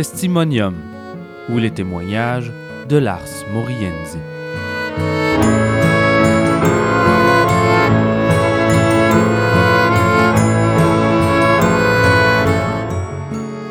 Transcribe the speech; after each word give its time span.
Testimonium, 0.00 0.76
ou 1.50 1.58
les 1.58 1.70
témoignages 1.70 2.50
de 2.88 2.96
Lars 2.96 3.20
Morienzi. 3.52 4.16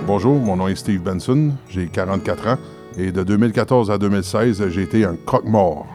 Bonjour, 0.05 0.35
mon 0.39 0.57
nom 0.57 0.67
est 0.67 0.75
Steve 0.75 1.01
Benson, 1.01 1.53
j'ai 1.67 1.87
44 1.87 2.47
ans 2.47 2.57
et 2.95 3.11
de 3.11 3.23
2014 3.23 3.89
à 3.89 3.97
2016, 3.97 4.69
j'ai 4.69 4.83
été 4.83 5.05
un 5.05 5.15
croque-mort. 5.25 5.87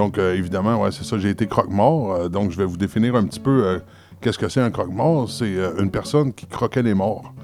Donc, 0.00 0.16
euh, 0.16 0.34
évidemment, 0.34 0.80
ouais, 0.80 0.92
c'est 0.92 1.04
ça, 1.04 1.18
j'ai 1.18 1.28
été 1.28 1.46
croque-mort. 1.46 2.14
Euh, 2.14 2.28
donc, 2.30 2.52
je 2.52 2.56
vais 2.56 2.64
vous 2.64 2.78
définir 2.78 3.16
un 3.16 3.24
petit 3.26 3.38
peu 3.38 3.66
euh, 3.66 3.78
qu'est-ce 4.22 4.38
que 4.38 4.48
c'est 4.48 4.62
un 4.62 4.70
croque-mort? 4.70 5.28
C'est 5.28 5.54
une 5.78 5.90
personne 5.90 6.32
qui 6.32 6.46
croquait 6.46 6.82
les 6.82 6.94
morts. 6.94 7.34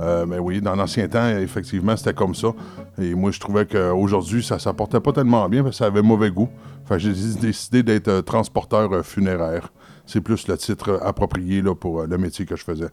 mais 0.00 0.38
oui, 0.38 0.62
dans 0.62 0.74
l'ancien 0.74 1.06
temps, 1.06 1.28
effectivement, 1.36 1.94
c'était 1.98 2.14
comme 2.14 2.34
ça. 2.34 2.54
Et 2.98 3.14
moi, 3.14 3.30
je 3.30 3.38
trouvais 3.38 3.66
qu'aujourd'hui, 3.66 4.42
ça 4.42 4.54
ne 4.54 4.60
s'apportait 4.60 5.00
pas 5.00 5.12
tellement 5.12 5.46
bien 5.50 5.62
parce 5.62 5.76
que 5.76 5.84
ça 5.84 5.86
avait 5.88 6.00
mauvais 6.00 6.30
goût. 6.30 6.48
Enfin, 6.82 6.96
j'ai 6.96 7.12
décidé 7.12 7.82
d'être 7.82 8.22
transporteur 8.22 9.04
funéraire. 9.04 9.70
C'est 10.06 10.22
plus 10.22 10.48
le 10.48 10.56
titre 10.56 10.98
approprié 11.04 11.62
pour 11.78 12.04
le 12.06 12.16
métier 12.16 12.46
que 12.46 12.56
je 12.56 12.64
faisais. 12.64 12.88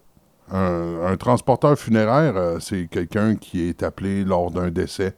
un 0.51 1.15
transporteur 1.17 1.79
funéraire, 1.79 2.57
c'est 2.59 2.87
quelqu'un 2.91 3.37
qui 3.37 3.61
est 3.69 3.81
appelé 3.81 4.25
lors 4.25 4.51
d'un 4.51 4.71
décès 4.71 5.15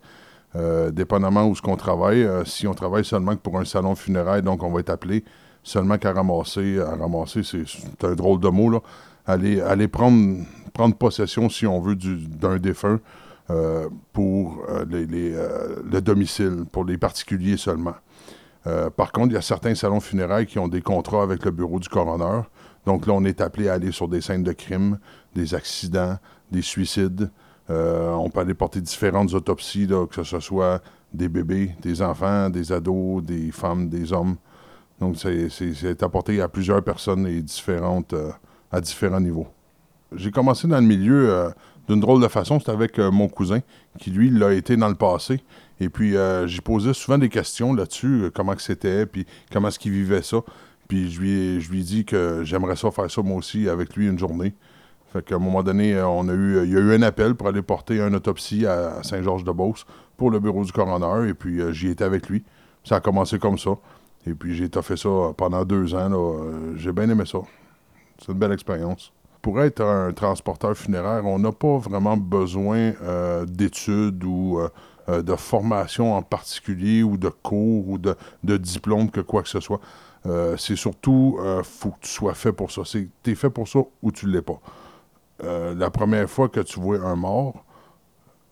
euh, 0.57 0.91
dépendamment 0.91 1.47
où 1.47 1.55
ce 1.55 1.61
qu'on 1.61 1.75
travaille. 1.75 2.23
Euh, 2.23 2.43
si 2.43 2.67
on 2.67 2.73
travaille 2.73 3.05
seulement 3.05 3.35
pour 3.35 3.59
un 3.59 3.65
salon 3.65 3.95
funéraire, 3.95 4.41
donc 4.41 4.63
on 4.63 4.71
va 4.71 4.79
être 4.79 4.89
appelé 4.89 5.23
seulement 5.61 5.97
qu'à 5.97 6.13
ramasser. 6.13 6.79
À 6.79 6.95
ramasser, 6.95 7.41
c'est 7.43 8.03
un 8.03 8.15
drôle 8.15 8.39
de 8.39 8.49
mot, 8.49 8.69
là. 8.69 8.79
Aller, 9.25 9.87
prendre, 9.89 10.95
possession, 10.97 11.49
si 11.49 11.67
on 11.67 11.81
veut, 11.81 11.95
d'un 11.95 12.57
défunt 12.57 12.99
euh, 13.49 13.89
pour 14.13 14.63
le 14.89 15.99
domicile, 15.99 16.63
pour 16.71 16.85
les 16.85 16.97
particuliers 16.97 17.57
seulement. 17.57 17.95
par 18.95 19.11
contre, 19.11 19.27
il 19.27 19.33
y 19.33 19.37
a 19.37 19.41
certains 19.41 19.75
salons 19.75 19.99
funéraires 19.99 20.45
qui 20.45 20.59
ont 20.59 20.69
des 20.69 20.81
contrats 20.81 21.23
avec 21.23 21.43
le 21.43 21.51
bureau 21.51 21.77
du 21.77 21.89
coroner. 21.89 22.43
Donc 22.85 23.05
là, 23.05 23.13
on 23.13 23.25
est 23.25 23.41
appelé 23.41 23.67
à 23.67 23.73
aller 23.73 23.91
sur 23.91 24.07
des 24.07 24.21
scènes 24.21 24.43
de 24.43 24.53
crime, 24.53 24.97
des 25.35 25.53
accidents, 25.53 26.17
des 26.51 26.61
suicides, 26.61 27.29
euh, 27.69 28.11
on 28.11 28.29
peut 28.29 28.39
aller 28.39 28.53
porter 28.53 28.81
différentes 28.81 29.33
autopsies, 29.33 29.87
que 30.09 30.23
ce 30.23 30.39
soit 30.39 30.81
des 31.13 31.29
bébés, 31.29 31.71
des 31.81 32.01
enfants, 32.01 32.49
des 32.49 32.71
ados, 32.71 33.23
des 33.23 33.51
femmes, 33.51 33.89
des 33.89 34.13
hommes. 34.13 34.35
Donc, 34.99 35.15
c'est 35.17 36.03
apporté 36.03 36.41
à 36.41 36.47
plusieurs 36.47 36.83
personnes 36.83 37.27
et 37.27 37.41
différentes, 37.41 38.13
euh, 38.13 38.31
à 38.71 38.81
différents 38.81 39.19
niveaux. 39.19 39.47
J'ai 40.15 40.31
commencé 40.31 40.67
dans 40.67 40.79
le 40.79 40.87
milieu 40.87 41.29
euh, 41.29 41.49
d'une 41.89 41.99
drôle 41.99 42.21
de 42.21 42.27
façon. 42.27 42.59
C'était 42.59 42.71
avec 42.71 42.97
mon 42.97 43.27
cousin, 43.27 43.59
qui 43.99 44.11
lui 44.11 44.29
l'a 44.29 44.53
été 44.53 44.77
dans 44.77 44.89
le 44.89 44.95
passé. 44.95 45.43
Et 45.79 45.89
puis, 45.89 46.15
j'ai 46.45 46.61
posé 46.61 46.93
souvent 46.93 47.17
des 47.17 47.29
questions 47.29 47.73
là-dessus, 47.73 48.31
comment 48.33 48.55
c'était, 48.57 49.05
puis 49.05 49.27
comment 49.51 49.67
est-ce 49.67 49.77
qu'il 49.77 49.91
vivait 49.91 50.23
ça. 50.23 50.37
Puis, 50.87 51.11
je 51.11 51.19
lui, 51.19 51.61
je 51.61 51.69
lui 51.69 51.81
ai 51.81 51.83
dit 51.83 52.05
que 52.05 52.41
j'aimerais 52.43 52.75
faire 52.75 53.11
ça 53.11 53.21
moi 53.21 53.37
aussi 53.37 53.69
avec 53.69 53.95
lui 53.95 54.07
une 54.07 54.17
journée. 54.17 54.53
Fait 55.13 55.23
qu'à 55.23 55.35
un 55.35 55.39
moment 55.39 55.63
donné, 55.63 55.95
euh, 55.95 56.07
on 56.07 56.27
a 56.27 56.33
eu, 56.33 56.63
il 56.65 56.73
y 56.73 56.75
a 56.75 56.79
eu 56.79 56.93
un 56.93 57.01
appel 57.01 57.35
pour 57.35 57.47
aller 57.47 57.61
porter 57.61 57.99
une 57.99 58.15
autopsie 58.15 58.65
à 58.65 59.01
Saint-Georges-de-Beauce 59.03 59.85
pour 60.17 60.31
le 60.31 60.39
bureau 60.39 60.63
du 60.63 60.71
coroner, 60.71 61.29
et 61.29 61.33
puis 61.33 61.61
euh, 61.61 61.71
j'y 61.71 61.89
étais 61.89 62.03
avec 62.03 62.27
lui. 62.27 62.43
Ça 62.83 62.97
a 62.97 62.99
commencé 62.99 63.39
comme 63.39 63.57
ça. 63.57 63.71
Et 64.25 64.33
puis 64.33 64.55
j'ai 64.55 64.69
fait 64.81 64.97
ça 64.97 65.09
pendant 65.37 65.63
deux 65.63 65.95
ans. 65.95 66.09
Euh, 66.11 66.73
j'ai 66.75 66.91
bien 66.91 67.09
aimé 67.09 67.23
ça. 67.25 67.39
C'est 68.19 68.31
une 68.33 68.37
belle 68.37 68.51
expérience. 68.51 69.13
Pour 69.41 69.61
être 69.61 69.81
un 69.81 70.11
transporteur 70.11 70.75
funéraire, 70.75 71.25
on 71.25 71.39
n'a 71.39 71.53
pas 71.53 71.77
vraiment 71.77 72.17
besoin 72.17 72.91
d'études 73.47 74.23
ou 74.25 74.59
de 75.07 75.35
formation 75.35 76.15
en 76.15 76.21
particulier 76.21 77.03
ou 77.03 77.15
de 77.15 77.29
cours 77.29 77.87
ou 77.87 77.97
de, 77.97 78.15
de 78.43 78.57
diplôme 78.57 79.09
que 79.09 79.21
quoi 79.21 79.43
que 79.43 79.49
ce 79.49 79.61
soit. 79.61 79.79
c'est 80.57 80.75
surtout, 80.75 81.39
faut 81.63 81.91
que 81.91 81.99
tu 82.01 82.09
sois 82.09 82.33
fait 82.33 82.51
pour 82.51 82.71
ça. 82.71 82.81
Tu 82.83 83.09
es 83.25 83.35
fait 83.35 83.51
pour 83.51 83.67
ça 83.69 83.79
ou 84.01 84.11
tu 84.11 84.25
ne 84.25 84.31
l'es 84.31 84.41
pas. 84.41 84.59
Euh, 85.43 85.75
la 85.75 85.89
première 85.89 86.29
fois 86.29 86.49
que 86.49 86.59
tu 86.59 86.79
vois 86.79 86.99
un 86.99 87.15
mort, 87.15 87.63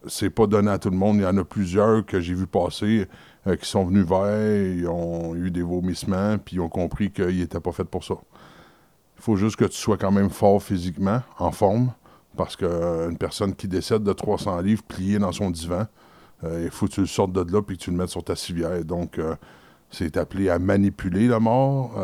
c'est 0.08 0.30
pas 0.30 0.46
donné 0.46 0.70
à 0.70 0.78
tout 0.78 0.90
le 0.90 0.98
monde. 0.98 1.18
Il 1.18 1.24
y 1.24 1.26
en 1.26 1.38
a 1.38 1.44
plusieurs 1.44 2.06
que 2.06 2.20
j'ai 2.20 2.34
vu 2.34 2.46
passer 2.46 3.08
euh, 3.48 3.56
qui 3.56 3.68
sont 3.68 3.86
venus 3.86 4.06
vers, 4.06 4.68
ils 4.74 4.88
ont 4.88 5.36
eu 5.36 5.50
des 5.50 5.64
vomissements, 5.64 6.38
puis 6.38 6.58
ils 6.58 6.60
ont 6.60 6.70
compris 6.70 7.12
qu'ils 7.12 7.40
n'étaient 7.40 7.60
pas 7.60 7.72
faits 7.72 7.88
pour 7.88 8.04
ça. 8.04 8.16
Il 9.18 9.24
faut 9.24 9.36
juste 9.36 9.56
que 9.56 9.66
tu 9.66 9.78
sois 9.78 9.98
quand 9.98 10.12
même 10.12 10.30
fort 10.30 10.62
physiquement, 10.62 11.22
en 11.40 11.52
forme, 11.52 11.92
parce 12.38 12.56
qu'une 12.56 12.68
euh, 12.70 13.12
personne 13.14 13.56
qui 13.56 13.68
décède 13.68 14.04
de 14.04 14.14
300 14.14 14.62
livres 14.62 14.84
pliée 14.84 15.18
dans 15.18 15.32
son 15.32 15.50
divan, 15.50 15.88
il 16.44 16.70
faut 16.70 16.86
que 16.86 16.92
tu 16.92 17.00
le 17.00 17.08
sortes 17.08 17.32
de 17.32 17.52
là 17.52 17.64
puis 17.64 17.76
que 17.76 17.82
tu 17.82 17.90
le 17.90 17.98
mettes 17.98 18.10
sur 18.10 18.24
ta 18.24 18.36
civière. 18.36 18.86
Donc, 18.86 19.20
c'est 19.90 20.16
appelé 20.16 20.48
à 20.48 20.60
manipuler 20.60 21.28
la 21.28 21.40
mort 21.40 21.96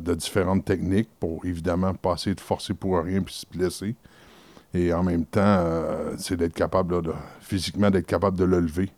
de 0.00 0.14
différentes 0.14 0.64
techniques 0.64 1.10
pour 1.18 1.44
évidemment 1.44 1.92
passer 1.92 2.34
de 2.34 2.40
forcer 2.40 2.72
pour 2.72 2.98
rien 3.02 3.20
puis 3.20 3.34
se 3.34 3.44
blesser. 3.46 3.96
Et 4.72 4.92
en 4.92 5.02
même 5.02 5.24
temps, 5.24 5.40
euh, 5.42 6.14
c'est 6.18 6.36
d'être 6.36 6.54
capable, 6.54 7.12
physiquement, 7.40 7.90
d'être 7.90 8.06
capable 8.06 8.38
de 8.38 8.44
le 8.44 8.60
lever. 8.60 8.90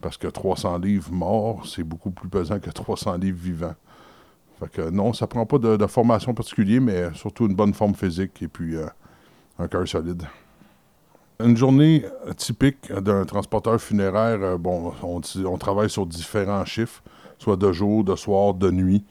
Parce 0.00 0.16
que 0.16 0.26
300 0.26 0.78
livres 0.78 1.12
morts, 1.12 1.66
c'est 1.66 1.84
beaucoup 1.84 2.10
plus 2.10 2.28
pesant 2.28 2.58
que 2.58 2.70
300 2.70 3.18
livres 3.18 3.38
vivants. 3.38 3.74
Fait 4.58 4.70
que 4.70 4.90
non, 4.90 5.12
ça 5.12 5.26
prend 5.26 5.46
pas 5.46 5.58
de, 5.58 5.86
formation 5.86 6.34
particulière, 6.34 6.80
mais 6.80 7.14
surtout 7.14 7.46
une 7.46 7.54
bonne 7.54 7.74
forme 7.74 7.94
physique 7.94 8.42
et 8.42 8.48
puis 8.48 8.76
euh, 8.76 8.86
un 9.58 9.68
cœur 9.68 9.86
solide. 9.86 10.22
Une 11.38 11.56
journée 11.56 12.04
typique 12.36 12.92
d'un 12.92 13.24
transporteur 13.24 13.80
funéraire, 13.80 14.42
euh, 14.42 14.58
bon, 14.58 14.92
on, 15.02 15.20
on, 15.44 15.58
travaille 15.58 15.88
sur 15.88 16.06
différents 16.06 16.64
chiffres, 16.64 17.02
soit 17.38 17.56
de 17.56 17.72
jour, 17.72 18.04
de 18.04 18.16
soir, 18.16 18.54
de 18.54 18.70
nuit. 18.70 19.04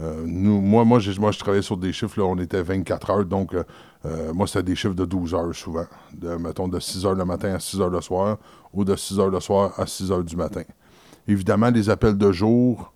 Euh, 0.00 0.24
nous, 0.26 0.60
moi, 0.60 0.84
moi, 0.84 0.98
moi, 1.18 1.32
je 1.32 1.38
travaillais 1.38 1.62
sur 1.62 1.76
des 1.76 1.92
chiffres, 1.92 2.18
là, 2.20 2.26
on 2.26 2.36
était 2.38 2.62
24 2.62 3.10
heures, 3.10 3.24
donc 3.24 3.54
euh, 3.54 3.64
euh, 4.04 4.32
moi, 4.32 4.46
c'était 4.46 4.62
des 4.62 4.76
chiffres 4.76 4.94
de 4.94 5.04
12 5.04 5.34
heures 5.34 5.54
souvent. 5.54 5.86
De, 6.12 6.36
mettons, 6.36 6.68
de 6.68 6.78
6 6.78 7.06
heures 7.06 7.14
le 7.14 7.24
matin 7.24 7.54
à 7.54 7.60
6 7.60 7.80
heures 7.80 7.90
le 7.90 8.00
soir, 8.00 8.38
ou 8.72 8.84
de 8.84 8.94
6 8.94 9.18
heures 9.18 9.30
le 9.30 9.40
soir 9.40 9.72
à 9.78 9.86
6 9.86 10.12
heures 10.12 10.24
du 10.24 10.36
matin. 10.36 10.62
Évidemment, 11.26 11.70
les 11.70 11.88
appels 11.90 12.16
de 12.16 12.32
jour 12.32 12.92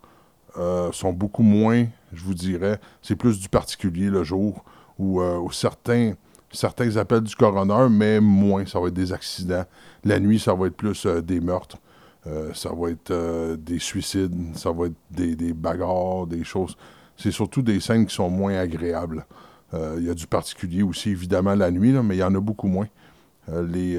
sont 0.91 1.13
beaucoup 1.13 1.43
moins, 1.43 1.85
je 2.11 2.23
vous 2.25 2.33
dirais, 2.33 2.79
c'est 3.01 3.15
plus 3.15 3.39
du 3.39 3.47
particulier 3.47 4.09
le 4.09 4.23
jour, 4.23 4.65
ou, 4.99 5.21
certains, 5.51 6.13
certains 6.51 6.97
appels 6.97 7.21
du 7.21 7.35
coroner, 7.35 7.87
mais 7.89 8.19
moins, 8.19 8.65
ça 8.65 8.79
va 8.79 8.87
être 8.87 8.93
des 8.93 9.13
accidents. 9.13 9.63
La 10.03 10.19
nuit, 10.19 10.39
ça 10.39 10.53
va 10.53 10.67
être 10.67 10.75
plus 10.75 11.05
des 11.05 11.39
meurtres. 11.39 11.77
Euh, 12.27 12.53
ça 12.53 12.71
va 12.71 12.91
être 12.91 13.11
euh, 13.11 13.55
des 13.57 13.79
suicides, 13.79 14.55
ça 14.55 14.71
va 14.71 14.87
être 14.87 14.95
des, 15.09 15.53
bagarres, 15.53 16.27
des 16.27 16.43
choses. 16.43 16.77
C'est 17.17 17.31
surtout 17.31 17.61
des 17.61 17.79
scènes 17.79 18.05
qui 18.05 18.13
sont 18.15 18.29
moins 18.29 18.55
agréables. 18.57 19.25
Euh, 19.73 19.95
il 19.97 20.05
y 20.05 20.09
a 20.09 20.13
du 20.13 20.27
particulier 20.27 20.83
aussi, 20.83 21.09
évidemment, 21.09 21.55
la 21.55 21.71
nuit, 21.71 21.91
mais 21.91 22.17
il 22.17 22.19
y 22.19 22.23
en 22.23 22.35
a 22.35 22.39
beaucoup 22.39 22.67
moins. 22.67 22.87
les, 23.47 23.97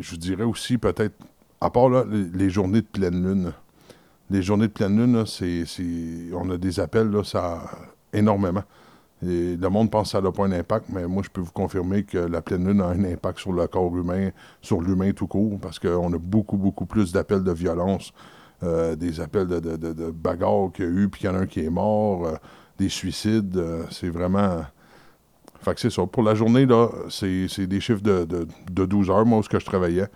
je 0.00 0.16
dirais 0.16 0.44
aussi, 0.44 0.78
peut-être, 0.78 1.16
à 1.60 1.70
part 1.70 1.88
les, 2.06 2.50
journées 2.50 2.82
de 2.82 2.86
pleine 2.86 3.26
lune. 3.26 3.52
Les 4.28 4.42
journées 4.42 4.66
de 4.66 4.72
pleine 4.72 4.96
lune, 4.96 5.24
c'est, 5.26 5.64
on 6.34 6.50
a 6.50 6.58
des 6.58 6.78
appels, 6.80 7.10
là, 7.10 7.24
ça 7.24 7.70
énormément. 8.12 8.64
Et 9.22 9.56
le 9.56 9.68
monde 9.70 9.90
pense 9.90 10.08
que 10.08 10.10
ça 10.10 10.20
n'a 10.20 10.30
pas 10.30 10.44
un 10.44 10.52
impact, 10.52 10.86
mais 10.90 11.06
moi, 11.06 11.22
je 11.24 11.30
peux 11.30 11.40
vous 11.40 11.52
confirmer 11.52 12.02
que 12.02 12.18
la 12.18 12.42
pleine 12.42 12.66
lune 12.66 12.82
a 12.82 12.88
un 12.88 13.04
impact 13.04 13.38
sur 13.38 13.52
le 13.52 13.66
corps 13.66 13.96
humain, 13.96 14.30
sur 14.60 14.82
l'humain 14.82 15.12
tout 15.12 15.26
court, 15.26 15.58
parce 15.60 15.78
qu'on 15.78 16.12
a 16.12 16.18
beaucoup, 16.18 16.58
beaucoup 16.58 16.84
plus 16.84 17.12
d'appels 17.12 17.42
de 17.42 17.52
violence, 17.52 18.12
euh, 18.62 18.94
des 18.94 19.20
appels 19.20 19.46
de, 19.46 19.58
de, 19.58 20.10
bagarres 20.10 20.70
qu'il 20.74 20.84
y 20.84 20.88
a 20.88 20.90
eu, 20.90 21.08
puis 21.08 21.22
qu'il 21.22 21.30
y 21.30 21.32
en 21.32 21.36
a 21.36 21.40
un 21.40 21.46
qui 21.46 21.64
est 21.64 21.70
mort, 21.70 22.26
euh, 22.26 22.34
des 22.78 22.90
suicides. 22.90 23.56
Euh, 23.56 23.84
c'est 23.90 24.10
vraiment. 24.10 24.64
Fait 25.62 25.74
que 25.74 25.80
c'est 25.80 25.90
ça. 25.90 26.06
Pour 26.06 26.22
la 26.22 26.34
journée, 26.34 26.66
là, 26.66 26.88
c'est, 27.08 27.66
des 27.66 27.80
chiffres 27.80 28.02
de, 28.02 28.24
de, 28.24 28.84
12 28.84 29.08
heures, 29.10 29.24
moi, 29.24 29.38
où 29.38 29.42
ce 29.42 29.48
que 29.48 29.58
je 29.58 29.64
travaillais. 29.64 30.08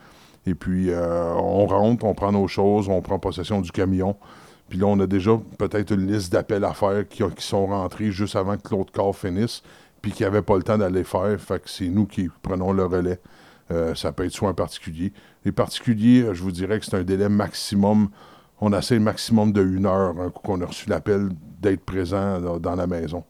Et 0.46 0.54
puis, 0.54 0.90
on 0.94 1.66
rentre, 1.66 2.04
on 2.04 2.14
prend 2.14 2.32
nos 2.32 2.48
choses, 2.48 2.88
on 2.88 3.00
prend 3.02 3.18
possession 3.18 3.60
du 3.60 3.70
camion. 3.72 4.16
Puis 4.70 4.78
là, 4.78 4.86
on 4.86 5.00
a 5.00 5.06
déjà 5.08 5.32
peut-être 5.58 5.90
une 5.92 6.06
liste 6.06 6.32
d'appels 6.32 6.62
à 6.62 6.72
faire 6.72 7.06
qui, 7.08 7.24
sont 7.38 7.66
rentrés 7.66 8.12
juste 8.12 8.36
avant 8.36 8.56
que 8.56 8.70
l'autre 8.70 8.92
corps 8.92 9.14
finisse, 9.14 9.62
puis 10.00 10.12
qui 10.12 10.22
n'avaient 10.22 10.42
pas 10.42 10.56
le 10.56 10.62
temps 10.62 10.78
d'aller 10.78 11.02
faire. 11.02 11.38
Fait 11.40 11.60
que 11.60 11.68
c'est 11.68 11.88
nous 11.88 12.06
qui 12.06 12.28
prenons 12.40 12.72
le 12.72 12.84
relais. 12.84 13.20
Euh, 13.72 13.96
ça 13.96 14.12
peut 14.12 14.24
être 14.24 14.32
soit 14.32 14.48
un 14.48 14.54
particulier. 14.54 15.12
Les 15.44 15.50
particuliers, 15.50 16.28
je 16.32 16.42
vous 16.44 16.52
dirais 16.52 16.78
que 16.78 16.86
c'est 16.86 16.96
un 16.96 17.02
délai 17.02 17.28
maximum. 17.28 18.10
On 18.60 18.72
essaie 18.72 18.94
le 18.94 19.00
maximum 19.00 19.52
de 19.52 19.60
une 19.60 19.86
heure, 19.86 20.14
un 20.20 20.30
coup 20.30 20.42
qu'on 20.42 20.60
a 20.60 20.66
reçu 20.66 20.88
l'appel, 20.88 21.30
d'être 21.60 21.84
présent 21.84 22.40
dans, 22.40 22.76
la 22.76 22.86
maison. 22.86 23.24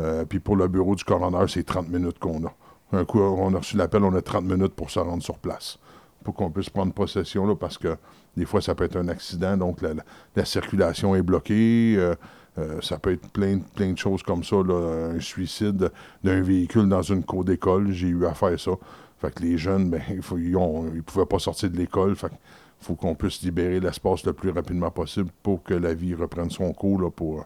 Euh, 0.00 0.24
puis 0.24 0.40
pour 0.40 0.56
le 0.56 0.66
bureau 0.66 0.96
du 0.96 1.04
coroner, 1.04 1.44
c'est 1.46 1.62
30 1.62 1.88
minutes 1.88 2.18
qu'on 2.18 2.44
a. 2.46 2.52
Un 2.92 3.04
coup 3.04 3.20
on 3.20 3.54
a 3.54 3.58
reçu 3.58 3.76
l'appel, 3.76 4.02
on 4.02 4.14
a 4.14 4.22
30 4.22 4.44
minutes 4.44 4.74
pour 4.74 4.90
se 4.90 4.98
rendre 4.98 5.22
sur 5.22 5.38
place 5.38 5.78
pour 6.24 6.34
qu'on 6.34 6.50
puisse 6.50 6.70
prendre 6.70 6.92
possession, 6.92 7.46
là, 7.46 7.54
parce 7.54 7.78
que 7.78 7.96
des 8.36 8.44
fois, 8.44 8.60
ça 8.60 8.74
peut 8.74 8.84
être 8.84 8.96
un 8.96 9.08
accident, 9.08 9.56
donc 9.56 9.78
la, 9.82 10.44
circulation 10.44 11.14
est 11.14 11.22
bloquée, 11.22 11.94
euh, 11.98 12.14
Euh, 12.58 12.80
ça 12.80 12.98
peut 12.98 13.12
être 13.12 13.28
plein, 13.28 13.60
plein 13.74 13.92
de 13.92 13.98
choses 13.98 14.22
comme 14.22 14.42
ça, 14.42 14.56
là, 14.56 15.12
un 15.14 15.20
suicide 15.20 15.90
d'un 16.24 16.40
véhicule 16.42 16.88
dans 16.88 17.02
une 17.02 17.22
cour 17.22 17.44
d'école, 17.44 17.92
j'ai 17.92 18.08
eu 18.08 18.26
à 18.26 18.34
faire 18.34 18.58
ça. 18.58 18.72
Fait 19.18 19.32
que 19.32 19.42
les 19.42 19.56
jeunes, 19.58 19.90
ben, 19.90 20.00
ils 20.08 20.16
ne 20.16 21.00
pouvaient 21.02 21.26
pas 21.26 21.38
sortir 21.38 21.70
de 21.70 21.76
l'école. 21.76 22.16
Fait 22.16 22.32
faut 22.80 22.94
qu'on 22.94 23.14
puisse 23.14 23.42
libérer 23.42 23.78
l'espace 23.78 24.24
le 24.24 24.32
plus 24.32 24.50
rapidement 24.50 24.90
possible 24.90 25.30
pour 25.42 25.62
que 25.62 25.74
la 25.74 25.92
vie 25.92 26.14
reprenne 26.14 26.50
son 26.50 26.72
cours 26.72 27.12
pour, 27.12 27.44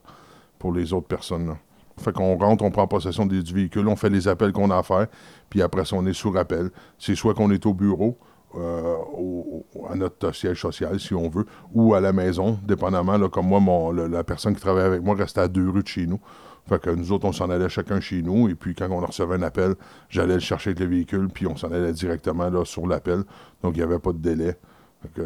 pour 0.58 0.72
les 0.72 0.92
autres 0.92 1.08
personnes. 1.08 1.48
Là. 1.48 1.58
Fait 1.98 2.12
qu'on 2.12 2.36
rentre, 2.38 2.62
on 2.62 2.70
prend 2.70 2.86
possession 2.86 3.26
du 3.26 3.40
véhicule, 3.40 3.88
on 3.88 3.96
fait 3.96 4.10
les 4.10 4.28
appels 4.28 4.52
qu'on 4.52 4.70
a 4.70 4.78
à 4.78 4.82
faire, 4.84 5.08
puis 5.50 5.60
après 5.60 5.82
on 5.92 6.06
est 6.06 6.12
sous 6.12 6.30
rappel. 6.30 6.70
C'est 6.98 7.16
soit 7.16 7.34
qu'on 7.34 7.50
est 7.50 7.66
au 7.66 7.74
bureau, 7.74 8.16
euh, 8.56 8.96
à 9.88 9.94
notre 9.94 10.32
siège 10.32 10.60
social, 10.60 10.98
si 11.00 11.14
on 11.14 11.28
veut, 11.28 11.46
ou 11.72 11.94
à 11.94 12.00
la 12.00 12.12
maison, 12.12 12.58
dépendamment. 12.66 13.16
Là, 13.16 13.28
comme 13.28 13.46
moi, 13.46 13.60
mon, 13.60 13.90
la 13.92 14.24
personne 14.24 14.54
qui 14.54 14.60
travaille 14.60 14.84
avec 14.84 15.02
moi 15.02 15.14
restait 15.14 15.40
à 15.40 15.48
deux 15.48 15.68
rues 15.68 15.82
de 15.82 15.88
chez 15.88 16.06
nous. 16.06 16.20
Fait 16.66 16.80
que 16.80 16.90
nous 16.90 17.12
autres, 17.12 17.26
on 17.26 17.32
s'en 17.32 17.50
allait 17.50 17.68
chacun 17.68 18.00
chez 18.00 18.22
nous, 18.22 18.48
et 18.48 18.54
puis 18.54 18.74
quand 18.74 18.90
on 18.90 19.04
recevait 19.04 19.34
un 19.34 19.42
appel, 19.42 19.74
j'allais 20.08 20.34
le 20.34 20.40
chercher 20.40 20.70
avec 20.70 20.80
le 20.80 20.86
véhicule, 20.86 21.28
puis 21.28 21.46
on 21.46 21.56
s'en 21.56 21.70
allait 21.70 21.92
directement 21.92 22.48
là, 22.48 22.64
sur 22.64 22.86
l'appel. 22.86 23.24
Donc, 23.62 23.74
il 23.74 23.78
n'y 23.78 23.82
avait 23.82 23.98
pas 23.98 24.12
de 24.12 24.18
délai. 24.18 24.56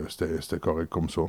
C'était 0.08 0.58
correct 0.58 0.90
comme 0.90 1.08
ça. 1.08 1.22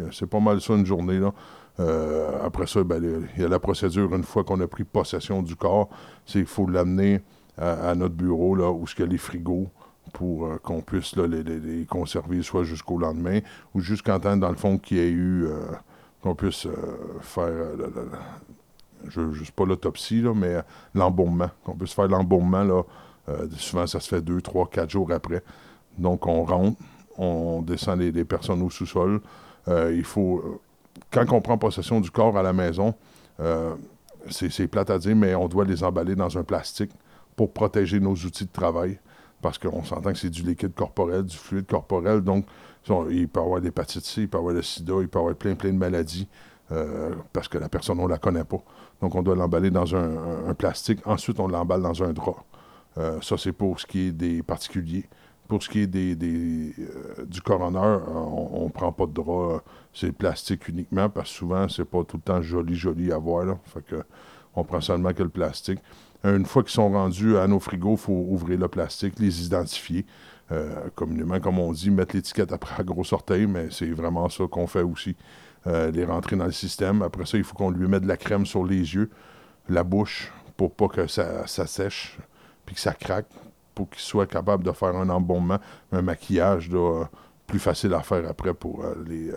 Euh, 0.00 0.08
c'est 0.10 0.26
pas 0.26 0.40
mal 0.40 0.60
ça 0.60 0.74
une 0.74 0.86
journée. 0.86 1.18
Là. 1.18 1.34
Euh, 1.80 2.44
après 2.44 2.66
ça, 2.66 2.82
ben, 2.82 3.02
il 3.36 3.42
y 3.42 3.44
a 3.44 3.48
la 3.48 3.58
procédure, 3.58 4.14
une 4.14 4.22
fois 4.22 4.44
qu'on 4.44 4.60
a 4.60 4.66
pris 4.66 4.84
possession 4.84 5.42
du 5.42 5.56
corps, 5.56 5.88
c'est 6.24 6.38
qu'il 6.38 6.46
faut 6.46 6.66
l'amener 6.66 7.20
à, 7.58 7.94
notre 7.94 8.14
bureau, 8.14 8.54
là, 8.54 8.70
où 8.70 8.86
y 8.98 9.02
a 9.02 9.06
les 9.06 9.18
frigos, 9.18 9.68
pour 10.12 10.46
euh, 10.46 10.58
qu'on 10.62 10.80
puisse 10.80 11.16
les, 11.16 11.86
conserver 11.86 12.42
soit 12.42 12.64
jusqu'au 12.64 12.98
lendemain 12.98 13.40
ou 13.74 13.80
jusqu'en 13.80 14.20
temps, 14.20 14.36
dans 14.36 14.50
le 14.50 14.56
fond, 14.56 14.78
qu'il 14.78 14.98
y 14.98 15.00
ait 15.00 15.10
eu, 15.10 15.46
qu'on 16.22 16.34
puisse 16.34 16.66
faire, 17.20 17.66
je 19.08 19.20
ne 19.20 19.50
pas 19.54 19.64
l'autopsie, 19.64 20.22
mais 20.34 20.56
l'embaumement, 20.94 21.50
qu'on 21.64 21.74
puisse 21.74 21.94
faire 21.94 22.08
l'embaumement, 22.08 22.62
là, 22.62 22.82
souvent 23.56 23.86
ça 23.86 24.00
se 24.00 24.08
fait 24.08 24.22
deux, 24.22 24.40
trois, 24.40 24.68
quatre 24.68 24.90
jours 24.90 25.10
après. 25.12 25.42
Donc 25.98 26.26
on 26.26 26.44
rentre, 26.44 26.78
on 27.18 27.62
descend 27.62 28.00
les, 28.00 28.24
personnes 28.24 28.62
au 28.62 28.70
sous-sol. 28.70 29.20
Euh, 29.68 29.94
il 29.94 30.04
faut. 30.04 30.38
Euh, 30.38 30.60
quand 31.10 31.30
on 31.32 31.40
prend 31.40 31.58
possession 31.58 32.00
du 32.00 32.10
corps 32.10 32.36
à 32.36 32.42
la 32.42 32.52
maison, 32.52 32.94
euh, 33.40 33.74
c'est 34.30 34.66
plate 34.66 34.90
à 34.90 34.98
dire, 34.98 35.16
mais 35.16 35.34
on 35.34 35.48
doit 35.48 35.64
les 35.64 35.84
emballer 35.84 36.14
dans 36.14 36.38
un 36.38 36.42
plastique 36.42 36.90
pour 37.36 37.52
protéger 37.52 38.00
nos 38.00 38.12
outils 38.12 38.44
de 38.44 38.52
travail. 38.52 38.98
Parce 39.42 39.58
qu'on 39.58 39.84
s'entend 39.84 40.12
que 40.12 40.18
c'est 40.18 40.30
du 40.30 40.42
liquide 40.42 40.72
corporel, 40.74 41.24
du 41.24 41.36
fluide 41.36 41.66
corporel. 41.66 42.22
Donc, 42.22 42.46
il 43.10 43.28
peut 43.28 43.40
y 43.40 43.42
avoir 43.42 43.60
l'hépatite 43.60 44.04
C, 44.04 44.22
il 44.22 44.28
peut 44.28 44.38
y 44.38 44.40
avoir 44.40 44.54
le 44.54 44.62
sida, 44.62 44.94
il 45.00 45.08
peut 45.08 45.18
y 45.18 45.20
avoir 45.20 45.34
plein, 45.34 45.54
plein 45.54 45.72
de 45.72 45.78
maladies. 45.78 46.28
parce 47.32 47.48
que 47.48 47.58
la 47.58 47.68
personne, 47.68 48.00
on 48.00 48.04
ne 48.04 48.10
la 48.10 48.18
connaît 48.18 48.44
pas. 48.44 48.62
Donc, 49.02 49.14
on 49.14 49.22
doit 49.22 49.34
l'emballer 49.34 49.70
dans 49.70 49.94
un, 49.94 50.54
plastique. 50.54 51.00
Ensuite, 51.06 51.38
on 51.40 51.48
l'emballe 51.48 51.82
dans 51.82 52.02
un 52.02 52.12
drap. 52.12 52.44
ça, 52.96 53.36
c'est 53.36 53.52
pour 53.52 53.78
ce 53.80 53.86
qui 53.86 54.08
est 54.08 54.12
des 54.12 54.42
particuliers. 54.42 55.06
Pour 55.48 55.62
ce 55.62 55.68
qui 55.68 55.80
est 55.80 55.86
des, 55.86 56.16
euh, 56.78 57.26
du 57.26 57.42
coroner, 57.42 57.78
euh, 57.78 57.98
on 58.08 58.64
ne 58.64 58.70
prend 58.70 58.90
pas 58.90 59.06
de 59.06 59.12
drap. 59.12 59.62
C'est 59.92 60.12
plastique 60.12 60.68
uniquement 60.68 61.10
parce 61.10 61.30
que 61.30 61.36
souvent, 61.36 61.68
c'est 61.68 61.84
pas 61.84 62.04
tout 62.04 62.16
le 62.16 62.22
temps 62.22 62.40
joli, 62.40 62.74
joli 62.74 63.12
à 63.12 63.18
voir. 63.18 63.44
Là. 63.44 63.58
Fait 63.66 63.84
on 64.54 64.64
prend 64.64 64.80
seulement 64.80 65.12
que 65.12 65.22
le 65.22 65.28
plastique. 65.28 65.80
Une 66.24 66.46
fois 66.46 66.62
qu'ils 66.62 66.72
sont 66.72 66.90
rendus 66.90 67.36
à 67.36 67.46
nos 67.46 67.58
frigos, 67.58 67.92
il 67.92 67.98
faut 67.98 68.26
ouvrir 68.28 68.58
le 68.58 68.68
plastique, 68.68 69.18
les 69.18 69.44
identifier. 69.44 70.06
Euh, 70.50 70.88
communément, 70.94 71.40
comme 71.40 71.58
on 71.58 71.72
dit, 71.72 71.90
mettre 71.90 72.14
l'étiquette 72.14 72.52
après 72.52 72.80
à 72.80 72.84
gros 72.84 73.12
orteil, 73.12 73.46
mais 73.46 73.68
c'est 73.70 73.90
vraiment 73.90 74.28
ça 74.28 74.44
qu'on 74.50 74.66
fait 74.66 74.82
aussi. 74.82 75.16
les 75.66 76.04
rentrer 76.04 76.36
dans 76.36 76.46
le 76.46 76.52
système. 76.52 77.02
Après 77.02 77.24
ça, 77.24 77.38
il 77.38 77.44
faut 77.44 77.54
qu'on 77.54 77.70
lui 77.70 77.86
mette 77.86 78.02
de 78.02 78.08
la 78.08 78.16
crème 78.16 78.46
sur 78.46 78.64
les 78.64 78.94
yeux, 78.94 79.10
la 79.68 79.84
bouche, 79.84 80.32
pour 80.56 80.72
pas 80.72 80.88
que 80.88 81.06
ça, 81.06 81.46
sèche, 81.46 82.18
puis 82.66 82.74
que 82.74 82.80
ça 82.80 82.94
craque 82.94 83.30
pour 83.74 83.88
qu'ils 83.88 84.02
soient 84.02 84.26
capables 84.26 84.64
de 84.64 84.72
faire 84.72 84.94
un 84.96 85.08
embaumement, 85.08 85.58
un 85.92 86.02
maquillage 86.02 86.68
plus 87.46 87.58
facile 87.58 87.94
à 87.94 88.00
faire 88.00 88.28
après 88.28 88.54
pour 88.54 88.84
euh, 88.84 88.94
les, 89.06 89.30
euh, 89.30 89.36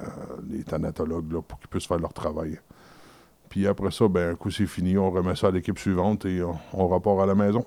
les, 0.49 0.63
thanatologues, 0.63 1.41
pour 1.41 1.59
qu'ils 1.59 1.67
puissent 1.67 1.87
faire 1.87 1.99
leur 1.99 2.13
travail. 2.13 2.59
Puis 3.55 3.67
après 3.67 3.89
ça, 3.91 4.09
ben, 4.09 4.31
un 4.31 4.35
coup 4.35 4.51
c'est 4.51 4.65
fini, 4.65 4.97
on 4.97 5.09
remet 5.09 5.33
ça 5.33 5.47
à 5.47 5.51
l'équipe 5.51 5.79
suivante 5.79 6.25
et 6.25 6.43
on, 6.43 6.57
on 6.73 6.89
repart 6.89 7.21
à 7.21 7.25
la 7.25 7.35
maison. 7.35 7.63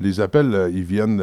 Les 0.00 0.20
appels, 0.20 0.54
euh, 0.54 0.70
ils 0.70 0.84
viennent, 0.84 1.22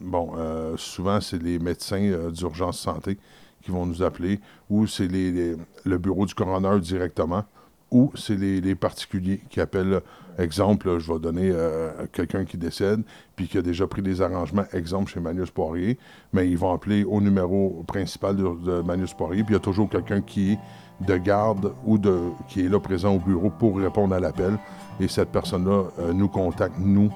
bon, 0.00 0.32
souvent 0.78 1.20
c'est 1.20 1.42
les 1.42 1.58
médecins 1.58 2.30
d'urgence 2.30 2.78
santé 2.78 3.18
qui 3.62 3.72
vont 3.72 3.84
nous 3.84 4.02
appeler, 4.02 4.40
ou 4.70 4.86
c'est 4.86 5.06
le 5.06 5.98
bureau 5.98 6.24
du 6.24 6.34
coroner 6.34 6.80
directement 6.80 7.44
ou 7.90 8.12
c'est 8.14 8.36
les, 8.36 8.74
particuliers 8.74 9.40
qui 9.50 9.60
appellent, 9.60 10.00
exemple, 10.38 10.98
je 10.98 11.12
vais 11.12 11.18
donner 11.18 11.50
euh, 11.52 11.90
quelqu'un 12.12 12.44
qui 12.44 12.56
décède, 12.56 13.02
puis 13.36 13.48
qui 13.48 13.58
a 13.58 13.62
déjà 13.62 13.86
pris 13.86 14.02
des 14.02 14.22
arrangements, 14.22 14.64
exemple 14.72 15.10
chez 15.10 15.20
Manus 15.20 15.50
Poirier, 15.50 15.98
mais 16.32 16.48
ils 16.48 16.56
vont 16.56 16.72
appeler 16.72 17.04
au 17.04 17.20
numéro 17.20 17.84
principal 17.86 18.36
de, 18.36 18.42
de 18.42 18.82
Manus 18.82 19.14
Poirier, 19.14 19.42
puis 19.42 19.54
il 19.54 19.56
y 19.56 19.60
a 19.60 19.62
toujours 19.62 19.88
quelqu'un 19.88 20.20
qui 20.20 20.52
est 20.52 20.58
de 21.00 21.16
garde 21.16 21.72
ou 21.84 21.98
de, 21.98 22.18
qui 22.48 22.64
est 22.64 22.68
là 22.68 22.78
présent 22.80 23.14
au 23.14 23.18
bureau 23.18 23.50
pour 23.50 23.78
répondre 23.78 24.14
à 24.14 24.20
l'appel, 24.20 24.58
et 25.00 25.08
cette 25.08 25.30
personne-là 25.30 25.84
euh, 25.98 26.12
nous 26.12 26.28
contacte, 26.28 26.76
nous, 26.78 27.10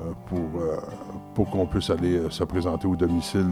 euh, 0.00 0.12
pour, 0.26 0.40
pour 1.34 1.50
qu'on 1.50 1.66
puisse 1.66 1.90
aller 1.90 2.20
se 2.30 2.44
présenter 2.44 2.86
au 2.86 2.96
domicile, 2.96 3.46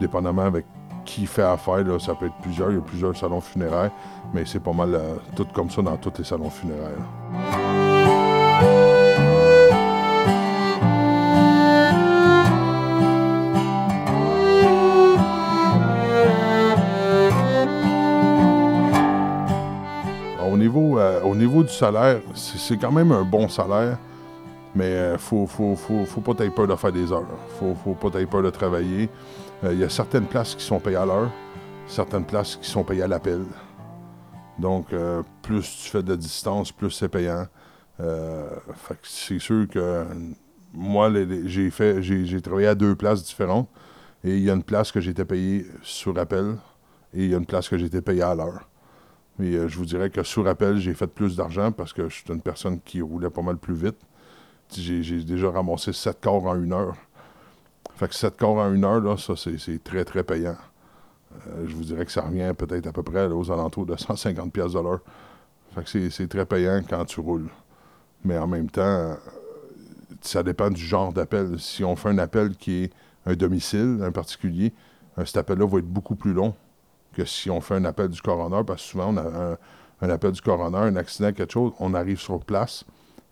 dépendamment 0.00 0.42
avec 0.42 0.66
qui 1.04 1.26
fait 1.26 1.42
affaire. 1.42 1.84
Ça 2.00 2.14
peut 2.14 2.26
être 2.26 2.36
plusieurs, 2.42 2.70
il 2.70 2.76
y 2.76 2.78
a 2.78 2.82
plusieurs 2.82 3.16
salons 3.16 3.40
funéraires, 3.40 3.90
mais 4.32 4.44
c'est 4.44 4.60
pas 4.60 4.72
mal 4.72 4.94
euh, 4.94 5.16
tout 5.36 5.46
comme 5.52 5.70
ça 5.70 5.82
dans 5.82 5.96
tous 5.96 6.12
les 6.18 6.24
salons 6.24 6.50
funéraires. 6.50 6.98
Niveau, 21.44 21.60
au 21.60 21.62
niveau 21.62 21.62
du 21.64 21.72
salaire, 21.72 22.20
c'est 22.34 22.76
quand 22.76 22.92
même 22.92 23.12
un 23.12 23.22
bon 23.22 23.48
salaire, 23.48 23.98
mais 24.74 24.84
euh, 24.84 25.18
faut, 25.18 25.46
faut, 25.46 25.76
faut, 25.76 26.20
pas 26.20 26.32
avoir 26.32 26.54
peur 26.54 26.66
de 26.66 26.76
faire 26.76 26.92
des 26.92 27.12
heures. 27.12 27.26
Faut, 27.58 27.74
faut 27.74 27.94
pas 27.94 28.08
avoir 28.08 28.26
peur 28.26 28.42
de 28.42 28.50
travailler. 28.50 29.08
Euh, 29.62 29.72
il 29.72 29.78
y 29.78 29.84
a 29.84 29.88
certaines 29.88 30.26
places 30.26 30.54
qui 30.54 30.64
sont 30.64 30.80
payées 30.80 30.96
à 30.96 31.06
l'heure, 31.06 31.30
certaines 31.86 32.24
places 32.24 32.56
qui 32.56 32.68
sont 32.68 32.84
payées 32.84 33.02
à 33.02 33.08
l'appel. 33.08 33.44
Donc, 34.58 34.92
euh, 34.92 35.22
plus 35.42 35.62
tu 35.62 35.90
fais 35.90 36.02
de 36.02 36.16
distance, 36.16 36.72
plus 36.72 36.90
c'est 36.90 37.08
payant. 37.08 37.46
C'est 39.02 39.38
sûr 39.38 39.68
que 39.68 40.04
moi, 40.72 41.10
j'ai 41.44 41.70
j'ai 42.02 42.40
travaillé 42.40 42.66
à 42.66 42.74
deux 42.74 42.96
places 42.96 43.22
différentes. 43.22 43.68
Et 44.24 44.36
il 44.36 44.42
y 44.42 44.50
a 44.50 44.54
une 44.54 44.62
place 44.62 44.90
que 44.90 45.00
j'étais 45.00 45.26
payé 45.26 45.66
sur 45.82 46.18
appel 46.18 46.56
et 47.12 47.24
il 47.24 47.30
y 47.30 47.34
a 47.34 47.38
une 47.38 47.44
place 47.44 47.68
que 47.68 47.76
j'étais 47.76 48.00
payé 48.00 48.22
à 48.22 48.34
l'heure. 48.34 48.66
Mais 49.38 49.68
je 49.68 49.76
vous 49.76 49.84
dirais 49.84 50.10
que 50.10 50.22
sur 50.22 50.46
appel, 50.46 50.78
j'ai 50.78 50.94
fait 50.94 51.08
plus 51.08 51.36
d'argent 51.36 51.72
parce 51.72 51.92
que 51.92 52.08
je 52.08 52.14
suis 52.14 52.32
une 52.32 52.40
personne 52.40 52.80
qui 52.80 53.02
roulait 53.02 53.30
pas 53.30 53.42
mal 53.42 53.56
plus 53.56 53.74
vite. 53.74 53.98
J'ai 54.70 55.24
déjà 55.24 55.50
ramassé 55.50 55.92
sept 55.92 56.20
corps 56.20 56.46
en 56.46 56.54
une 56.56 56.72
heure. 56.72 56.96
Fait 57.96 58.08
que 58.08 58.14
7 58.14 58.36
corps 58.36 58.56
en 58.56 58.72
une 58.72 58.84
heure, 58.84 59.00
là, 59.00 59.16
ça, 59.16 59.34
c'est 59.36 59.82
très, 59.82 60.04
très 60.04 60.24
payant. 60.24 60.56
Euh, 61.48 61.64
je 61.66 61.74
vous 61.74 61.84
dirais 61.84 62.04
que 62.04 62.12
ça 62.12 62.22
revient 62.22 62.52
peut-être 62.56 62.86
à 62.86 62.92
peu 62.92 63.02
près 63.02 63.26
aux 63.26 63.50
alentours 63.50 63.86
de 63.86 63.96
150 63.96 64.52
pièces 64.52 64.72
de. 64.72 64.80
Fait 65.74 65.84
que 65.84 66.10
c'est 66.10 66.28
très 66.28 66.44
payant 66.44 66.82
quand 66.88 67.04
tu 67.04 67.20
roules. 67.20 67.48
Mais 68.24 68.36
en 68.38 68.46
même 68.46 68.68
temps, 68.68 68.82
euh, 68.82 69.14
ça 70.20 70.42
dépend 70.42 70.70
du 70.70 70.80
genre 70.80 71.12
d'appel. 71.12 71.58
Si 71.60 71.84
on 71.84 71.94
fait 71.94 72.08
un 72.08 72.18
appel 72.18 72.56
qui 72.56 72.84
est 72.84 72.92
un 73.26 73.34
domicile, 73.34 74.00
un 74.02 74.12
particulier, 74.12 74.72
euh, 75.18 75.24
cet 75.24 75.36
appel-là 75.36 75.66
va 75.66 75.78
être 75.78 75.86
beaucoup 75.86 76.16
plus 76.16 76.32
long 76.32 76.54
que 77.14 77.24
si 77.24 77.50
on 77.50 77.60
fait 77.60 77.74
un 77.74 77.84
appel 77.84 78.08
du 78.08 78.20
coroner, 78.20 78.62
parce 78.66 78.82
que 78.82 78.88
souvent, 78.88 79.14
on 79.14 79.16
a 79.16 79.56
un, 80.00 80.10
appel 80.10 80.32
du 80.32 80.40
coroner, 80.40 80.78
un 80.78 80.96
accident, 80.96 81.32
quelque 81.32 81.52
chose, 81.52 81.72
on 81.78 81.94
arrive 81.94 82.18
sur 82.18 82.44
place, 82.44 82.84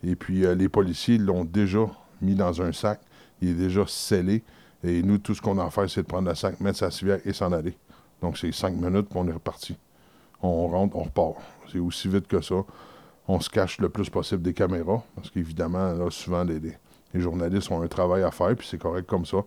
et 0.02 0.16
puis 0.16 0.44
les 0.56 0.68
policiers 0.68 1.18
l'ont 1.18 1.44
déjà 1.44 1.86
mis 2.22 2.34
dans 2.34 2.62
un 2.62 2.72
sac, 2.72 3.00
il 3.42 3.50
est 3.50 3.54
déjà 3.54 3.84
scellé. 3.86 4.42
Et 4.84 5.02
nous, 5.02 5.18
tout 5.18 5.34
ce 5.34 5.42
qu'on 5.42 5.58
a 5.58 5.64
à 5.64 5.70
faire, 5.70 5.88
c'est 5.90 6.02
de 6.02 6.06
prendre 6.06 6.28
la 6.28 6.34
sac, 6.34 6.60
mettre 6.60 6.78
sa 6.78 6.90
civière 6.90 7.18
et 7.24 7.32
s'en 7.32 7.52
aller. 7.52 7.76
Donc, 8.20 8.38
c'est 8.38 8.52
cinq 8.52 8.74
minutes, 8.74 9.08
puis 9.08 9.18
on 9.18 9.28
est 9.28 9.32
reparti. 9.32 9.76
On 10.40 10.68
rentre, 10.68 10.96
on 10.96 11.02
repart. 11.02 11.36
C'est 11.70 11.78
aussi 11.78 12.08
vite 12.08 12.26
que 12.26 12.40
ça. 12.40 12.56
On 13.28 13.38
se 13.40 13.50
cache 13.50 13.78
le 13.78 13.88
plus 13.88 14.10
possible 14.10 14.42
des 14.42 14.54
caméras, 14.54 15.02
parce 15.14 15.30
qu'évidemment, 15.30 15.92
là, 15.92 16.10
souvent, 16.10 16.44
les, 16.44 16.60
journalistes 17.14 17.70
ont 17.70 17.82
un 17.82 17.88
travail 17.88 18.22
à 18.22 18.30
faire, 18.30 18.56
puis 18.56 18.66
c'est 18.66 18.78
correct 18.78 19.06
comme 19.06 19.26
ça. 19.26 19.38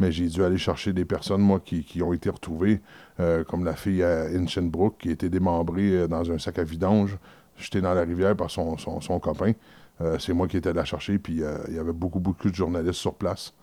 Mais 0.00 0.10
j'ai 0.10 0.26
dû 0.26 0.42
aller 0.42 0.58
chercher 0.58 0.92
des 0.92 1.04
personnes, 1.04 1.40
moi, 1.40 1.60
qui, 1.60 2.02
ont 2.02 2.12
été 2.12 2.28
retrouvées, 2.28 2.80
euh, 3.20 3.44
comme 3.44 3.64
la 3.64 3.76
fille 3.76 4.02
à 4.02 4.24
Inchenbrook, 4.24 4.98
qui 4.98 5.08
a 5.10 5.12
été 5.12 5.28
démembrée 5.28 5.90
euh, 5.98 6.08
dans 6.08 6.30
un 6.32 6.38
sac 6.38 6.58
à 6.58 6.64
vidange, 6.64 7.16
jetée 7.56 7.80
dans 7.80 7.94
la 7.94 8.02
rivière 8.02 8.36
par 8.36 8.50
son, 8.50 8.76
son 8.76 9.20
copain. 9.20 9.52
Euh, 10.00 10.18
c'est 10.18 10.32
moi 10.32 10.48
qui 10.48 10.56
étais 10.56 10.70
allé 10.70 10.78
la 10.78 10.84
chercher, 10.84 11.18
puis 11.18 11.42
il 11.68 11.74
y 11.74 11.78
avait 11.78 11.92
beaucoup, 11.92 12.18
beaucoup 12.18 12.50
de 12.50 12.54
journalistes 12.54 12.94
sur 12.94 13.14
place. 13.14 13.54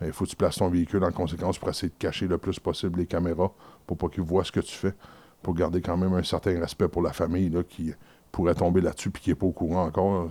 Il 0.00 0.12
faut 0.12 0.24
que 0.24 0.30
tu 0.30 0.36
places 0.36 0.56
ton 0.56 0.68
véhicule 0.68 1.04
en 1.04 1.12
conséquence 1.12 1.58
pour 1.58 1.68
essayer 1.68 1.88
de 1.88 1.98
cacher 1.98 2.26
le 2.26 2.38
plus 2.38 2.58
possible 2.58 2.98
les 2.98 3.06
caméras 3.06 3.52
pour 3.86 3.96
pas 3.96 4.08
qu'ils 4.08 4.24
voient 4.24 4.44
ce 4.44 4.50
que 4.50 4.60
tu 4.60 4.74
fais. 4.74 4.94
pour 5.42 5.54
garder 5.54 5.82
quand 5.82 5.96
même 5.96 6.14
un 6.14 6.22
certain 6.22 6.58
respect 6.58 6.88
pour 6.88 7.02
la 7.02 7.12
famille 7.12 7.50
là, 7.50 7.62
qui 7.62 7.92
pourrait 8.32 8.54
tomber 8.54 8.80
là-dessus 8.80 9.10
puis 9.10 9.22
qui 9.22 9.30
n'est 9.30 9.36
pas 9.36 9.46
au 9.46 9.52
courant 9.52 9.84
encore. 9.84 10.30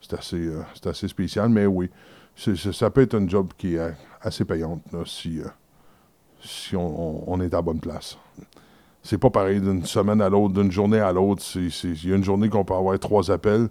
C'est 0.00 0.14
assez, 0.14 0.50
assez 0.84 1.08
spécial, 1.08 1.48
mais 1.48 1.66
oui, 1.66 1.90
ça 2.36 2.90
peut 2.90 3.02
être 3.02 3.14
un 3.14 3.28
job 3.28 3.48
qui 3.56 3.76
est 3.76 3.94
assez 4.20 4.44
payante 4.44 4.82
si, 5.06 5.40
euh, 5.40 6.76
on, 6.76 7.40
est 7.40 7.54
à 7.54 7.62
bonne 7.62 7.80
place. 7.80 8.18
C'est 9.02 9.18
pas 9.18 9.30
pareil 9.30 9.60
d'une 9.60 9.84
semaine 9.84 10.20
à 10.20 10.28
l'autre, 10.28 10.54
d'une 10.54 10.70
journée 10.70 11.00
à 11.00 11.12
l'autre. 11.12 11.42
Il 11.56 12.08
y 12.08 12.12
a 12.12 12.16
une 12.16 12.24
journée 12.24 12.48
qu'on 12.48 12.64
peut 12.64 12.74
avoir 12.74 12.98
trois 12.98 13.30
appels, 13.30 13.68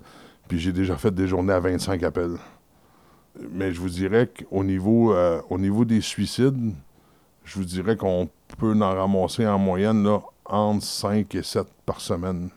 puis 0.47 0.59
j'ai 0.59 0.71
déjà 0.71 0.95
fait 0.95 1.13
des 1.13 1.27
journées 1.27 1.53
à 1.53 1.59
25 1.59 2.03
appels. 2.03 2.37
Mais 3.51 3.71
je 3.71 3.79
vous 3.79 3.89
dirais 3.89 4.27
qu'au 4.27 4.63
niveau, 4.63 5.13
euh, 5.13 5.41
au 5.49 5.57
niveau 5.57 5.85
des 5.85 6.01
suicides, 6.01 6.73
je 7.43 7.55
vous 7.57 7.65
dirais 7.65 7.95
qu'on 7.95 8.29
peut 8.57 8.73
en 8.73 8.95
ramasser 8.95 9.47
en 9.47 9.57
moyenne 9.57 10.03
là, 10.03 10.21
entre 10.45 10.83
5 10.83 11.33
et 11.35 11.43
7 11.43 11.65
par 11.85 12.01
semaine. 12.01 12.49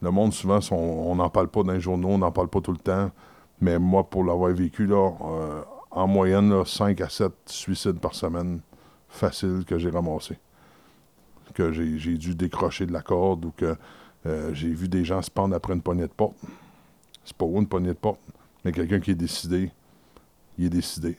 Le 0.00 0.10
monde, 0.10 0.32
souvent, 0.32 0.60
on 0.70 1.16
n'en 1.16 1.28
parle 1.28 1.48
pas 1.48 1.62
dans 1.62 1.72
les 1.72 1.80
journaux, 1.80 2.08
on 2.10 2.18
n'en 2.18 2.30
parle 2.30 2.48
pas 2.48 2.60
tout 2.60 2.72
le 2.72 2.78
temps. 2.78 3.10
Mais 3.60 3.78
moi, 3.78 4.08
pour 4.08 4.24
l'avoir 4.24 4.52
vécu, 4.52 4.88
euh, 4.90 5.62
en 5.90 6.06
moyenne, 6.06 6.50
là, 6.50 6.64
5 6.64 7.00
à 7.00 7.08
7 7.08 7.32
suicides 7.46 7.98
par 7.98 8.14
semaine, 8.14 8.60
facile 9.08 9.64
que 9.66 9.78
j'ai 9.78 9.90
ramassé. 9.90 10.38
Que 11.54 11.72
j'ai 11.72 12.16
dû 12.18 12.34
décrocher 12.34 12.86
de 12.86 12.92
la 12.92 13.02
corde 13.02 13.46
ou 13.46 13.52
que 13.56 13.74
euh, 14.26 14.50
j'ai 14.52 14.68
vu 14.68 14.88
des 14.88 15.04
gens 15.04 15.22
se 15.22 15.30
pendre 15.30 15.56
après 15.56 15.74
une 15.74 15.82
poignée 15.82 16.02
de 16.02 16.12
porte. 16.12 16.36
C'est 17.24 17.36
pas 17.36 17.46
une 17.46 17.66
poignée 17.66 17.88
de 17.88 17.94
porte, 17.94 18.20
mais 18.64 18.72
quelqu'un 18.72 19.00
qui 19.00 19.10
est 19.10 19.16
décidé, 19.16 19.70
il 20.56 20.66
est 20.66 20.70
décidé. 20.70 21.16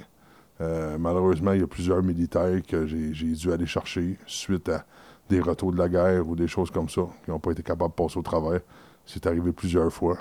Euh, 0.62 0.98
malheureusement, 0.98 1.54
il 1.54 1.62
y 1.62 1.64
a 1.64 1.68
plusieurs 1.68 2.04
militaires 2.04 2.62
que 2.68 2.86
j'ai 2.86 3.12
dû 3.12 3.52
aller 3.52 3.66
chercher 3.66 4.18
suite 4.26 4.70
à 4.70 4.86
des 5.30 5.40
retours 5.40 5.72
de 5.72 5.78
la 5.78 5.88
guerre 5.88 6.28
ou 6.28 6.36
des 6.36 6.48
choses 6.48 6.72
comme 6.72 6.90
ça, 6.90 7.02
qui 7.24 7.32
n'ont 7.32 7.40
pas 7.40 7.52
été 7.52 7.64
capables 7.64 7.92
de 7.92 7.96
passer 7.96 8.18
au 8.18 8.22
travers. 8.22 8.62
C'est 9.06 9.26
arrivé 9.26 9.52
plusieurs 9.52 9.92
fois. 9.92 10.18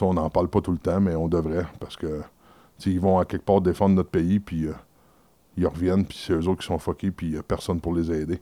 On 0.00 0.14
n'en 0.14 0.30
parle 0.30 0.48
pas 0.48 0.60
tout 0.60 0.72
le 0.72 0.78
temps, 0.78 1.00
mais 1.00 1.14
on 1.14 1.28
devrait, 1.28 1.66
parce 1.80 1.96
que 1.96 2.22
ils 2.84 3.00
vont 3.00 3.18
à 3.18 3.24
quelque 3.24 3.44
part 3.44 3.60
défendre 3.60 3.94
notre 3.94 4.10
pays, 4.10 4.38
puis 4.38 4.66
euh, 4.66 4.74
ils 5.56 5.66
reviennent, 5.66 6.04
puis 6.04 6.18
c'est 6.20 6.34
eux 6.34 6.48
autres 6.48 6.60
qui 6.60 6.66
sont 6.66 6.78
fuckés, 6.78 7.10
puis 7.10 7.28
il 7.28 7.32
n'y 7.32 7.38
a 7.38 7.42
personne 7.42 7.80
pour 7.80 7.94
les 7.94 8.12
aider. 8.12 8.40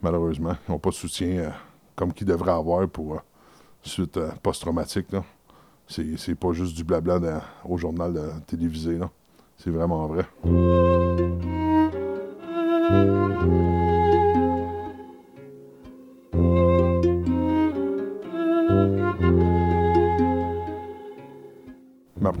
Malheureusement, 0.00 0.56
ils 0.66 0.72
n'ont 0.72 0.78
pas 0.78 0.90
de 0.90 0.94
soutien 0.94 1.28
euh, 1.28 1.50
comme 1.94 2.12
qu'ils 2.12 2.26
devraient 2.26 2.52
avoir 2.52 2.88
pour 2.88 3.20
suite 3.82 4.18
post-traumatique. 4.42 5.08
C'est 5.86 6.34
pas 6.34 6.52
juste 6.52 6.74
du 6.74 6.84
blabla 6.84 7.42
au 7.64 7.76
journal 7.76 8.18
télévisé. 8.46 8.98
C'est 9.58 9.70
vraiment 9.70 10.06
vrai. 10.06 10.24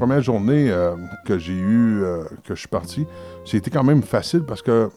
Première 0.04 0.20
journée 0.20 0.70
euh, 0.70 0.96
que 1.24 1.38
j'ai 1.38 1.54
eue, 1.54 2.02
euh, 2.02 2.24
que 2.44 2.54
je 2.54 2.60
suis 2.60 2.68
parti, 2.68 3.06
c'était 3.46 3.70
quand 3.70 3.84
même 3.84 4.02
facile 4.02 4.42
parce 4.42 4.60
que 4.60 4.90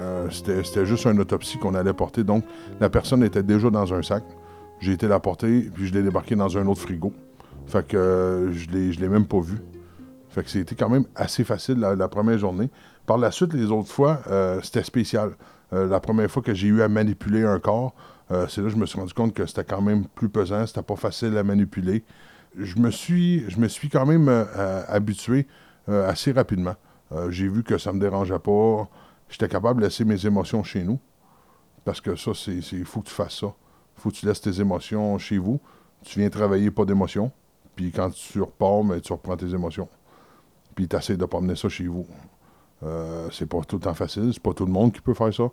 euh, 0.00 0.28
c'était 0.32 0.84
juste 0.84 1.04
une 1.04 1.20
autopsie 1.20 1.58
qu'on 1.58 1.76
allait 1.76 1.92
porter. 1.92 2.24
Donc, 2.24 2.42
la 2.80 2.90
personne 2.90 3.22
était 3.22 3.44
déjà 3.44 3.70
dans 3.70 3.94
un 3.94 4.02
sac. 4.02 4.24
J'ai 4.80 4.94
été 4.94 5.06
la 5.06 5.20
porter, 5.20 5.70
puis 5.72 5.86
je 5.86 5.94
l'ai 5.94 6.02
débarqué 6.02 6.34
dans 6.34 6.58
un 6.58 6.66
autre 6.66 6.80
frigo. 6.80 7.12
Fait 7.68 7.86
que 7.86 8.50
je 8.52 8.68
ne 8.68 9.00
l'ai 9.00 9.08
même 9.08 9.26
pas 9.26 9.38
vu. 9.38 9.58
Fait 10.28 10.42
que 10.42 10.50
c'était 10.50 10.74
quand 10.74 10.88
même 10.88 11.04
assez 11.14 11.44
facile 11.44 11.78
la, 11.78 12.08
première 12.08 12.38
journée. 12.38 12.68
Par 13.06 13.16
la 13.16 13.30
suite, 13.30 13.52
les 13.52 13.70
autres 13.70 13.92
fois, 13.92 14.22
c'était 14.64 14.82
spécial. 14.82 15.36
La 15.70 16.00
première 16.00 16.28
fois 16.28 16.42
que 16.42 16.52
j'ai 16.52 16.66
eu 16.66 16.82
à 16.82 16.88
manipuler 16.88 17.44
un 17.44 17.60
corps, 17.60 17.94
c'est 18.48 18.58
là 18.58 18.64
que 18.64 18.70
je 18.70 18.76
me 18.76 18.86
suis 18.86 18.98
rendu 18.98 19.14
compte 19.14 19.34
que 19.34 19.46
c'était 19.46 19.64
quand 19.64 19.82
même 19.82 20.06
plus 20.06 20.28
pesant, 20.28 20.66
c'était 20.66 20.82
pas 20.82 20.96
facile 20.96 21.36
à 21.38 21.44
manipuler. 21.44 22.02
Je 22.58 22.78
me 22.78 22.90
suis, 22.90 23.48
je 23.48 23.58
me 23.58 23.68
suis 23.68 23.88
quand 23.88 24.04
même 24.04 24.28
habitué 24.88 25.46
assez 25.86 26.32
rapidement. 26.32 26.74
j'ai 27.30 27.48
vu 27.48 27.62
que 27.62 27.78
ça 27.78 27.92
me 27.92 28.00
dérangeait 28.00 28.38
pas. 28.38 28.88
J'étais 29.28 29.48
capable 29.48 29.80
de 29.80 29.86
laisser 29.86 30.04
mes 30.04 30.26
émotions 30.26 30.62
chez 30.62 30.82
nous. 30.82 30.98
Parce 31.84 32.00
que 32.00 32.16
ça, 32.16 32.32
c'est. 32.34 32.56
Il 32.72 32.84
faut 32.84 33.00
que 33.00 33.08
tu 33.08 33.14
fasses 33.14 33.38
ça. 33.40 33.54
Faut 33.96 34.10
que 34.10 34.16
tu 34.16 34.26
laisses 34.26 34.40
tes 34.40 34.60
émotions 34.60 35.18
chez 35.18 35.38
vous. 35.38 35.60
Tu 36.02 36.18
viens 36.18 36.28
travailler, 36.28 36.70
pas 36.70 36.84
d'émotions. 36.84 37.30
Puis 37.76 37.92
quand 37.92 38.10
tu 38.10 38.40
repars, 38.40 38.82
mais 38.82 38.96
ben, 38.96 39.00
tu 39.00 39.12
reprends 39.12 39.36
tes 39.36 39.54
émotions 39.54 39.88
puis 40.78 40.86
tu 40.86 40.94
essaies 40.94 41.16
de 41.16 41.24
pas 41.24 41.40
mener 41.40 41.56
ça 41.56 41.68
chez 41.68 41.88
vous. 41.88 42.06
Euh, 42.84 43.28
c'est 43.32 43.46
pas 43.46 43.60
tout 43.62 43.78
le 43.78 43.82
temps 43.82 43.94
facile, 43.94 44.30
c'est 44.32 44.40
pas 44.40 44.52
tout 44.52 44.64
le 44.64 44.70
monde 44.70 44.92
qui 44.92 45.00
peut 45.00 45.12
faire 45.12 45.34
ça. 45.34 45.50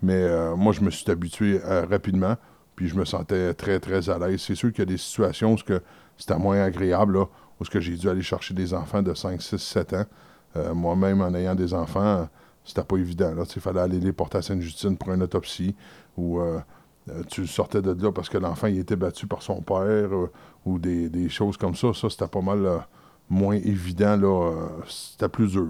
Mais 0.00 0.14
euh, 0.14 0.56
moi, 0.56 0.72
je 0.72 0.80
me 0.80 0.88
suis 0.88 1.10
habitué 1.10 1.60
euh, 1.62 1.84
rapidement, 1.84 2.34
puis 2.74 2.88
je 2.88 2.96
me 2.96 3.04
sentais 3.04 3.52
très, 3.52 3.78
très 3.78 4.08
à 4.08 4.18
l'aise. 4.18 4.40
C'est 4.40 4.54
sûr 4.54 4.70
qu'il 4.70 4.78
y 4.78 4.82
a 4.82 4.86
des 4.86 4.96
situations 4.96 5.52
où 5.52 5.58
c'était 6.18 6.36
moins 6.36 6.62
agréable, 6.62 7.18
là, 7.18 7.24
où 7.60 7.64
j'ai 7.64 7.96
dû 7.96 8.08
aller 8.08 8.22
chercher 8.22 8.52
des 8.52 8.74
enfants 8.74 9.02
de 9.02 9.14
5, 9.14 9.40
6, 9.40 9.58
7 9.58 9.94
ans. 9.94 10.04
Moi-même, 10.74 11.20
en 11.22 11.32
ayant 11.34 11.54
des 11.54 11.72
enfants, 11.72 12.28
c'était 12.64 12.82
pas 12.82 12.96
évident. 12.96 13.32
Il 13.54 13.60
fallait 13.62 13.80
aller 13.80 14.00
les 14.00 14.12
porter 14.12 14.38
à 14.38 14.42
Sainte-Justine 14.42 14.96
pour 14.96 15.12
une 15.12 15.22
autopsie, 15.22 15.74
ou 16.16 16.40
tu 17.28 17.46
sortais 17.46 17.80
de 17.80 17.92
là 18.02 18.12
parce 18.12 18.28
que 18.28 18.38
l'enfant 18.38 18.66
il 18.66 18.78
était 18.78 18.96
battu 18.96 19.26
par 19.26 19.42
son 19.42 19.60
père, 19.62 20.10
ou 20.66 20.78
des, 20.78 21.08
des, 21.08 21.28
choses 21.28 21.56
comme 21.56 21.74
ça. 21.74 21.94
Ça, 21.94 22.10
c'était 22.10 22.28
pas 22.28 22.40
mal 22.40 22.66
moins 23.28 23.56
évident, 23.56 24.16
là, 24.16 24.50
euh, 24.50 24.68
c'était 24.86 25.28
plus 25.28 25.52
dur. 25.52 25.68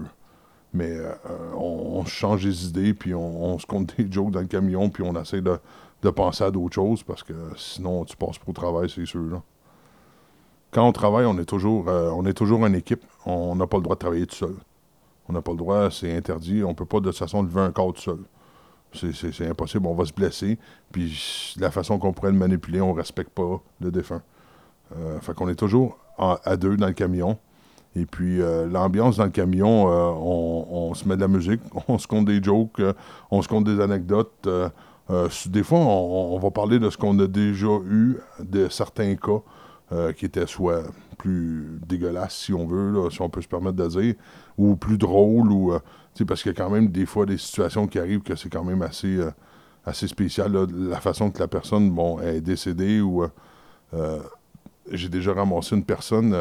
Mais 0.73 0.91
euh, 0.91 1.13
on, 1.55 2.05
change 2.05 2.45
les 2.45 2.67
idées, 2.67 2.93
puis 2.93 3.13
on, 3.13 3.57
se 3.57 3.65
compte 3.65 3.95
des 3.97 4.11
jokes 4.11 4.31
dans 4.31 4.41
le 4.41 4.45
camion, 4.45 4.89
puis 4.89 5.03
on 5.03 5.19
essaie 5.19 5.41
de, 5.41 6.09
penser 6.11 6.43
à 6.43 6.51
d'autres 6.51 6.75
choses, 6.75 7.03
parce 7.03 7.23
que 7.23 7.33
sinon, 7.57 8.05
tu 8.05 8.15
passes 8.15 8.37
pour 8.37 8.49
au 8.49 8.53
travail, 8.53 8.89
c'est 8.89 9.05
sûr. 9.05 9.41
Quand 10.71 10.87
on 10.87 10.91
travaille, 10.91 11.25
on 11.25 11.37
est 11.39 11.45
toujours, 11.45 11.87
euh, 11.87 12.33
toujours 12.33 12.65
une 12.65 12.75
équipe. 12.75 13.03
On 13.25 13.55
n'a 13.55 13.67
pas 13.67 13.77
le 13.77 13.83
droit 13.83 13.95
de 13.95 13.99
travailler 13.99 14.27
tout 14.27 14.35
seul. 14.35 14.55
On 15.27 15.33
n'a 15.33 15.41
pas 15.41 15.51
le 15.51 15.57
droit, 15.57 15.91
c'est 15.91 16.15
interdit. 16.15 16.63
On 16.63 16.73
peut 16.73 16.85
pas 16.85 16.99
de 16.99 17.09
toute 17.09 17.17
façon 17.17 17.43
lever 17.43 17.61
un 17.61 17.71
corps 17.71 17.93
tout 17.93 18.01
seul. 18.01 18.19
C'est 18.93 19.47
impossible, 19.47 19.85
on 19.85 19.93
va 19.93 20.05
se 20.05 20.13
blesser. 20.13 20.57
Puis 20.91 21.55
la 21.59 21.69
façon 21.69 21.99
qu'on 21.99 22.11
pourrait 22.11 22.31
le 22.31 22.37
manipuler, 22.37 22.81
on 22.81 22.93
respecte 22.93 23.29
pas 23.29 23.61
le 23.79 23.91
défunt. 23.91 24.23
fait 25.21 25.33
qu'on 25.35 25.47
est 25.47 25.55
toujours 25.55 25.99
à 26.17 26.57
deux 26.57 26.75
dans 26.75 26.87
le 26.87 26.93
camion. 26.93 27.37
Et 27.95 28.05
puis, 28.05 28.41
euh, 28.41 28.67
l'ambiance 28.67 29.17
dans 29.17 29.25
le 29.25 29.31
camion, 29.31 29.89
euh, 29.89 30.11
on, 30.15 30.93
se 30.93 31.07
met 31.07 31.15
de 31.15 31.21
la 31.21 31.27
musique, 31.27 31.61
on 31.87 31.97
se 31.97 32.07
compte 32.07 32.25
des 32.25 32.41
jokes, 32.41 32.79
euh, 32.79 32.93
on 33.31 33.41
se 33.41 33.47
compte 33.47 33.65
des 33.65 33.81
anecdotes. 33.81 34.47
des 35.47 35.63
fois, 35.63 35.79
on, 35.79 36.37
va 36.37 36.51
parler 36.51 36.79
de 36.79 36.89
ce 36.89 36.97
qu'on 36.97 37.17
a 37.19 37.27
déjà 37.27 37.79
eu, 37.89 38.17
de 38.39 38.69
certains 38.69 39.15
cas 39.15 39.41
qui 40.17 40.25
étaient 40.25 40.45
soit 40.45 40.83
plus 41.17 41.79
dégueulasses, 41.87 42.35
si 42.35 42.53
on 42.53 42.67
veut, 42.67 43.09
si 43.09 43.21
on 43.21 43.29
peut 43.29 43.41
se 43.41 43.47
permettre 43.47 43.75
de 43.75 43.87
dire, 43.87 44.13
ou 44.57 44.75
plus 44.75 44.97
drôles, 44.99 45.51
ou, 45.51 45.73
parce 46.27 46.43
qu'il 46.43 46.51
y 46.51 46.55
a 46.55 46.57
quand 46.57 46.69
même 46.69 46.89
des 46.89 47.07
fois 47.07 47.25
des 47.25 47.39
situations 47.39 47.87
qui 47.87 47.97
arrivent 47.97 48.21
que 48.21 48.35
c'est 48.35 48.49
quand 48.49 48.63
même 48.63 48.83
assez, 48.83 49.19
assez 49.85 50.07
spécial, 50.07 50.51
la 50.71 50.99
façon 50.99 51.31
que 51.31 51.39
la 51.39 51.47
personne 51.47 51.89
bon, 51.89 52.19
est 52.19 52.41
décédée, 52.41 53.01
ou 53.01 53.25
j'ai 54.91 55.09
déjà 55.09 55.33
ramassé 55.33 55.75
une 55.75 55.85
personne 55.85 56.35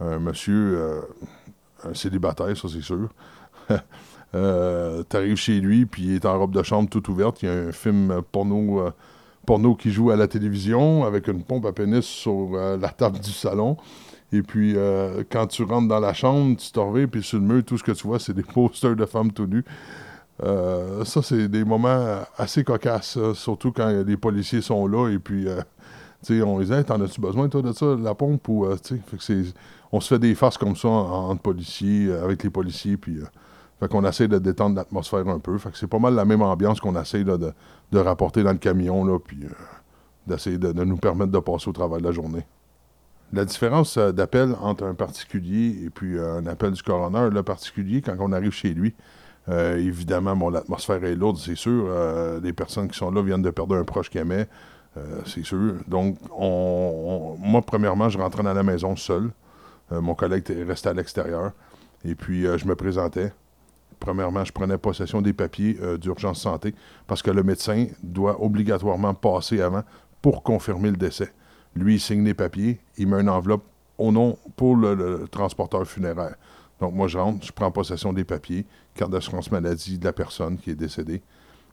un 0.00 0.18
monsieur, 0.18 0.78
euh, 0.78 1.00
un 1.84 1.94
célibataire, 1.94 2.56
ça 2.56 2.68
c'est 2.68 2.82
sûr. 2.82 3.08
euh, 4.34 5.02
T'arrives 5.04 5.36
chez 5.36 5.60
lui, 5.60 5.86
puis 5.86 6.04
il 6.04 6.14
est 6.14 6.26
en 6.26 6.38
robe 6.38 6.54
de 6.54 6.62
chambre 6.62 6.88
toute 6.88 7.08
ouverte. 7.08 7.42
Il 7.42 7.48
y 7.48 7.52
a 7.52 7.54
un 7.54 7.72
film 7.72 8.22
porno, 8.30 8.80
euh, 8.80 8.90
porno 9.48 9.74
qui 9.74 9.90
joue 9.90 10.10
à 10.10 10.16
la 10.16 10.28
télévision 10.28 11.04
avec 11.04 11.26
une 11.28 11.42
pompe 11.42 11.66
à 11.66 11.72
pénis 11.72 12.04
sur 12.04 12.50
euh, 12.52 12.76
la 12.76 12.90
table 12.90 13.18
du 13.18 13.30
salon. 13.30 13.76
Et 14.30 14.42
puis, 14.42 14.76
quand 15.30 15.46
tu 15.46 15.62
rentres 15.62 15.88
dans 15.88 16.00
la 16.00 16.12
chambre, 16.12 16.54
tu 16.58 16.70
te 16.70 17.06
puis 17.06 17.22
sur 17.22 17.38
le 17.38 17.44
mur, 17.46 17.64
tout 17.64 17.78
ce 17.78 17.82
que 17.82 17.92
tu 17.92 18.06
vois, 18.06 18.18
c'est 18.18 18.34
des 18.34 18.42
posters 18.54 18.94
de 18.94 19.06
femmes 19.06 19.32
tout 19.32 19.46
nues. 19.46 19.64
ça, 20.42 21.22
c'est 21.22 21.48
des 21.48 21.64
moments 21.64 22.18
assez 22.36 22.62
cocasses, 22.62 23.18
surtout 23.32 23.72
quand 23.72 23.88
les 24.06 24.16
policiers 24.18 24.60
sont 24.60 24.86
là 24.86 25.08
et 25.08 25.18
puis 25.18 25.46
on 26.30 26.58
les 26.58 26.66
dit 26.66 26.84
T'en 26.84 27.00
as-tu 27.00 27.20
besoin, 27.20 27.48
toi, 27.48 27.62
de 27.62 27.72
ça, 27.72 27.96
de 27.96 28.04
la 28.04 28.14
pompe? 28.14 28.48
Ou, 28.48 28.66
on 29.90 30.00
se 30.00 30.08
fait 30.08 30.18
des 30.18 30.34
farces 30.34 30.58
comme 30.58 30.76
ça 30.76 30.88
entre 30.88 31.40
policiers, 31.40 32.08
euh, 32.08 32.24
avec 32.24 32.42
les 32.42 32.50
policiers, 32.50 32.96
puis. 32.96 33.18
Euh, 33.82 33.86
fait 33.86 33.88
qu'on 33.88 34.04
essaie 34.04 34.28
de 34.28 34.38
détendre 34.38 34.76
l'atmosphère 34.76 35.26
un 35.28 35.38
peu. 35.38 35.56
Fait 35.58 35.70
que 35.70 35.78
c'est 35.78 35.86
pas 35.86 35.98
mal 35.98 36.14
la 36.14 36.24
même 36.24 36.42
ambiance 36.42 36.80
qu'on 36.80 37.00
essaie 37.00 37.24
de, 37.24 37.52
de, 37.92 37.98
rapporter 37.98 38.42
dans 38.42 38.52
le 38.52 38.58
camion, 38.58 39.04
là, 39.04 39.18
puis 39.18 39.44
euh, 39.44 39.48
d'essayer 40.26 40.58
de, 40.58 40.72
nous 40.84 40.96
permettre 40.96 41.32
de 41.32 41.38
passer 41.38 41.68
au 41.68 41.72
travail 41.72 42.00
de 42.00 42.06
la 42.06 42.12
journée. 42.12 42.44
La 43.32 43.44
différence 43.44 43.98
d'appel 43.98 44.56
entre 44.62 44.84
un 44.84 44.94
particulier 44.94 45.84
et 45.84 45.90
puis 45.90 46.18
un 46.18 46.46
appel 46.46 46.72
du 46.72 46.82
coroner, 46.82 47.28
le 47.30 47.42
particulier, 47.42 48.00
quand 48.00 48.16
on 48.20 48.32
arrive 48.32 48.52
chez 48.52 48.72
lui, 48.72 48.94
évidemment, 49.48 50.34
bon, 50.34 50.48
l'atmosphère 50.48 51.04
est 51.04 51.14
lourde, 51.14 51.36
c'est 51.36 51.54
sûr. 51.54 51.90
les 52.42 52.54
personnes 52.54 52.88
qui 52.88 52.96
sont 52.96 53.10
là 53.10 53.20
viennent 53.20 53.42
de 53.42 53.50
perdre 53.50 53.76
un 53.76 53.84
proche 53.84 54.08
qu'ils 54.08 54.22
aimaient, 54.22 54.48
c'est 55.26 55.44
sûr. 55.44 55.74
Donc, 55.86 56.16
moi, 56.38 57.60
premièrement, 57.60 58.08
je 58.08 58.16
rentrais 58.16 58.42
dans 58.42 58.54
la 58.54 58.62
maison 58.62 58.96
seul. 58.96 59.30
Euh, 59.92 60.00
mon 60.00 60.14
collègue 60.14 60.44
est 60.50 60.64
resté 60.64 60.88
à 60.88 60.92
l'extérieur. 60.92 61.52
Et 62.04 62.14
puis, 62.14 62.46
euh, 62.46 62.58
je 62.58 62.66
me 62.66 62.74
présentais. 62.74 63.32
Premièrement, 63.98 64.44
je 64.44 64.52
prenais 64.52 64.78
possession 64.78 65.22
des 65.22 65.32
papiers 65.32 65.78
d'urgence 66.00 66.40
santé 66.40 66.74
parce 67.06 67.22
que 67.22 67.30
le 67.30 67.42
médecin 67.42 67.86
doit 68.02 68.42
obligatoirement 68.42 69.14
passer 69.14 69.60
avant 69.60 69.82
pour 70.22 70.42
confirmer 70.42 70.90
le 70.90 70.96
décès. 70.96 71.32
Lui, 71.74 71.94
il 71.94 72.00
signe 72.00 72.24
les 72.24 72.34
papiers, 72.34 72.80
il 72.96 73.08
met 73.08 73.20
une 73.20 73.28
enveloppe 73.28 73.64
au 73.98 74.12
nom 74.12 74.38
pour 74.56 74.76
le, 74.76 75.26
transporteur 75.30 75.86
funéraire. 75.86 76.36
Donc, 76.80 76.94
moi, 76.94 77.08
je 77.08 77.18
rentre, 77.18 77.44
je 77.44 77.52
prends 77.52 77.70
possession 77.70 78.12
des 78.12 78.24
papiers, 78.24 78.64
carte 78.94 79.10
d'assurance 79.10 79.50
maladie 79.50 79.98
de 79.98 80.04
la 80.04 80.12
personne 80.12 80.58
qui 80.58 80.70
est 80.70 80.76
décédée. 80.76 81.22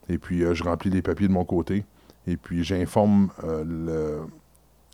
Et 0.10 0.18
puis, 0.18 0.44
je 0.54 0.64
remplis 0.64 0.90
les 0.90 1.02
papiers 1.02 1.28
de 1.28 1.34
mon 1.34 1.46
côté. 1.46 1.86
Et 2.28 2.38
puis, 2.38 2.64
j'informe 2.64 3.30
le, 3.44 4.22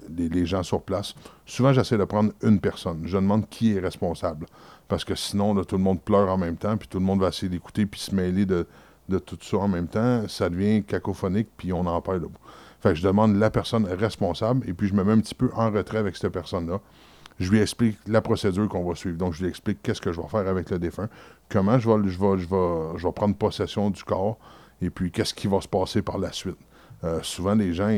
les, 0.10 0.46
gens 0.46 0.64
sur 0.64 0.82
place. 0.82 1.16
Souvent, 1.46 1.74
j'essaie 1.74 1.98
de 1.98 2.04
prendre 2.04 2.34
une 2.42 2.60
personne. 2.60 3.02
Je 3.06 3.18
demande 3.18 3.48
qui 3.50 3.74
est 3.74 3.80
responsable. 3.80 4.46
Parce 4.92 5.06
que 5.06 5.16
sinon, 5.16 5.56
tout 5.64 5.78
le 5.78 5.82
monde 5.82 6.02
pleure 6.02 6.28
en 6.28 6.38
même 6.38 6.58
temps, 6.58 6.76
puis 6.76 6.86
tout 6.86 7.00
le 7.00 7.06
monde 7.06 7.22
va 7.22 7.30
essayer 7.30 7.48
d'écouter, 7.48 7.86
puis 7.86 7.98
se 7.98 8.14
mêler 8.14 8.46
de, 8.46 8.68
tout 9.08 9.38
ça 9.40 9.60
en 9.60 9.70
même 9.70 9.88
temps. 9.88 10.28
Ça 10.28 10.50
devient 10.50 10.84
cacophonique, 10.84 11.48
puis 11.56 11.72
on 11.72 11.86
en 11.86 12.02
perd 12.02 12.24
le 12.24 12.28
bout. 12.28 12.40
Fait 12.82 12.90
que 12.90 12.96
je 12.96 13.02
demande 13.02 13.38
la 13.38 13.50
personne 13.50 13.86
responsable, 13.86 14.68
et 14.70 14.74
puis 14.74 14.90
je 14.90 14.94
me 14.94 15.06
mets 15.06 15.14
un 15.14 15.22
petit 15.22 15.34
peu 15.34 15.50
en 15.56 15.72
retrait 15.72 16.00
avec 16.00 16.18
cette 16.18 16.34
personne-là. 16.34 16.82
Je 17.40 17.50
lui 17.50 17.62
explique 17.62 18.00
la 18.06 18.20
procédure 18.20 18.68
qu'on 18.68 18.84
va 18.84 18.94
suivre. 18.94 19.18
Donc, 19.18 19.32
je 19.32 19.44
lui 19.44 19.50
explique 19.50 19.82
qu'est-ce 19.82 20.02
que 20.02 20.12
je 20.12 20.20
vais 20.20 20.28
faire 20.28 20.46
avec 20.46 20.70
le 20.70 20.78
défunt, 20.78 21.08
comment 21.48 21.80
je 21.80 21.90
vais, 21.90 22.10
je 22.10 22.20
vais, 22.20 22.38
je 22.38 22.50
vais, 22.50 22.98
je 22.98 23.08
vais 23.08 23.14
prendre 23.14 23.34
possession 23.38 23.92
du 23.92 24.04
corps, 24.04 24.40
et 24.82 24.90
puis 24.90 25.10
qu'est-ce 25.10 25.34
qui 25.34 25.48
va 25.48 25.62
se 25.62 25.70
passer 25.70 26.02
par 26.02 26.18
la 26.18 26.34
suite. 26.34 26.58
Euh, 27.06 27.22
souvent, 27.24 27.56
les 27.56 27.74
gens, 27.74 27.98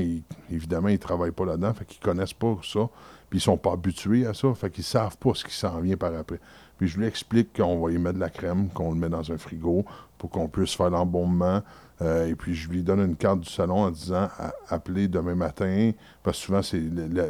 évidemment, 0.52 0.90
ils 0.90 0.94
ne 0.94 0.98
travaillent 0.98 1.32
pas 1.32 1.46
là-dedans, 1.46 1.74
fait 1.74 1.86
qu'ils 1.86 2.02
connaissent 2.02 2.34
pas 2.34 2.56
ça, 2.62 2.88
puis 3.32 3.40
ils 3.40 3.42
sont 3.42 3.58
pas 3.58 3.72
habitués 3.74 4.28
à 4.28 4.36
ça, 4.36 4.54
fait 4.54 4.70
qu'ils 4.70 4.84
savent 4.84 5.18
pas 5.18 5.32
ce 5.34 5.44
qui 5.44 5.56
s'en 5.56 5.82
vient 5.82 5.98
par 5.98 6.14
après. 6.14 6.40
Puis 6.84 6.90
je 6.90 7.00
lui 7.00 7.08
explique 7.08 7.56
qu'on 7.56 7.80
va 7.80 7.94
y 7.94 7.98
mettre 7.98 8.16
de 8.16 8.20
la 8.20 8.30
crème, 8.30 8.68
qu'on 8.68 8.92
le 8.92 8.98
met 8.98 9.08
dans 9.08 9.32
un 9.32 9.38
frigo 9.38 9.86
pour 10.18 10.30
qu'on 10.30 10.50
puisse 10.50 10.76
faire 10.76 10.90
l'embaumement. 10.90 11.62
Euh, 12.02 12.28
et 12.28 12.36
puis 12.36 12.54
je 12.56 12.70
lui 12.70 12.84
donne 12.84 13.00
une 13.00 13.16
carte 13.16 13.40
du 13.40 13.50
salon 13.50 13.84
en 13.84 13.90
disant 13.90 14.28
appelez 14.68 15.08
demain 15.08 15.34
matin, 15.34 15.92
parce 16.24 16.38
que 16.40 16.46
souvent, 16.46 16.62
c'est 16.62 16.82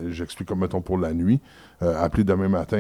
j'explique 0.10 0.48
comme 0.48 0.62
mettons 0.62 0.82
pour 0.82 0.98
la 0.98 1.14
nuit. 1.14 1.40
Euh, 1.84 2.04
appelez 2.04 2.24
demain 2.24 2.50
matin, 2.50 2.80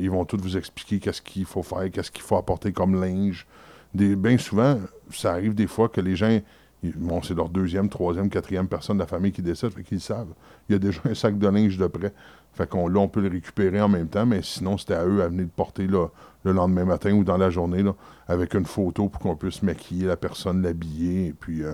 ils 0.00 0.10
vont 0.10 0.24
tous 0.24 0.38
vous 0.38 0.56
expliquer 0.56 1.00
qu'est-ce 1.00 1.20
qu'il 1.20 1.44
faut 1.44 1.62
faire, 1.62 1.90
qu'est-ce 1.90 2.10
qu'il 2.10 2.22
faut 2.22 2.36
apporter 2.36 2.72
comme 2.72 2.98
linge. 2.98 3.46
Bien 3.92 4.38
souvent, 4.38 4.78
ça 5.10 5.32
arrive 5.32 5.54
des 5.54 5.66
fois 5.66 5.90
que 5.90 6.00
les 6.00 6.16
gens 6.16 6.40
Bon, 6.82 7.20
c'est 7.20 7.34
leur 7.34 7.50
deuxième, 7.50 7.90
troisième, 7.90 8.30
quatrième 8.30 8.66
personne 8.66 8.96
de 8.96 9.02
la 9.02 9.06
famille 9.06 9.32
qui 9.32 9.42
décède, 9.42 9.70
fait 9.70 9.82
qu'ils 9.82 10.00
savent. 10.00 10.32
Il 10.68 10.72
y 10.72 10.76
a 10.76 10.78
déjà 10.78 11.00
un 11.04 11.14
sac 11.14 11.38
de 11.38 11.46
linge 11.46 11.76
de 11.76 11.86
près. 11.86 12.12
Fait 12.52 12.68
qu'on 12.68 12.88
là, 12.88 13.00
on 13.00 13.08
peut 13.08 13.20
le 13.20 13.28
récupérer 13.28 13.80
en 13.80 13.88
même 13.88 14.08
temps, 14.08 14.26
mais 14.26 14.42
sinon, 14.42 14.76
c'était 14.76 14.94
à 14.94 15.06
eux 15.06 15.22
à 15.22 15.28
venir 15.28 15.44
le 15.44 15.48
porter 15.48 15.86
le 15.86 16.52
lendemain 16.52 16.84
matin 16.84 17.12
ou 17.12 17.24
dans 17.24 17.36
la 17.36 17.50
journée, 17.50 17.82
là, 17.82 17.94
avec 18.28 18.54
une 18.54 18.66
photo 18.66 19.08
pour 19.08 19.20
qu'on 19.20 19.36
puisse 19.36 19.62
maquiller 19.62 20.06
la 20.06 20.16
personne, 20.16 20.62
l'habiller, 20.62 21.28
et 21.28 21.32
puis 21.32 21.62
euh, 21.62 21.72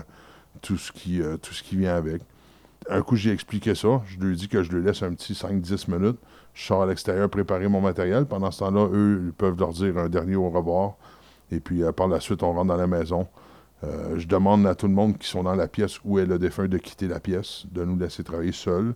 tout, 0.61 0.77
ce 0.77 0.91
qui, 0.91 1.21
euh, 1.21 1.37
tout 1.37 1.53
ce 1.53 1.63
qui 1.63 1.77
vient 1.77 1.95
avec. 1.95 2.21
Un 2.89 3.01
coup, 3.01 3.15
j'ai 3.15 3.31
expliqué 3.31 3.75
ça. 3.75 4.01
Je 4.05 4.17
lui 4.19 4.33
ai 4.33 4.35
dit 4.35 4.47
que 4.47 4.63
je 4.63 4.71
lui 4.71 4.83
laisse 4.83 5.03
un 5.03 5.13
petit 5.13 5.33
5-10 5.33 5.91
minutes. 5.91 6.19
Je 6.53 6.63
sors 6.63 6.83
à 6.83 6.85
l'extérieur 6.85 7.29
préparer 7.29 7.67
mon 7.67 7.81
matériel. 7.81 8.25
Pendant 8.25 8.51
ce 8.51 8.59
temps-là, 8.59 8.87
eux, 8.93 9.23
ils 9.25 9.33
peuvent 9.33 9.59
leur 9.59 9.73
dire 9.73 9.97
un 9.97 10.09
dernier 10.09 10.35
au 10.35 10.49
revoir. 10.49 10.93
Et 11.51 11.59
puis, 11.59 11.83
euh, 11.83 11.91
par 11.91 12.07
la 12.07 12.19
suite, 12.19 12.43
on 12.43 12.53
rentre 12.53 12.67
dans 12.67 12.77
la 12.77 12.87
maison. 12.87 13.27
Je 13.83 14.25
demande 14.25 14.65
à 14.65 14.73
tout 14.73 14.87
le 14.87 14.93
monde 14.93 15.19
qui 15.19 15.27
sont 15.27 15.43
dans 15.43 15.53
la 15.53 15.67
pièce 15.67 15.99
où 16.03 16.17
est 16.17 16.25
le 16.25 16.39
défunt 16.39 16.67
de 16.67 16.79
quitter 16.79 17.07
la 17.07 17.19
pièce, 17.19 17.67
de 17.71 17.85
nous 17.85 17.95
laisser 17.95 18.23
travailler 18.23 18.51
seuls, 18.51 18.95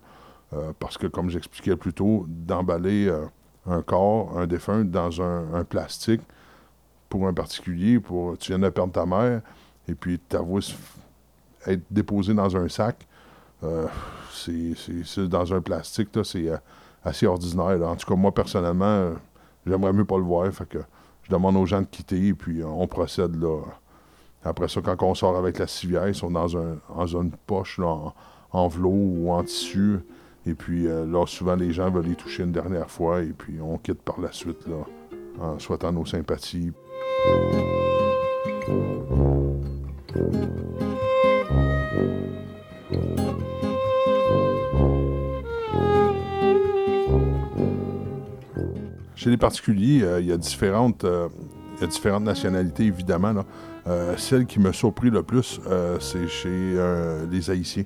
euh, 0.53 0.73
parce 0.79 0.97
que, 0.97 1.07
comme 1.07 1.29
j'expliquais 1.29 1.75
plus 1.75 1.93
tôt, 1.93 2.25
d'emballer 2.27 3.07
euh, 3.07 3.25
un 3.65 3.81
corps, 3.81 4.37
un 4.37 4.47
défunt, 4.47 4.83
dans 4.83 5.21
un, 5.21 5.63
plastique 5.63 6.21
pour 7.09 7.27
un 7.27 7.33
particulier, 7.33 7.99
pour 7.99 8.37
tu 8.37 8.51
viens 8.51 8.59
de 8.59 8.69
perdre 8.69 8.93
ta 8.93 9.05
mère, 9.05 9.41
et 9.87 9.95
puis 9.95 10.19
t'avouer 10.19 10.61
être 11.65 11.83
déposé 11.91 12.33
dans 12.33 12.55
un 12.55 12.67
sac, 12.69 13.07
c'est 14.33 15.27
dans 15.27 15.53
un 15.53 15.61
plastique, 15.61 16.09
c'est 16.23 16.49
assez 17.03 17.27
ordinaire. 17.27 17.87
En 17.87 17.95
tout 17.95 18.07
cas, 18.07 18.15
moi, 18.15 18.33
personnellement, 18.33 19.11
j'aimerais 19.65 19.93
mieux 19.93 20.05
pas 20.05 20.17
le 20.17 20.23
voir, 20.23 20.51
fait 20.51 20.67
que 20.67 20.79
je 21.23 21.29
demande 21.29 21.55
aux 21.57 21.65
gens 21.65 21.81
de 21.81 21.85
quitter, 21.85 22.27
et 22.27 22.33
puis 22.33 22.63
on 22.63 22.87
procède 22.87 23.35
là 23.39 23.59
après 24.43 24.67
ça, 24.67 24.81
quand 24.81 25.01
on 25.03 25.13
sort 25.13 25.37
avec 25.37 25.59
la 25.59 25.67
civière, 25.67 26.07
ils 26.07 26.15
sont 26.15 26.31
dans, 26.31 26.57
un, 26.57 26.79
une 27.05 27.31
poche 27.45 27.79
en, 27.79 28.13
en, 28.51 28.67
velours 28.67 28.93
ou 28.93 29.31
en 29.31 29.43
tissu. 29.43 29.99
Et 30.45 30.55
puis 30.55 30.87
euh, 30.87 31.05
là, 31.05 31.25
souvent, 31.27 31.55
les 31.55 31.71
gens 31.71 31.89
veulent 31.91 32.07
les 32.07 32.15
toucher 32.15 32.43
une 32.43 32.51
dernière 32.51 32.89
fois 32.89 33.21
et 33.21 33.33
puis 33.37 33.61
on 33.61 33.77
quitte 33.77 34.01
par 34.01 34.19
la 34.19 34.31
suite, 34.31 34.67
là, 34.67 34.85
en 35.39 35.59
souhaitant 35.59 35.91
nos 35.91 36.05
sympathies. 36.05 36.71
Chez 49.15 49.29
les 49.29 49.37
particuliers, 49.37 50.01
euh, 50.01 50.19
il 50.19 50.25
y 50.25 50.31
a 50.31 50.37
différentes, 50.37 51.03
euh, 51.03 51.29
y 51.79 51.83
a 51.83 51.87
différentes 51.87 52.23
nationalités, 52.23 52.85
évidemment. 52.85 53.33
Là. 53.33 53.45
Celle 54.17 54.47
qui 54.47 54.59
me 54.59 54.71
surpris 54.71 55.09
le 55.09 55.23
plus, 55.23 55.59
c'est 55.99 56.27
chez 56.27 56.75
les 57.31 57.49
Haïtiens. 57.49 57.83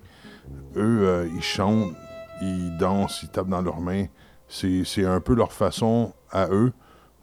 Eux, 0.75 1.29
ils 1.33 1.41
chantent, 1.41 1.95
ils 2.41 2.77
dansent, 2.77 3.23
ils 3.23 3.29
tapent 3.29 3.49
dans 3.49 3.61
leurs 3.61 3.81
mains. 3.81 4.05
C'est 4.47 5.05
un 5.05 5.19
peu 5.19 5.33
leur 5.33 5.51
façon 5.51 6.13
à 6.31 6.47
eux 6.49 6.71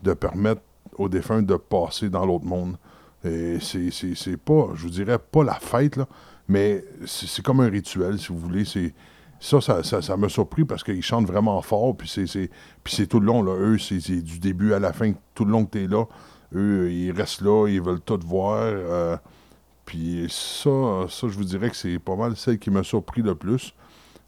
de 0.03 0.12
permettre 0.12 0.62
aux 0.96 1.09
défunts 1.09 1.42
de 1.42 1.57
passer 1.57 2.09
dans 2.11 2.27
l'autre 2.27 2.44
monde. 2.44 2.77
Et 3.25 3.59
c'est 3.61 4.37
pas, 4.37 4.70
je 4.75 4.83
vous 4.83 4.90
dirais, 4.90 5.18
pas 5.18 5.44
la 5.44 5.55
fête, 5.55 5.96
là, 5.96 6.07
mais 6.48 6.85
c'est 7.07 7.42
comme 7.42 7.61
un 7.61 7.68
rituel, 7.68 8.18
si 8.18 8.29
vous 8.29 8.38
voulez. 8.38 8.64
Ça, 9.40 9.61
ça, 9.61 9.83
ça, 9.83 10.03
ça 10.03 10.16
m'a 10.16 10.29
surpris 10.29 10.64
parce 10.64 10.83
qu'ils 10.83 11.03
chantent 11.03 11.27
vraiment 11.27 11.61
fort, 11.62 11.96
puis 11.96 12.09
c'est 12.09 13.07
tout 13.07 13.20
le 13.20 13.27
long, 13.27 13.42
là. 13.42 13.55
Eux, 13.55 13.79
c'est 13.79 13.98
du 13.98 14.38
début 14.38 14.72
à 14.72 14.81
la 14.81 14.92
fin, 14.92 15.12
tout 15.35 15.44
le 15.44 15.53
long 15.53 15.64
que 15.64 15.79
tu 15.79 15.85
es 15.85 15.87
là. 15.87 16.05
Eux, 16.55 16.90
ils 16.92 17.12
restent 17.12 17.40
là, 17.40 17.68
ils 17.68 17.81
veulent 17.81 18.01
tout 18.01 18.20
voir. 18.25 18.59
Euh, 18.64 19.16
puis 19.85 20.27
ça, 20.29 21.07
ça, 21.09 21.29
je 21.29 21.37
vous 21.37 21.44
dirais 21.44 21.70
que 21.70 21.77
c'est 21.77 21.98
pas 21.98 22.16
mal 22.16 22.37
celle 22.37 22.59
qui 22.59 22.70
m'a 22.70 22.83
surpris 22.83 23.22
le 23.22 23.35
plus. 23.35 23.75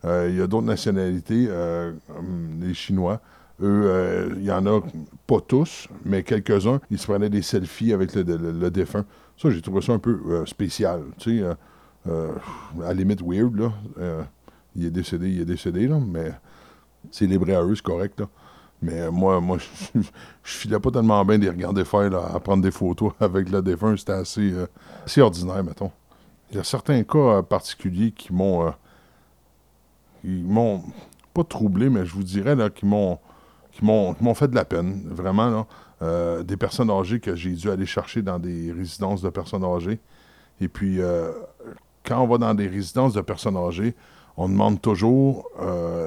Euh, 0.04 0.28
il 0.30 0.38
y 0.38 0.42
a 0.42 0.46
d'autres 0.46 0.66
nationalités, 0.66 1.46
euh, 1.48 1.92
les 2.60 2.74
Chinois. 2.74 3.20
Eux, 3.62 4.34
il 4.36 4.44
y 4.44 4.50
en 4.50 4.66
a 4.66 4.80
pas 5.28 5.40
tous, 5.40 5.86
mais 6.04 6.24
quelques-uns, 6.24 6.80
ils 6.90 6.98
se 6.98 7.06
prenaient 7.06 7.30
des 7.30 7.42
selfies 7.42 7.92
avec 7.92 8.12
le, 8.14 8.68
défunt. 8.70 9.04
Ça, 9.38 9.48
j'ai 9.50 9.62
trouvé 9.62 9.80
ça 9.80 9.92
un 9.92 10.00
peu 10.00 10.44
spécial. 10.44 11.04
Tu 11.18 11.38
sais, 11.38 11.44
à 11.44 12.12
la 12.80 12.94
limite 12.94 13.22
weird, 13.22 13.54
là. 13.56 13.72
il 14.74 14.86
est 14.86 14.90
décédé, 14.90 15.30
il 15.30 15.40
est 15.42 15.44
décédé, 15.44 15.86
là, 15.86 16.00
mais 16.04 16.32
libre 17.20 17.48
à 17.50 17.62
eux, 17.62 17.76
c'est 17.76 17.84
correct, 17.84 18.18
là. 18.18 18.26
Mais 18.82 19.10
moi, 19.10 19.40
moi 19.40 19.56
je, 19.58 19.98
ne 19.98 20.02
filais 20.42 20.78
pas 20.78 20.90
tellement 20.90 21.24
bien 21.24 21.38
de 21.38 21.44
les 21.44 21.50
regarder 21.50 21.84
faire, 21.84 22.14
à 22.14 22.38
prendre 22.40 22.62
des 22.62 22.70
photos 22.70 23.12
avec 23.20 23.48
le 23.48 23.62
défunt. 23.62 23.96
C'était 23.96 24.12
assez, 24.12 24.52
euh, 24.52 24.66
assez 25.06 25.20
ordinaire, 25.22 25.64
mettons. 25.64 25.90
Il 26.50 26.58
y 26.58 26.60
a 26.60 26.64
certains 26.64 27.02
cas 27.02 27.18
euh, 27.18 27.42
particuliers 27.42 28.12
qui 28.12 28.32
m'ont. 28.32 28.66
Euh, 28.66 28.70
m'ont 30.24 30.82
pas 31.32 31.44
troublé, 31.44 31.90
mais 31.90 32.04
je 32.04 32.12
vous 32.14 32.22
dirais 32.22 32.54
là, 32.54 32.70
qui 32.70 32.86
m'ont 32.86 33.18
qui 33.72 33.84
m'ont 33.84 34.34
fait 34.34 34.48
de 34.48 34.54
la 34.54 34.64
peine, 34.64 35.02
vraiment. 35.10 35.66
Là. 36.00 36.42
des 36.44 36.56
personnes 36.56 36.90
âgées 36.90 37.18
que 37.18 37.34
j'ai 37.34 37.50
dû 37.50 37.70
aller 37.70 37.86
chercher 37.86 38.22
dans 38.22 38.38
des 38.38 38.70
résidences 38.70 39.20
de 39.20 39.30
personnes 39.30 39.64
âgées. 39.64 39.98
Et 40.60 40.68
puis, 40.68 41.00
quand 42.04 42.22
on 42.22 42.28
va 42.28 42.38
dans 42.38 42.54
des 42.54 42.68
résidences 42.68 43.14
de 43.14 43.20
personnes 43.20 43.56
âgées, 43.56 43.96
on 44.36 44.48
demande 44.48 44.80
toujours 44.80 45.50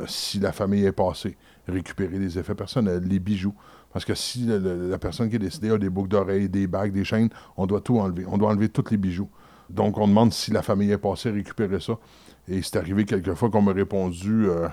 si 0.07 0.39
la 0.39 0.53
famille 0.53 0.85
est 0.85 0.93
passée 0.93 1.35
récupérer 1.67 2.19
les 2.19 2.39
effets 2.39 2.55
personnels, 2.55 3.03
les 3.03 3.19
bijoux. 3.19 3.53
Parce 3.91 4.05
que 4.05 4.13
si 4.13 4.45
la 4.45 4.97
personne 4.97 5.29
qui 5.29 5.37
est 5.37 5.39
décédée 5.39 5.71
a 5.71 5.77
des 5.77 5.89
boucles 5.89 6.09
d'oreilles, 6.09 6.49
des 6.49 6.67
bagues, 6.67 6.91
des 6.91 7.03
chaînes, 7.03 7.29
on 7.55 7.65
doit 7.65 7.81
tout 7.81 7.97
enlever. 7.97 8.25
On 8.27 8.37
doit 8.37 8.49
enlever 8.49 8.69
tous 8.69 8.91
les 8.91 8.97
bijoux. 8.97 9.29
Donc, 9.69 9.97
on 9.97 10.07
demande 10.07 10.33
si 10.33 10.51
la 10.51 10.61
famille 10.61 10.91
est 10.91 10.97
passée 10.97 11.29
récupérer 11.29 11.79
ça. 11.79 11.93
Et 12.47 12.61
c'est 12.61 12.77
arrivé 12.77 13.05
quelquefois 13.05 13.49
qu'on 13.49 13.61
m'a 13.61 13.73
répondu 13.73 14.47
euh, 14.47 14.67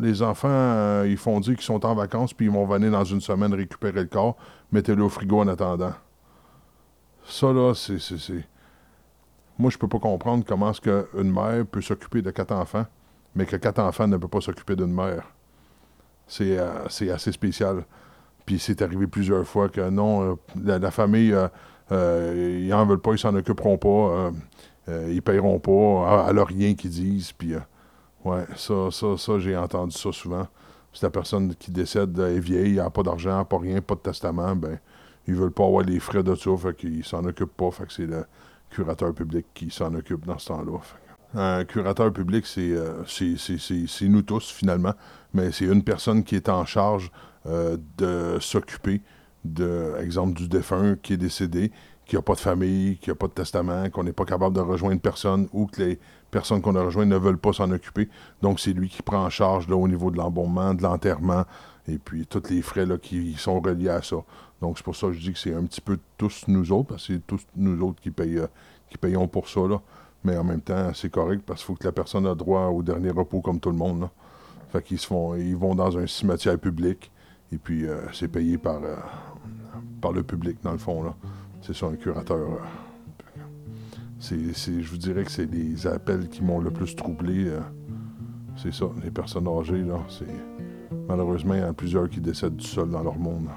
Les 0.00 0.22
enfants, 0.22 0.48
euh, 0.50 1.06
ils 1.08 1.18
font 1.18 1.38
dire 1.40 1.54
qu'ils 1.54 1.64
sont 1.64 1.84
en 1.84 1.94
vacances, 1.94 2.32
puis 2.32 2.46
ils 2.46 2.52
vont 2.52 2.66
venir 2.66 2.90
dans 2.90 3.04
une 3.04 3.20
semaine 3.20 3.52
récupérer 3.52 4.00
le 4.00 4.08
corps. 4.08 4.36
Mettez-le 4.72 5.02
au 5.02 5.08
frigo 5.08 5.40
en 5.40 5.48
attendant. 5.48 5.92
Ça, 7.24 7.52
là, 7.52 7.74
c'est. 7.74 7.98
Moi, 9.58 9.70
je 9.70 9.76
peux 9.76 9.88
pas 9.88 9.98
comprendre 9.98 10.44
comment 10.46 10.70
est-ce 10.70 10.80
qu'une 10.80 11.30
mère 11.30 11.66
peut 11.66 11.82
s'occuper 11.82 12.22
de 12.22 12.30
quatre 12.30 12.52
enfants, 12.52 12.86
mais 13.34 13.44
que 13.44 13.56
quatre 13.56 13.80
enfants 13.80 14.08
ne 14.08 14.16
peuvent 14.16 14.30
pas 14.30 14.40
s'occuper 14.40 14.74
d'une 14.74 14.94
mère. 14.94 15.24
Euh, 16.40 16.84
c'est 16.88 17.10
assez 17.10 17.32
spécial. 17.32 17.84
Puis 18.46 18.58
c'est 18.58 18.82
arrivé 18.82 19.06
plusieurs 19.06 19.46
fois 19.46 19.68
que 19.68 19.88
non, 19.90 20.32
euh, 20.32 20.78
la, 20.78 20.90
famille, 20.90 21.32
euh, 21.32 21.48
ils 21.90 22.68
n'en 22.68 22.86
veulent 22.86 23.00
pas, 23.00 23.12
ils 23.12 23.18
s'en 23.18 23.34
occuperont 23.34 23.78
pas, 23.78 24.30
ils 25.08 25.22
paieront 25.22 25.58
pas, 25.58 26.32
leur 26.32 26.46
rien 26.46 26.74
qu'ils 26.74 26.90
disent. 26.90 27.32
Puis, 27.32 27.54
ouais, 28.24 28.44
ça, 28.56 28.90
ça, 28.90 29.16
ça 29.16 29.38
j'ai 29.38 29.56
entendu 29.56 29.96
ça 29.96 30.12
souvent. 30.12 30.46
Si 30.92 31.04
la 31.04 31.10
personne 31.10 31.54
qui 31.54 31.70
décède 31.70 32.18
est 32.18 32.40
vieille, 32.40 32.76
n'a 32.76 32.90
pas 32.90 33.02
d'argent, 33.02 33.44
pas 33.44 33.58
rien, 33.58 33.80
pas 33.80 33.94
de 33.94 34.00
testament, 34.00 34.56
ben, 34.56 34.78
ils 35.26 35.34
veulent 35.34 35.52
pas 35.52 35.64
avoir 35.64 35.84
les 35.84 36.00
frais 36.00 36.22
de 36.22 36.34
ça, 36.34 36.56
fait 36.56 36.74
qu'ils 36.74 37.04
s'en 37.04 37.24
occupent 37.24 37.56
pas, 37.56 37.70
fait 37.70 37.86
que 37.86 37.92
c'est 37.92 38.06
le 38.06 38.24
curateur 38.70 39.12
public 39.14 39.46
qui 39.54 39.70
s'en 39.70 39.94
occupe 39.94 40.26
dans 40.26 40.38
ce 40.38 40.48
temps-là. 40.48 40.78
Un 41.34 41.64
curateur 41.64 42.12
public, 42.12 42.44
euh, 42.58 43.04
c'est 43.06 44.08
nous 44.08 44.22
tous, 44.22 44.50
finalement, 44.50 44.94
mais 45.32 45.52
c'est 45.52 45.66
une 45.66 45.84
personne 45.84 46.24
qui 46.24 46.34
est 46.34 46.48
en 46.48 46.64
charge 46.64 47.12
euh, 47.46 47.76
de 47.98 48.38
s'occuper, 48.40 49.00
de, 49.44 49.94
exemple, 50.00 50.34
du 50.34 50.48
défunt 50.48 50.96
qui 51.02 51.14
est 51.14 51.16
décédé, 51.16 51.70
qui 52.06 52.16
n'a 52.16 52.22
pas 52.22 52.34
de 52.34 52.40
famille, 52.40 52.98
qui 52.98 53.10
n'a 53.10 53.14
pas 53.14 53.28
de 53.28 53.32
testament, 53.32 53.88
qu'on 53.90 54.04
n'est 54.04 54.12
pas 54.12 54.24
capable 54.24 54.54
de 54.54 54.60
rejoindre 54.60 55.00
personne 55.00 55.48
ou 55.52 55.66
que 55.66 55.82
les 55.82 55.98
personnes 56.30 56.60
qu'on 56.60 56.74
a 56.74 56.82
rejointes 56.82 57.08
ne 57.08 57.16
veulent 57.16 57.38
pas 57.38 57.52
s'en 57.52 57.70
occuper. 57.70 58.08
Donc, 58.42 58.60
c'est 58.60 58.72
lui 58.72 58.88
qui 58.88 59.02
prend 59.02 59.24
en 59.24 59.30
charge 59.30 59.68
là, 59.68 59.76
au 59.76 59.86
niveau 59.86 60.10
de 60.10 60.16
l'embaumement, 60.16 60.74
de 60.74 60.82
l'enterrement, 60.82 61.44
et 61.88 61.98
puis 61.98 62.26
tous 62.26 62.50
les 62.50 62.62
frais 62.62 62.84
là, 62.84 62.98
qui 62.98 63.34
sont 63.34 63.60
reliés 63.60 63.88
à 63.88 64.02
ça. 64.02 64.16
Donc, 64.60 64.76
c'est 64.76 64.84
pour 64.84 64.96
ça 64.96 65.06
que 65.06 65.12
je 65.12 65.20
dis 65.20 65.32
que 65.32 65.38
c'est 65.38 65.54
un 65.54 65.64
petit 65.64 65.80
peu 65.80 65.98
tous 66.18 66.44
nous 66.48 66.72
autres, 66.72 66.88
parce 66.88 67.06
que 67.06 67.14
c'est 67.14 67.26
tous 67.26 67.46
nous 67.56 67.80
autres 67.82 68.00
qui, 68.00 68.12
euh, 68.18 68.46
qui 68.88 68.98
payons 68.98 69.28
pour 69.28 69.48
ça. 69.48 69.60
Là. 69.60 69.80
Mais 70.24 70.36
en 70.36 70.44
même 70.44 70.60
temps, 70.60 70.90
c'est 70.94 71.10
correct 71.10 71.42
parce 71.46 71.60
qu'il 71.60 71.66
faut 71.68 71.74
que 71.74 71.86
la 71.86 71.92
personne 71.92 72.26
ait 72.26 72.34
droit 72.34 72.66
au 72.66 72.82
dernier 72.82 73.10
repos 73.10 73.40
comme 73.40 73.58
tout 73.58 73.70
le 73.70 73.76
monde. 73.76 74.08
Fait 74.70 74.82
qu'ils 74.82 74.98
se 74.98 75.06
font, 75.06 75.34
ils 75.34 75.56
vont 75.56 75.74
dans 75.74 75.96
un 75.96 76.06
cimetière 76.06 76.58
public 76.58 77.10
et 77.52 77.58
puis 77.58 77.86
euh, 77.86 78.00
c'est 78.12 78.28
payé 78.28 78.58
par, 78.58 78.82
euh, 78.84 78.96
par 80.00 80.12
le 80.12 80.22
public, 80.22 80.58
dans 80.62 80.72
le 80.72 80.78
fond. 80.78 81.02
Là. 81.02 81.14
C'est 81.62 81.74
ça, 81.74 81.86
un 81.86 81.96
curateur. 81.96 82.60
c'est, 84.18 84.82
je 84.82 84.90
vous 84.90 84.96
dirais 84.96 85.24
que 85.24 85.30
c'est 85.30 85.50
les 85.50 85.86
appels 85.86 86.28
qui 86.28 86.42
m'ont 86.42 86.60
le 86.60 86.70
plus 86.70 86.94
troublé. 86.96 87.50
c'est 88.56 88.72
ça, 88.72 88.86
les 89.02 89.10
personnes 89.10 89.48
âgées. 89.48 89.82
Là, 89.82 90.00
malheureusement, 91.08 91.54
il 91.54 91.60
y 91.60 91.64
en 91.64 91.70
a 91.70 91.74
plusieurs 91.74 92.08
qui 92.08 92.20
décèdent 92.20 92.56
du 92.56 92.66
sol 92.66 92.90
dans 92.90 93.02
leur 93.02 93.18
monde. 93.18 93.48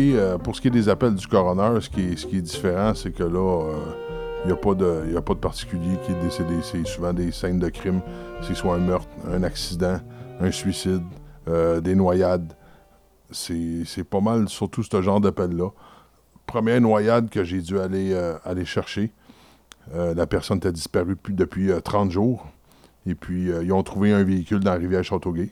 Euh, 0.00 0.38
pour 0.38 0.56
ce 0.56 0.60
qui 0.60 0.68
est 0.68 0.72
des 0.72 0.88
appels 0.88 1.14
du 1.14 1.26
coroner, 1.26 1.80
ce 1.80 1.88
qui 1.88 2.02
est, 2.02 2.42
différent, 2.42 2.94
c'est 2.94 3.12
que 3.12 3.22
là, 3.22 3.62
il 4.44 4.44
euh, 4.44 4.46
n'y 4.46 4.52
a, 4.52 4.56
pas 4.56 4.74
de, 4.74 5.16
a 5.16 5.22
pas 5.22 5.34
de 5.34 5.38
particulier 5.38 5.96
qui 6.04 6.12
est 6.12 6.22
décédé. 6.22 6.54
C'est 6.62 6.86
souvent 6.86 7.12
des 7.12 7.32
scènes 7.32 7.58
de 7.58 7.68
crime. 7.68 8.00
C'est 8.42 8.54
soit 8.54 8.74
un 8.74 8.78
meurtre, 8.78 9.08
un 9.30 9.42
accident, 9.42 10.00
un 10.40 10.50
suicide, 10.50 11.02
euh, 11.48 11.80
des 11.80 11.94
noyades. 11.94 12.52
C'est 13.30 14.04
pas 14.08 14.20
mal 14.20 14.48
surtout 14.48 14.82
ce 14.82 15.02
genre 15.02 15.20
d'appel-là 15.20 15.70
première 16.48 16.80
noyade 16.80 17.28
que 17.28 17.44
j'ai 17.44 17.60
dû 17.60 17.78
aller, 17.78 18.16
chercher. 18.64 19.12
La 19.94 20.26
personne 20.26 20.56
était 20.56 20.72
disparue 20.72 21.16
depuis, 21.28 21.70
30 21.84 22.08
euh, 22.08 22.10
jours. 22.10 22.46
Et 23.06 23.14
puis, 23.14 23.50
ils 23.62 23.72
ont 23.72 23.82
trouvé 23.84 24.12
un 24.12 24.24
véhicule 24.24 24.60
dans 24.60 24.72
la 24.72 24.78
rivière 24.78 25.04
Châteauguay. 25.04 25.50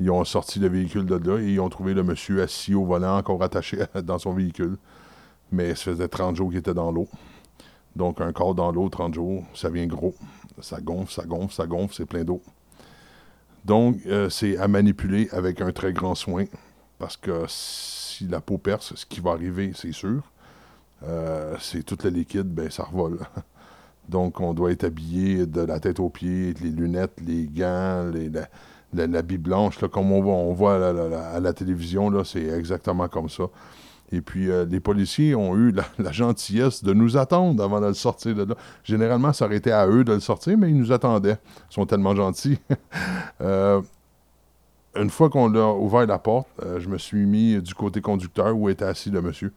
Ils 0.00 0.10
ont 0.10 0.24
sorti 0.24 0.58
le 0.58 0.68
véhicule 0.68 1.06
de 1.06 1.16
là 1.16 1.40
et 1.40 1.52
ils 1.52 1.60
ont 1.60 1.68
trouvé 1.68 1.94
le 1.94 2.02
monsieur 2.02 2.42
assis 2.42 2.74
au 2.74 2.84
volant, 2.84 3.16
encore 3.16 3.42
attaché 3.42 3.78
dans 4.02 4.18
son 4.18 4.32
véhicule. 4.32 4.76
Mais 5.52 5.74
ça 5.74 5.92
faisait 5.92 6.08
30 6.08 6.36
jours 6.36 6.50
qu'il 6.50 6.58
était 6.58 6.74
dans 6.74 6.90
l'eau. 6.90 7.08
Donc, 7.94 8.20
un 8.20 8.32
corps 8.32 8.54
dans 8.54 8.72
l'eau, 8.72 8.88
30 8.88 9.14
jours, 9.14 9.44
ça 9.54 9.70
vient 9.70 9.86
gros. 9.86 10.14
Ça 10.60 10.80
gonfle, 10.80 11.12
ça 11.12 11.24
gonfle, 11.24 11.54
ça 11.54 11.66
gonfle, 11.66 11.94
c'est 11.94 12.06
plein 12.06 12.24
d'eau. 12.24 12.42
Donc, 13.64 13.98
c'est 14.30 14.56
à 14.58 14.68
manipuler 14.68 15.28
avec 15.32 15.60
un 15.60 15.72
très 15.72 15.92
grand 15.92 16.14
soin 16.14 16.44
parce 16.98 17.16
que 17.16 17.44
si 17.48 18.26
la 18.28 18.40
peau 18.40 18.58
perce, 18.58 18.94
ce 18.94 19.06
qui 19.06 19.20
va 19.20 19.32
arriver, 19.32 19.72
c'est 19.74 19.92
sûr, 19.92 20.22
euh, 21.02 21.56
c'est 21.60 21.82
tout 21.82 21.98
le 22.04 22.10
liquide, 22.10 22.46
ben 22.46 22.70
ça 22.70 22.84
revole. 22.84 23.18
Donc, 24.08 24.40
on 24.40 24.54
doit 24.54 24.70
être 24.70 24.84
habillé 24.84 25.46
de 25.46 25.60
la 25.60 25.80
tête 25.80 25.98
aux 25.98 26.10
pieds, 26.10 26.54
les 26.60 26.70
lunettes, 26.70 27.20
les 27.24 27.46
gants, 27.46 28.10
les, 28.12 28.30
l'habit 28.94 29.38
blanche, 29.38 29.80
là, 29.80 29.88
comme 29.88 30.12
on 30.12 30.20
voit, 30.20 30.34
on 30.34 30.52
voit 30.52 30.74
à 30.76 31.40
la, 31.40 31.52
télévision, 31.52 32.10
là, 32.10 32.24
c'est 32.24 32.46
exactement 32.46 33.08
comme 33.08 33.28
ça. 33.28 33.44
Et 34.12 34.20
puis, 34.20 34.50
euh, 34.50 34.64
les 34.64 34.80
policiers 34.80 35.34
ont 35.34 35.56
eu 35.56 35.72
la, 35.98 36.12
gentillesse 36.12 36.84
de 36.84 36.92
nous 36.92 37.16
attendre 37.16 37.62
avant 37.62 37.80
de 37.80 37.86
le 37.86 37.94
sortir 37.94 38.34
de 38.34 38.44
là. 38.44 38.54
Généralement, 38.84 39.32
ça 39.32 39.46
aurait 39.46 39.56
été 39.56 39.72
à 39.72 39.86
eux 39.88 40.04
de 40.04 40.12
le 40.12 40.20
sortir, 40.20 40.56
mais 40.58 40.70
ils 40.70 40.76
nous 40.76 40.92
attendaient. 40.92 41.38
Ils 41.70 41.74
sont 41.74 41.86
tellement 41.86 42.14
gentils. 42.14 42.58
euh, 43.40 43.80
une 44.96 45.10
fois 45.10 45.30
qu'on 45.30 45.52
a 45.54 45.72
ouvert 45.72 46.06
la 46.06 46.18
porte, 46.18 46.48
euh, 46.62 46.78
je 46.78 46.88
me 46.88 46.98
suis 46.98 47.26
mis 47.26 47.60
du 47.60 47.74
côté 47.74 48.00
conducteur 48.00 48.56
où 48.56 48.68
était 48.68 48.84
assis 48.84 49.10
le 49.10 49.22
monsieur. 49.22 49.52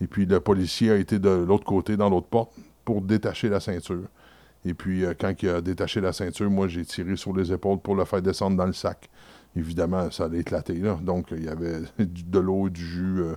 Et 0.00 0.06
puis 0.06 0.26
le 0.26 0.40
policier 0.40 0.90
a 0.92 0.96
été 0.96 1.18
de 1.18 1.28
l'autre 1.28 1.64
côté, 1.64 1.96
dans 1.96 2.08
l'autre 2.08 2.28
porte, 2.28 2.52
pour 2.84 3.02
détacher 3.02 3.48
la 3.48 3.60
ceinture. 3.60 4.04
Et 4.64 4.74
puis 4.74 5.04
euh, 5.04 5.14
quand 5.18 5.32
il 5.42 5.48
a 5.48 5.60
détaché 5.60 6.00
la 6.00 6.12
ceinture, 6.12 6.50
moi 6.50 6.68
j'ai 6.68 6.84
tiré 6.84 7.16
sur 7.16 7.34
les 7.34 7.52
épaules 7.52 7.78
pour 7.78 7.94
le 7.94 8.04
faire 8.04 8.22
descendre 8.22 8.56
dans 8.56 8.66
le 8.66 8.72
sac. 8.72 9.08
Évidemment, 9.56 10.10
ça 10.10 10.24
allait 10.24 10.40
éclater 10.40 10.74
là. 10.74 10.98
Donc 11.02 11.28
il 11.32 11.44
y 11.44 11.48
avait 11.48 11.80
de 11.98 12.38
l'eau, 12.38 12.68
du 12.68 12.84
jus 12.84 13.20
euh, 13.20 13.34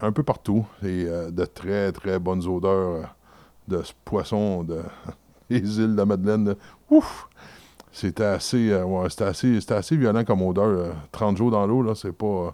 un 0.00 0.12
peu 0.12 0.22
partout. 0.22 0.66
Et 0.82 1.04
de 1.04 1.44
très 1.44 1.92
très 1.92 2.18
bonnes 2.18 2.46
odeurs 2.46 3.14
de 3.68 3.82
ce 3.82 3.92
poisson 4.04 4.64
de 4.64 4.80
les 5.50 5.78
îles 5.78 5.96
de 5.96 6.02
Madeleine. 6.02 6.56
Ouf! 6.90 7.28
c'était 7.92 8.24
assez, 8.24 8.72
euh, 8.72 9.08
c'était 9.08 9.74
assez, 9.74 9.96
violent 9.96 10.24
comme 10.24 10.42
odeur. 10.42 10.94
30 11.12 11.34
euh, 11.34 11.36
jours 11.36 11.50
dans 11.50 11.66
l'eau, 11.66 11.82
là, 11.82 11.94
c'est 11.94 12.12
pas. 12.12 12.26
Euh, 12.26 12.50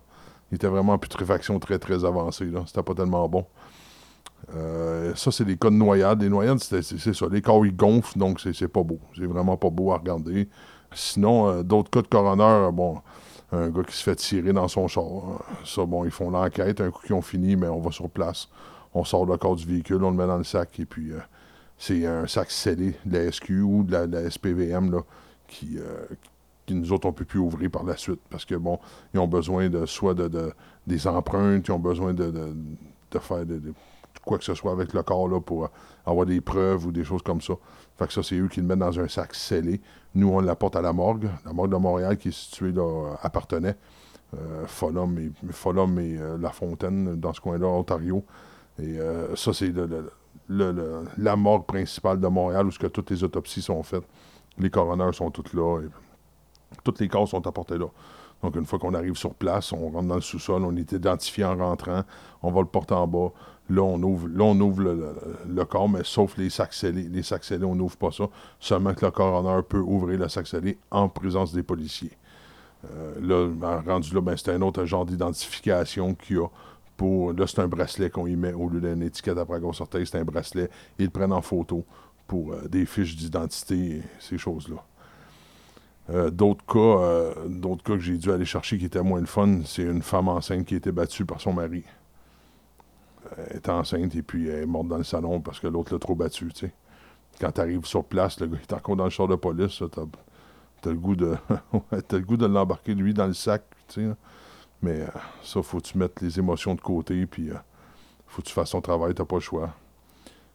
il 0.51 0.57
était 0.57 0.67
vraiment 0.67 0.95
en 0.95 0.99
putréfaction 0.99 1.59
très, 1.59 1.79
très 1.79 2.05
avancée. 2.05 2.51
C'était 2.67 2.83
pas 2.83 2.95
tellement 2.95 3.29
bon. 3.29 3.47
Ça, 5.15 5.31
c'est 5.31 5.45
des 5.45 5.57
cas 5.57 5.71
de 5.71 5.75
noyade. 5.75 6.23
Les 6.23 6.29
noyades, 6.29 6.59
c'est, 6.59 6.83
ça. 6.83 7.27
Les 7.31 7.43
corps, 7.43 7.65
ils 7.67 7.77
gonflent, 7.77 8.19
donc 8.19 8.41
c'est, 8.41 8.69
pas 8.69 8.83
beau. 8.83 8.99
C'est 9.17 9.27
vraiment 9.27 9.57
pas 9.57 9.71
beau 9.71 9.93
à 9.93 9.99
regarder. 9.99 10.49
Sinon, 10.95 11.63
d'autres 11.63 11.91
cas 11.91 12.03
de 12.03 12.07
coroner, 12.07 12.71
bon, 12.73 12.99
un 13.53 13.69
gars 13.69 13.83
qui 13.83 13.97
se 13.97 14.03
fait 14.03 14.17
tirer 14.17 14.53
dans 14.53 14.69
son 14.69 14.89
char. 14.89 15.05
Ça, 15.65 15.85
bon, 15.85 16.05
ils 16.05 16.11
font 16.11 16.31
l'enquête. 16.31 16.81
Un 16.81 16.91
coup 16.91 17.03
qu'ils 17.05 17.15
ont 17.15 17.23
fini, 17.23 17.57
mais 17.57 17.69
on 17.69 17.81
va 17.81 17.91
sur 17.91 18.09
place. 18.09 18.49
On 18.95 19.05
sort 19.05 19.27
le 19.27 19.37
corps 19.37 19.57
du 19.57 19.67
véhicule, 19.67 20.03
on 20.03 20.11
le 20.11 20.17
met 20.17 20.27
dans 20.27 20.39
le 20.39 20.45
sac, 20.45 20.81
et 20.81 20.87
puis 20.87 21.13
c'est 21.77 22.07
un 22.07 22.27
sac 22.27 22.51
scellé 22.51 22.95
de 23.05 23.19
la 23.19 23.31
SQ 23.31 23.51
ou 23.63 23.85
de 23.85 23.93
la 23.93 24.31
SPVM, 24.31 24.91
là 24.91 25.01
qui, 25.49 25.79
euh, 25.79 26.07
qui 26.67 26.75
nous 26.75 26.93
autres, 26.93 27.09
on 27.09 27.13
peut 27.13 27.25
plus 27.25 27.41
ouvrir 27.41 27.71
par 27.71 27.83
la 27.83 27.97
suite 27.97 28.21
parce 28.31 28.45
que, 28.45 28.55
bon, 28.55 28.79
ils 29.13 29.19
ont 29.19 29.27
besoin 29.27 29.69
de 29.69 29.87
soit 29.87 30.15
de, 30.15 30.53
des 30.87 31.07
empreintes, 31.09 31.67
ils 31.67 31.73
ont 31.73 31.79
besoin 31.79 32.15
de, 32.15 32.55
faire 33.19 33.45
quoi 34.29 34.39
que 34.39 34.45
ce 34.45 34.55
soit 34.55 34.73
avec 34.73 34.93
le 34.93 35.03
corps 35.03 35.29
là, 35.29 35.41
pour 35.41 35.71
avoir 36.05 36.27
des 36.27 36.41
preuves 36.41 36.87
ou 36.87 36.93
des 36.93 37.03
choses 37.03 37.23
comme 37.23 37.41
ça. 37.41 37.55
Fait 37.97 38.07
que 38.07 38.13
ça, 38.13 38.23
c'est 38.23 38.37
eux 38.37 38.49
qui 38.49 38.61
le 38.61 38.67
mettent 38.67 38.79
dans 38.79 39.01
un 39.01 39.09
sac 39.09 39.35
scellé. 39.35 39.81
Nous, 40.15 40.29
on 40.29 40.41
l'apporte 40.41 40.77
à 40.77 40.83
la 40.83 40.93
morgue. 40.93 41.29
La 41.45 41.53
morgue 41.53 41.73
de 41.73 41.77
Montréal, 41.77 42.17
qui 42.19 42.29
est 42.29 42.37
située 42.37 42.73
là, 42.73 43.17
appartenait. 43.23 43.77
Euh, 44.37 44.67
et, 44.67 45.25
et 45.25 46.19
euh, 46.19 46.39
La 46.39 46.51
Fontaine, 46.51 47.17
dans 47.17 47.33
ce 47.33 47.41
coin-là, 47.41 47.67
Ontario. 47.67 48.23
Et 48.79 49.01
euh, 49.01 49.35
ça, 49.35 49.53
c'est 49.55 49.73
la 50.49 51.37
morgue 51.37 51.65
principale 51.65 52.21
de 52.21 52.29
Montréal 52.29 52.67
où 52.67 52.71
que 52.71 52.87
toutes 52.87 53.11
les 53.11 53.25
autopsies 53.25 53.63
sont 53.63 53.83
faites. 53.83 54.07
Les 54.59 54.71
coroners 54.71 55.13
sont 55.15 55.31
tous 55.31 55.55
là. 55.55 55.81
Toutes 56.85 57.01
les 57.01 57.09
cases 57.09 57.31
sont 57.31 57.47
apportées 57.47 57.79
là. 57.79 57.87
Donc, 58.43 58.55
une 58.55 58.67
fois 58.67 58.79
qu'on 58.79 58.95
arrive 58.95 59.17
sur 59.17 59.35
place, 59.35 59.73
on 59.73 59.91
rentre 59.91 60.07
dans 60.07 60.15
le 60.15 60.21
sous-sol, 60.21 60.65
on 60.65 60.77
est 60.77 60.93
identifié 60.93 61.45
en 61.45 61.57
rentrant, 61.57 62.03
on 62.43 62.53
va 62.53 62.61
le 62.61 62.67
porter 62.67 62.95
en 62.95 63.07
bas. 63.07 63.33
Là, 63.71 63.83
on 63.83 64.03
ouvre, 64.03 64.29
là, 64.29 64.45
on 64.45 64.61
ouvre 64.61 64.83
le, 64.83 65.65
corps, 65.65 65.89
mais 65.89 66.01
sauf 66.03 66.39
les 66.39 66.49
sacs 66.49 66.73
scellés. 66.73 67.09
Les 67.09 67.23
sacs 67.23 67.45
scellés, 67.45 67.67
on 67.67 67.75
n'ouvre 67.75 67.97
pas 67.97 68.11
ça. 68.11 68.25
Seulement 68.61 68.95
que 68.95 69.05
le 69.05 69.11
coroner 69.11 69.63
peut 69.69 69.81
ouvrir 69.81 70.19
le 70.19 70.29
sac 70.29 70.47
scellé 70.47 70.79
en 70.91 71.09
présence 71.09 71.53
des 71.53 71.63
policiers. 71.63 72.13
Euh, 72.91 73.15
là, 73.21 73.49
ben, 73.49 73.83
rendu 73.87 74.15
là, 74.15 74.21
ben, 74.23 74.37
c'est 74.37 74.53
un 74.53 74.63
autre 74.63 74.85
genre 74.87 75.05
d'identification 75.05 76.15
qu'il 76.15 76.37
y 76.37 76.39
a. 76.39 76.47
Pour, 76.97 77.33
là, 77.33 77.47
c'est 77.47 77.61
un 77.61 77.69
bracelet 77.69 78.11
qu'on 78.11 78.27
y 78.27 78.35
met 78.35 78.53
au 78.53 78.69
lieu 78.69 78.81
d'une 78.81 79.03
étiquette 79.03 79.39
après 79.39 79.61
qu'on 79.61 79.73
sortait, 79.73 80.05
c'est 80.05 80.19
un 80.19 80.25
bracelet. 80.25 80.69
Ils 80.99 81.05
le 81.05 81.11
prennent 81.11 81.33
en 81.33 81.43
photo 81.43 81.85
pour 82.27 82.53
euh, 82.53 82.67
des 82.69 82.87
fiches 82.87 83.17
d'identité, 83.17 84.03
ces 84.19 84.39
choses-là. 84.39 84.83
Euh, 86.11 86.31
d'autres 86.31 86.65
cas, 86.65 87.39
d'autres 87.47 87.85
cas 87.85 87.93
que 87.93 88.01
j'ai 88.01 88.17
dû 88.17 88.33
aller 88.33 88.47
chercher 88.47 88.79
qui 88.79 88.87
étaient 88.87 89.03
moins 89.03 89.21
le 89.21 89.27
fun, 89.27 89.61
c'est 89.67 89.83
une 89.83 90.01
femme 90.01 90.29
enceinte 90.29 90.65
qui 90.65 90.75
a 90.75 90.79
été 90.79 90.91
battue 90.91 91.27
par 91.27 91.39
son 91.39 91.53
mari. 91.53 91.85
Elle 93.37 93.57
est 93.57 93.69
enceinte 93.69 94.15
et 94.15 94.23
puis 94.23 94.49
elle 94.49 94.63
est 94.63 94.67
morte 94.67 94.89
dans 94.89 94.99
le 94.99 95.05
salon 95.05 95.41
parce 95.41 95.61
que 95.61 95.67
l'autre 95.67 95.93
l'a 95.93 95.99
trop 95.99 96.15
battue, 96.15 96.53
tu 96.53 96.67
sais. 96.67 96.73
Quand 97.41 97.53
tu 97.53 97.61
arrives 97.61 97.85
sur 97.85 98.05
place, 98.05 98.41
le 98.41 98.49
gars 98.49 98.59
est 98.61 98.73
encore 98.73 98.97
dans 98.97 99.05
le 99.05 99.11
char 99.11 99.29
de 99.29 99.37
police, 99.37 99.83
t'as 99.93 100.03
as 100.03 100.93
le 100.93 100.97
goût 100.97 101.17
de 101.17 101.37
le 101.93 102.21
goût 102.21 102.37
de 102.37 102.47
l'embarquer 102.47 102.95
lui 102.95 103.15
dans 103.15 103.27
le 103.27 103.35
sac, 103.35 103.65
tu 103.89 104.07
sais. 104.07 104.17
Mais 104.83 105.05
ça, 105.43 105.63
faut 105.63 105.79
que 105.79 105.85
tu 105.85 105.99
mettes 105.99 106.21
les 106.21 106.39
émotions 106.39 106.75
de 106.75 106.81
côté, 106.81 107.27
puis 107.27 107.51
faut 108.29 108.43
que 108.43 108.47
tu 108.47 108.53
fasses 108.53 108.71
ton 108.71 108.81
travail, 108.81 109.15
t'as 109.15 109.25
pas 109.25 109.37
le 109.37 109.41
choix. 109.41 109.75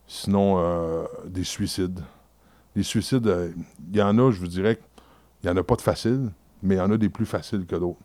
Sinon, 0.07 0.59
euh, 0.59 1.05
des 1.25 1.43
suicides. 1.43 2.01
Les 2.75 2.83
suicides, 2.83 3.27
euh, 3.27 3.51
il 3.91 3.97
y 3.97 4.01
en 4.01 4.17
a, 4.17 4.31
je 4.31 4.39
vous 4.39 4.47
dirais, 4.47 4.79
il 5.41 5.49
n'y 5.49 5.51
en 5.51 5.57
a 5.57 5.63
pas 5.63 5.75
de 5.75 5.81
faciles, 5.81 6.31
mais 6.61 6.75
il 6.75 6.77
y 6.77 6.81
en 6.81 6.91
a 6.91 6.97
des 6.97 7.09
plus 7.09 7.25
faciles 7.25 7.65
que 7.65 7.75
d'autres. 7.75 7.99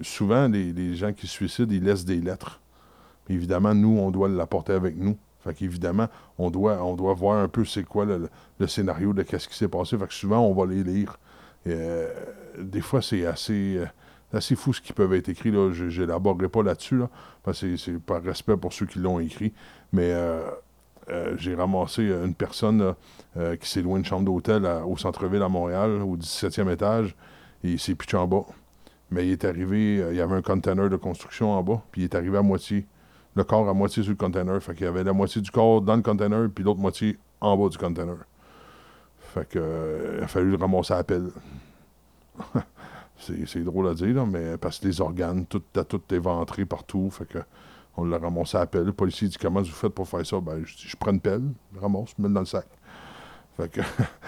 Souvent, 0.00 0.48
les, 0.48 0.96
gens 0.96 1.12
qui 1.12 1.26
se 1.26 1.32
suicident, 1.32 1.72
ils 1.72 1.84
laissent 1.84 2.04
des 2.04 2.20
lettres. 2.20 2.60
Évidemment, 3.28 3.74
nous, 3.74 3.98
on 3.98 4.10
doit 4.10 4.28
l'apporter 4.28 4.72
avec 4.72 4.96
nous. 4.96 5.16
Fait 5.42 5.54
qu'évidemment, 5.54 6.08
on 6.38 6.50
doit, 6.50 6.82
on 6.84 6.94
doit 6.94 7.14
voir 7.14 7.38
un 7.38 7.48
peu 7.48 7.64
c'est 7.64 7.82
quoi 7.82 8.04
le, 8.04 8.28
scénario 8.66 9.12
de 9.12 9.22
qu'est-ce 9.22 9.48
qui 9.48 9.56
s'est 9.56 9.68
passé. 9.68 9.98
Fait 9.98 10.06
que 10.06 10.14
souvent, 10.14 10.40
on 10.40 10.54
va 10.54 10.72
les 10.72 10.84
lire. 10.84 11.18
Euh, 11.66 12.12
des 12.58 12.80
fois, 12.80 13.02
c'est 13.02 13.26
assez, 13.26 13.76
euh, 13.78 13.86
assez 14.32 14.54
fou 14.54 14.72
ce 14.72 14.80
qui 14.80 14.92
peut 14.92 15.12
être 15.14 15.28
écrit. 15.28 15.52
Je 15.72 16.00
n'élaborerai 16.00 16.48
pas 16.48 16.62
là-dessus, 16.62 16.98
là, 16.98 17.08
c'est 17.52 17.98
par 17.98 18.22
respect 18.22 18.56
pour 18.56 18.72
ceux 18.72 18.86
qui 18.86 19.00
l'ont 19.00 19.18
écrit. 19.18 19.52
Mais 19.92 20.12
euh, 20.12 20.48
j'ai 21.36 21.56
ramassé 21.56 22.02
une 22.02 22.34
personne 22.34 22.94
qui 23.60 23.68
s'est 23.68 23.82
loin 23.82 23.98
de 23.98 24.06
chambre 24.06 24.26
d'hôtel 24.26 24.64
au 24.86 24.96
centre-ville 24.96 25.42
à 25.42 25.48
Montréal, 25.48 26.02
au 26.02 26.16
17e 26.16 26.70
étage, 26.70 27.16
et 27.64 27.72
il 27.72 27.80
s'est 27.80 27.96
pitché 27.96 28.16
en 28.16 28.28
bas. 28.28 28.44
Mais 29.10 29.26
il 29.26 29.32
est 29.32 29.44
arrivé, 29.44 29.96
il 30.10 30.16
y 30.16 30.20
avait 30.20 30.36
un 30.36 30.42
container 30.42 30.88
de 30.88 30.96
construction 30.96 31.52
en 31.52 31.62
bas, 31.62 31.82
puis 31.90 32.02
il 32.02 32.04
est 32.04 32.14
arrivé 32.14 32.38
à 32.38 32.42
moitié 32.42 32.86
le 33.34 33.44
corps 33.44 33.68
à 33.68 33.74
moitié 33.74 34.02
sur 34.02 34.10
le 34.10 34.16
container. 34.16 34.62
Fait 34.62 34.74
qu'il 34.74 34.84
y 34.84 34.88
avait 34.88 35.04
la 35.04 35.12
moitié 35.12 35.40
du 35.40 35.50
corps 35.50 35.80
dans 35.80 35.96
le 35.96 36.02
container, 36.02 36.48
puis 36.54 36.64
l'autre 36.64 36.80
moitié 36.80 37.18
en 37.40 37.56
bas 37.56 37.68
du 37.68 37.78
container. 37.78 38.16
Fait 39.18 39.48
que, 39.48 39.58
euh, 39.58 40.16
il 40.18 40.24
a 40.24 40.28
fallu 40.28 40.50
le 40.50 40.56
ramasser 40.56 40.94
à 40.94 41.02
pelle. 41.02 41.30
c'est 43.18 43.64
drôle 43.64 43.88
à 43.88 43.94
dire, 43.94 44.26
mais 44.26 44.58
parce 44.58 44.78
que 44.78 44.86
les 44.86 45.00
organes, 45.00 45.46
tout, 45.46 45.62
tout 45.88 46.02
éventré 46.14 46.64
partout. 46.64 47.10
Fait 47.10 47.26
que, 47.26 47.38
on 47.96 48.04
l'a 48.04 48.18
ramassé 48.18 48.58
à 48.58 48.66
pelle. 48.66 48.84
Le 48.84 48.92
policier 48.92 49.28
dit 49.28 49.36
Comment 49.40 49.60
vous 49.60 49.70
faites 49.70 49.94
pour 49.94 50.08
faire 50.08 50.26
ça? 50.26 50.40
Ben, 50.40 50.62
je 50.64 50.88
Je 50.88 50.96
prends 50.96 51.12
une 51.12 51.20
pelle, 51.20 51.44
je 51.74 51.80
ramasse, 51.80 52.14
je 52.16 52.22
mets 52.22 52.28
dans 52.28 52.40
le 52.40 52.46
sac. 52.46 52.66
Fait 53.56 53.70
que, 53.70 53.80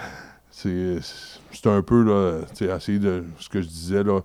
c'est 0.49 1.67
un 1.67 1.81
peu, 1.81 2.03
là, 2.03 2.41
tu 2.55 2.67
sais, 2.79 2.99
de, 2.99 3.25
ce 3.39 3.49
que 3.49 3.61
je 3.61 3.67
disais, 3.67 4.03
là, 4.03 4.21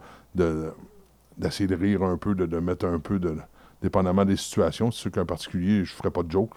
d'essayer 1.36 1.66
de, 1.66 1.74
rire 1.74 2.02
un 2.02 2.16
peu, 2.16 2.34
de, 2.34 2.46
de 2.46 2.58
mettre 2.58 2.86
un 2.86 2.98
peu 2.98 3.18
de 3.18 3.36
dépendamment 3.82 4.24
des 4.24 4.36
situations. 4.36 4.90
C'est 4.90 5.00
sûr 5.00 5.10
qu'un 5.10 5.26
particulier, 5.26 5.84
je 5.84 5.92
ne 5.92 5.96
ferai 5.96 6.10
pas 6.10 6.22
de 6.22 6.30
joke. 6.30 6.54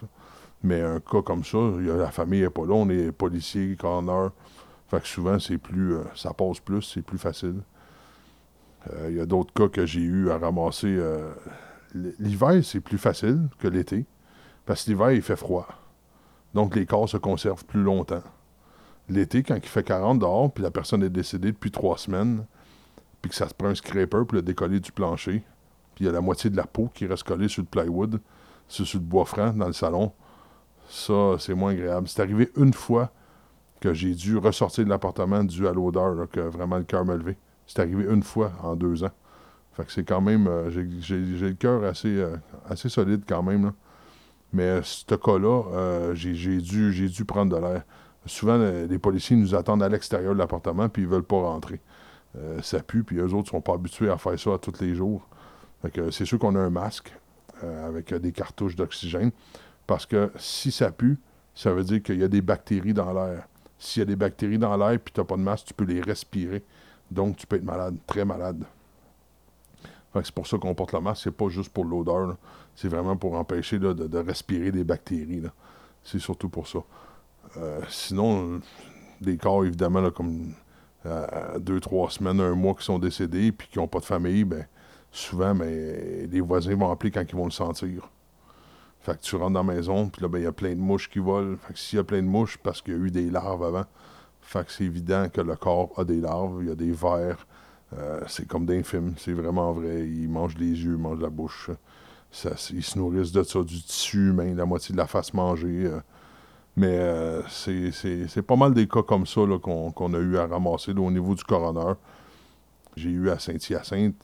Mais 0.62 0.80
un 0.80 0.98
cas 1.00 1.22
comme 1.22 1.44
ça, 1.44 1.58
la 1.78 2.10
famille 2.10 2.40
n'est 2.40 2.50
pas 2.50 2.64
là, 2.64 2.72
on 2.72 2.88
est 2.88 3.12
policier, 3.12 3.76
corner. 3.76 4.30
Fait 4.88 5.00
que 5.00 5.06
souvent, 5.06 5.38
c'est 5.38 5.58
plus. 5.58 5.94
Euh, 5.94 6.04
ça 6.14 6.32
passe 6.32 6.60
plus, 6.60 6.82
c'est 6.82 7.02
plus 7.02 7.18
facile. 7.18 7.60
Euh, 8.92 9.08
il 9.10 9.16
y 9.16 9.20
a 9.20 9.26
d'autres 9.26 9.52
cas 9.52 9.68
que 9.68 9.84
j'ai 9.84 10.00
eu 10.00 10.30
à 10.30 10.38
ramasser. 10.38 10.96
Euh, 10.98 11.32
l'hiver, 12.18 12.62
c'est 12.62 12.80
plus 12.80 12.98
facile 12.98 13.48
que 13.58 13.68
l'été. 13.68 14.06
Parce 14.66 14.84
que 14.84 14.90
l'hiver, 14.90 15.12
il 15.12 15.22
fait 15.22 15.36
froid. 15.36 15.68
Donc, 16.54 16.76
les 16.76 16.86
corps 16.86 17.08
se 17.08 17.16
conservent 17.16 17.64
plus 17.64 17.82
longtemps. 17.82 18.22
L'été, 19.08 19.42
quand 19.42 19.56
il 19.56 19.68
fait 19.68 19.82
40 19.82 20.18
dehors, 20.20 20.52
puis 20.52 20.62
la 20.62 20.70
personne 20.70 21.02
est 21.02 21.10
décédée 21.10 21.52
depuis 21.52 21.70
trois 21.70 21.98
semaines, 21.98 22.46
puis 23.20 23.28
que 23.28 23.34
ça 23.36 23.48
se 23.48 23.54
prend 23.54 23.68
un 23.68 23.74
scraper 23.74 24.24
pour 24.24 24.34
le 24.34 24.42
décoller 24.42 24.80
du 24.80 24.92
plancher, 24.92 25.42
puis 25.94 26.04
il 26.04 26.06
y 26.06 26.10
a 26.10 26.12
la 26.12 26.20
moitié 26.20 26.50
de 26.50 26.56
la 26.56 26.66
peau 26.66 26.90
qui 26.92 27.06
reste 27.06 27.22
collée 27.24 27.48
sur 27.48 27.62
le 27.62 27.68
plywood, 27.68 28.20
sur, 28.68 28.86
le 28.94 29.04
bois 29.04 29.24
franc 29.24 29.52
dans 29.52 29.66
le 29.66 29.72
salon. 29.72 30.12
Ça, 30.88 31.36
c'est 31.38 31.54
moins 31.54 31.72
agréable. 31.72 32.08
C'est 32.08 32.20
arrivé 32.20 32.50
une 32.56 32.72
fois 32.72 33.10
que 33.80 33.94
j'ai 33.94 34.14
dû 34.14 34.36
ressortir 34.36 34.84
de 34.84 34.90
l'appartement 34.90 35.44
dû 35.44 35.66
à 35.68 35.72
l'odeur, 35.72 36.28
que 36.30 36.40
vraiment 36.40 36.78
le 36.78 36.84
cœur 36.84 37.04
m'a 37.04 37.16
levé. 37.16 37.36
C'est 37.66 37.80
arrivé 37.80 38.04
une 38.04 38.22
fois 38.22 38.52
en 38.62 38.76
deux 38.76 39.04
ans. 39.04 39.12
Fait 39.72 39.84
que 39.84 39.92
c'est 39.92 40.04
quand 40.04 40.20
même. 40.20 40.46
Euh, 40.46 40.70
j'ai 40.70 41.18
le 41.18 41.54
cœur 41.54 41.84
assez, 41.84 42.08
euh, 42.08 42.36
solide 42.74 43.24
quand 43.26 43.42
même. 43.42 43.72
Mais 44.52 44.80
ce 44.82 45.14
cas-là, 45.14 45.62
euh, 45.72 46.14
j'ai 46.14 46.58
dû, 46.58 47.08
dû 47.08 47.24
prendre 47.24 47.54
de 47.54 47.60
l'air. 47.60 47.82
Souvent, 48.26 48.56
les 48.56 48.98
policiers 48.98 49.36
nous 49.36 49.54
attendent 49.54 49.82
à 49.82 49.88
l'extérieur 49.88 50.32
de 50.32 50.38
l'appartement 50.38 50.88
puis 50.88 51.02
ils 51.02 51.08
veulent 51.08 51.24
pas 51.24 51.36
rentrer. 51.36 51.80
ça 52.62 52.80
pue, 52.80 53.04
puis 53.04 53.18
eux 53.18 53.34
autres 53.34 53.50
sont 53.50 53.60
pas 53.60 53.74
habitués 53.74 54.08
à 54.08 54.16
faire 54.16 54.38
ça 54.38 54.56
tous 54.56 54.80
les 54.80 54.94
jours 54.94 55.28
c'est 56.10 56.24
sûr 56.24 56.38
qu'on 56.38 56.54
a 56.54 56.60
un 56.60 56.70
masque 56.70 57.12
euh, 57.62 57.88
avec 57.88 58.12
euh, 58.12 58.18
des 58.18 58.32
cartouches 58.32 58.76
d'oxygène. 58.76 59.30
Parce 59.86 60.06
que 60.06 60.32
si 60.36 60.72
ça 60.72 60.90
pue, 60.90 61.18
ça 61.54 61.72
veut 61.72 61.84
dire 61.84 62.02
qu'il 62.02 62.18
y 62.18 62.24
a 62.24 62.28
des 62.28 62.40
bactéries 62.40 62.94
dans 62.94 63.12
l'air. 63.12 63.46
S'il 63.78 64.00
y 64.00 64.02
a 64.02 64.06
des 64.06 64.16
bactéries 64.16 64.58
dans 64.58 64.76
l'air 64.76 64.92
et 64.92 64.98
tu 64.98 65.20
n'as 65.20 65.24
pas 65.24 65.36
de 65.36 65.42
masque, 65.42 65.66
tu 65.66 65.74
peux 65.74 65.84
les 65.84 66.00
respirer. 66.00 66.64
Donc, 67.10 67.36
tu 67.36 67.46
peux 67.46 67.56
être 67.56 67.64
malade, 67.64 67.96
très 68.06 68.24
malade. 68.24 68.64
c'est 70.14 70.32
pour 70.32 70.46
ça 70.46 70.58
qu'on 70.58 70.74
porte 70.74 70.92
le 70.92 71.00
masque. 71.00 71.22
C'est 71.24 71.36
pas 71.36 71.48
juste 71.48 71.72
pour 71.72 71.84
l'odeur. 71.84 72.36
C'est 72.74 72.88
vraiment 72.88 73.16
pour 73.16 73.34
empêcher 73.34 73.78
de, 73.78 74.18
respirer 74.18 74.72
des 74.72 74.84
bactéries. 74.84 75.42
C'est 76.02 76.18
surtout 76.18 76.48
pour 76.48 76.66
ça. 76.66 76.80
Euh, 77.58 77.80
sinon, 77.88 78.60
des 79.20 79.36
corps, 79.36 79.64
évidemment, 79.64 80.10
comme 80.10 80.54
deux, 81.60 81.78
trois 81.80 82.10
semaines, 82.10 82.40
un 82.40 82.54
mois 82.54 82.74
qui 82.74 82.84
sont 82.84 82.98
décédés 82.98 83.52
puis 83.52 83.68
qui 83.68 83.78
n'ont 83.78 83.86
pas 83.86 84.00
de 84.00 84.06
famille, 84.06 84.44
ben 84.44 84.66
souvent, 85.14 85.54
mais 85.54 86.26
les 86.26 86.40
voisins 86.40 86.74
vont 86.74 86.90
appeler 86.90 87.10
quand 87.10 87.24
ils 87.26 87.36
vont 87.36 87.44
le 87.44 87.50
sentir. 87.50 88.10
Fait 89.00 89.16
que 89.16 89.22
tu 89.22 89.36
rentres 89.36 89.52
dans 89.52 89.62
la 89.62 89.74
maison, 89.74 90.08
puis 90.08 90.22
là, 90.22 90.28
ben, 90.28 90.38
il 90.38 90.44
y 90.44 90.46
a 90.46 90.52
plein 90.52 90.74
de 90.74 90.80
mouches 90.80 91.10
qui 91.10 91.18
volent. 91.18 91.56
Fait 91.58 91.74
que 91.74 91.78
s'il 91.78 91.98
y 91.98 92.00
a 92.00 92.04
plein 92.04 92.22
de 92.22 92.26
mouches, 92.26 92.58
parce 92.58 92.80
qu'il 92.82 92.94
y 92.94 92.96
a 92.96 93.00
eu 93.00 93.10
des 93.10 93.30
larves 93.30 93.62
avant, 93.62 93.84
fait 94.40 94.66
que 94.66 94.72
c'est 94.72 94.84
évident 94.84 95.28
que 95.28 95.40
le 95.40 95.56
corps 95.56 95.92
a 95.96 96.04
des 96.04 96.20
larves, 96.20 96.58
il 96.62 96.68
y 96.68 96.70
a 96.70 96.74
des 96.74 96.92
vers. 96.92 97.46
Euh, 97.96 98.20
c'est 98.26 98.48
comme 98.48 98.66
d'un 98.66 98.82
film, 98.82 99.14
c'est 99.18 99.32
vraiment 99.32 99.72
vrai. 99.72 100.08
Ils 100.08 100.28
mangent 100.28 100.56
les 100.56 100.70
yeux, 100.70 100.94
ils 100.94 100.98
mangent 100.98 101.20
la 101.20 101.30
bouche. 101.30 101.70
Ils 102.72 102.82
se 102.82 102.98
nourrissent 102.98 103.30
de 103.30 103.42
ça, 103.42 103.62
du 103.62 103.80
tissu 103.82 104.30
humain, 104.30 104.54
la 104.54 104.64
moitié 104.64 104.92
de 104.92 104.98
la 104.98 105.06
face 105.06 105.32
mangée. 105.32 105.86
Euh. 105.86 106.00
mais 106.76 106.98
euh, 106.98 107.42
c'est 107.48 108.42
pas 108.42 108.56
mal 108.56 108.74
des 108.74 108.88
cas 108.88 109.02
comme 109.02 109.26
ça 109.26 109.42
qu'on 109.62 110.14
a 110.14 110.18
eu 110.18 110.38
à 110.38 110.46
ramasser 110.46 110.92
au 110.92 111.10
niveau 111.10 111.34
du 111.34 111.44
coroner. 111.44 111.94
J'ai 112.96 113.10
eu 113.10 113.30
à 113.30 113.38
Saint-Hyacinthe 113.38 114.16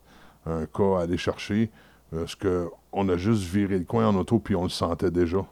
un 0.47 0.67
cas 0.67 0.99
à 0.99 1.03
aller 1.03 1.19
chercher. 1.19 1.71
Parce 2.11 2.35
qu'on 2.35 3.09
a 3.09 3.17
juste 3.17 3.45
viré 3.45 3.79
le 3.79 3.85
coin 3.85 4.09
en 4.09 4.17
auto, 4.17 4.41
puis 4.41 4.57
on 4.57 4.65
le 4.65 4.69
sentait 4.69 5.13
déjà. 5.13 5.45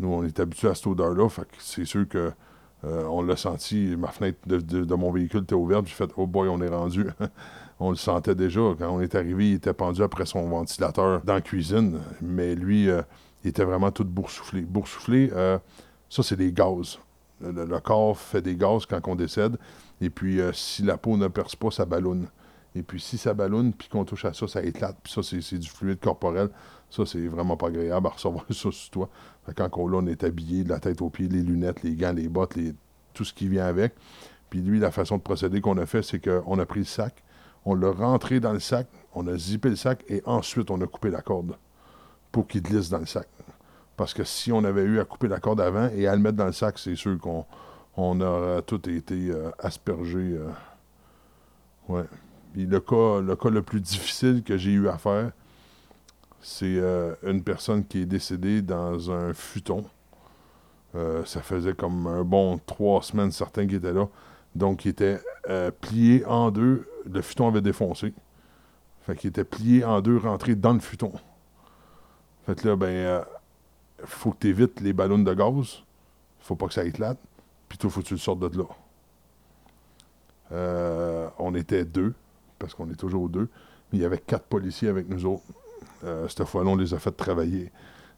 Nous, 0.00 0.08
on 0.08 0.24
est 0.24 0.40
habitués 0.40 0.68
à 0.68 0.74
cette 0.74 0.88
odeur-là, 0.88 1.28
c'est 1.58 1.84
sûr 1.84 2.08
que 2.08 2.32
euh, 2.84 3.04
on 3.06 3.22
l'a 3.22 3.36
senti. 3.36 3.96
Ma 3.96 4.08
fenêtre 4.08 4.38
de, 4.46 4.94
mon 4.94 5.10
véhicule 5.10 5.42
était 5.42 5.54
ouverte, 5.54 5.86
j'ai 5.86 5.94
fait 5.94 6.10
«Oh 6.16 6.26
boy, 6.26 6.48
on 6.48 6.60
est 6.60 6.68
rendu!» 6.68 7.06
On 7.78 7.90
le 7.90 7.96
sentait 7.96 8.34
déjà. 8.34 8.60
Quand 8.78 8.88
on 8.88 9.02
est 9.02 9.14
arrivé, 9.14 9.50
il 9.50 9.54
était 9.56 9.74
pendu 9.74 10.02
après 10.02 10.24
son 10.24 10.48
ventilateur 10.48 11.20
dans 11.22 11.34
la 11.34 11.42
cuisine, 11.42 12.00
mais 12.22 12.54
lui, 12.54 12.88
euh, 12.88 13.02
il 13.44 13.50
était 13.50 13.64
vraiment 13.64 13.90
tout 13.90 14.04
boursouflé. 14.04 14.62
Boursouflé, 14.62 15.30
euh, 15.34 15.58
ça, 16.08 16.22
c'est 16.22 16.36
des 16.36 16.52
gaz. 16.52 16.98
Le, 17.42 17.66
corps 17.80 18.16
fait 18.16 18.40
des 18.40 18.56
gaz 18.56 18.86
quand 18.86 19.06
on 19.08 19.14
décède, 19.14 19.58
et 20.00 20.08
puis 20.08 20.40
si 20.54 20.82
la 20.82 20.96
peau 20.96 21.18
ne 21.18 21.28
perce 21.28 21.54
pas, 21.54 21.70
ça 21.70 21.84
ballonne. 21.84 22.28
Et 22.76 22.82
puis, 22.82 23.00
si 23.00 23.16
ça 23.16 23.32
ballonne, 23.32 23.72
puis 23.72 23.88
qu'on 23.88 24.04
touche 24.04 24.26
à 24.26 24.34
ça, 24.34 24.46
ça 24.46 24.62
éclate. 24.62 24.98
Puis 25.02 25.10
ça, 25.10 25.22
c'est 25.22 25.58
du 25.58 25.68
fluide 25.68 25.98
corporel. 25.98 26.50
Ça, 26.90 27.06
c'est 27.06 27.26
vraiment 27.26 27.56
pas 27.56 27.68
agréable 27.68 28.06
à 28.06 28.10
recevoir 28.10 28.44
ça 28.50 28.70
sur 28.70 28.90
toi. 28.90 29.08
quand 29.56 29.70
on, 29.78 29.88
là, 29.88 29.98
on 30.02 30.06
est 30.06 30.22
habillé 30.24 30.62
de 30.62 30.68
la 30.68 30.78
tête 30.78 31.00
aux 31.00 31.08
pieds, 31.08 31.26
les 31.26 31.42
lunettes, 31.42 31.82
les 31.82 31.94
gants, 31.94 32.12
les 32.12 32.28
bottes, 32.28 32.54
tout 33.14 33.24
ce 33.24 33.32
qui 33.32 33.48
vient 33.48 33.64
avec. 33.64 33.94
Puis 34.50 34.60
lui, 34.60 34.78
la 34.78 34.90
façon 34.90 35.16
de 35.16 35.22
procéder 35.22 35.62
qu'on 35.62 35.78
a 35.78 35.86
fait, 35.86 36.02
c'est 36.02 36.20
qu'on 36.20 36.58
a 36.58 36.66
pris 36.66 36.80
le 36.80 36.86
sac, 36.86 37.24
on 37.64 37.74
l'a 37.74 37.90
rentré 37.90 38.40
dans 38.40 38.52
le 38.52 38.60
sac, 38.60 38.86
on 39.14 39.26
a 39.26 39.36
zippé 39.36 39.70
le 39.70 39.76
sac 39.76 40.04
et 40.08 40.22
ensuite 40.26 40.70
on 40.70 40.80
a 40.82 40.86
coupé 40.86 41.10
la 41.10 41.22
corde 41.22 41.56
pour 42.30 42.46
qu'il 42.46 42.62
glisse 42.62 42.90
dans 42.90 42.98
le 42.98 43.06
sac. 43.06 43.26
Parce 43.96 44.12
que 44.12 44.22
si 44.22 44.52
on 44.52 44.62
avait 44.64 44.82
eu 44.82 45.00
à 45.00 45.04
couper 45.04 45.28
la 45.28 45.40
corde 45.40 45.62
avant 45.62 45.88
et 45.88 46.06
à 46.06 46.14
le 46.14 46.20
mettre 46.20 46.36
dans 46.36 46.46
le 46.46 46.52
sac, 46.52 46.78
c'est 46.78 46.94
sûr 46.94 47.18
qu'on 47.18 47.46
on 47.96 48.20
aurait 48.20 48.62
tout 48.62 48.88
été 48.88 49.30
euh, 49.30 49.50
aspergé. 49.58 50.18
Euh, 50.18 50.50
ouais 51.88 52.04
le 52.64 52.80
cas, 52.80 53.50
le 53.50 53.62
plus 53.62 53.80
difficile 53.80 54.42
que 54.42 54.56
j'ai 54.56 54.72
eu 54.72 54.88
à 54.88 54.96
faire, 54.96 55.32
c'est 56.40 56.78
euh, 56.78 57.14
une 57.22 57.42
personne 57.42 57.84
qui 57.84 58.02
est 58.02 58.06
décédée 58.06 58.62
dans 58.62 59.10
un 59.10 59.34
futon. 59.34 59.84
Euh, 60.94 61.24
ça 61.24 61.42
faisait 61.42 61.74
comme 61.74 62.06
un 62.06 62.22
bon 62.22 62.58
trois 62.64 63.02
semaines, 63.02 63.32
certains 63.32 63.66
qui 63.66 63.74
étaient 63.74 63.92
là. 63.92 64.08
Donc, 64.54 64.84
il 64.84 64.88
était 64.88 65.20
euh, 65.50 65.70
plié 65.70 66.24
en 66.24 66.50
deux. 66.50 66.88
Le 67.04 67.20
futon 67.20 67.48
avait 67.48 67.60
défoncé. 67.60 68.14
Fait 69.02 69.16
qu'il 69.16 69.28
était 69.28 69.44
plié 69.44 69.84
en 69.84 70.00
deux, 70.00 70.16
rentré 70.16 70.54
dans 70.54 70.72
le 70.72 70.80
futon. 70.80 71.12
Fait 72.46 72.58
que 72.58 72.68
là, 72.68 72.76
ben, 72.76 73.24
faut 74.04 74.30
que 74.30 74.38
tu 74.40 74.48
évites 74.48 74.80
les 74.80 74.92
ballons 74.92 75.18
de 75.18 75.34
gaz. 75.34 75.82
Faut 76.40 76.56
pas 76.56 76.68
que 76.68 76.74
ça 76.74 76.84
éclate. 76.84 77.18
Puis 77.68 77.76
toi, 77.76 77.90
faut 77.90 78.00
que 78.00 78.06
tu 78.06 78.14
le 78.14 78.20
sortes 78.20 78.38
de 78.38 78.58
là. 78.58 78.64
on 81.38 81.54
était 81.54 81.84
deux 81.84 82.14
parce 82.58 82.74
qu'on 82.74 82.90
est 82.90 82.96
toujours 82.96 83.28
deux. 83.28 83.48
Mais 83.92 83.98
il 83.98 84.02
y 84.02 84.04
avait 84.04 84.18
quatre 84.18 84.46
policiers 84.46 84.88
avec 84.88 85.08
nous 85.08 85.26
autres. 85.26 85.44
Euh, 86.04 86.28
cette 86.28 86.44
fois-là, 86.44 86.70
on 86.70 86.76
les 86.76 86.94
a 86.94 86.98
fait 86.98 87.12
travailler. 87.12 87.72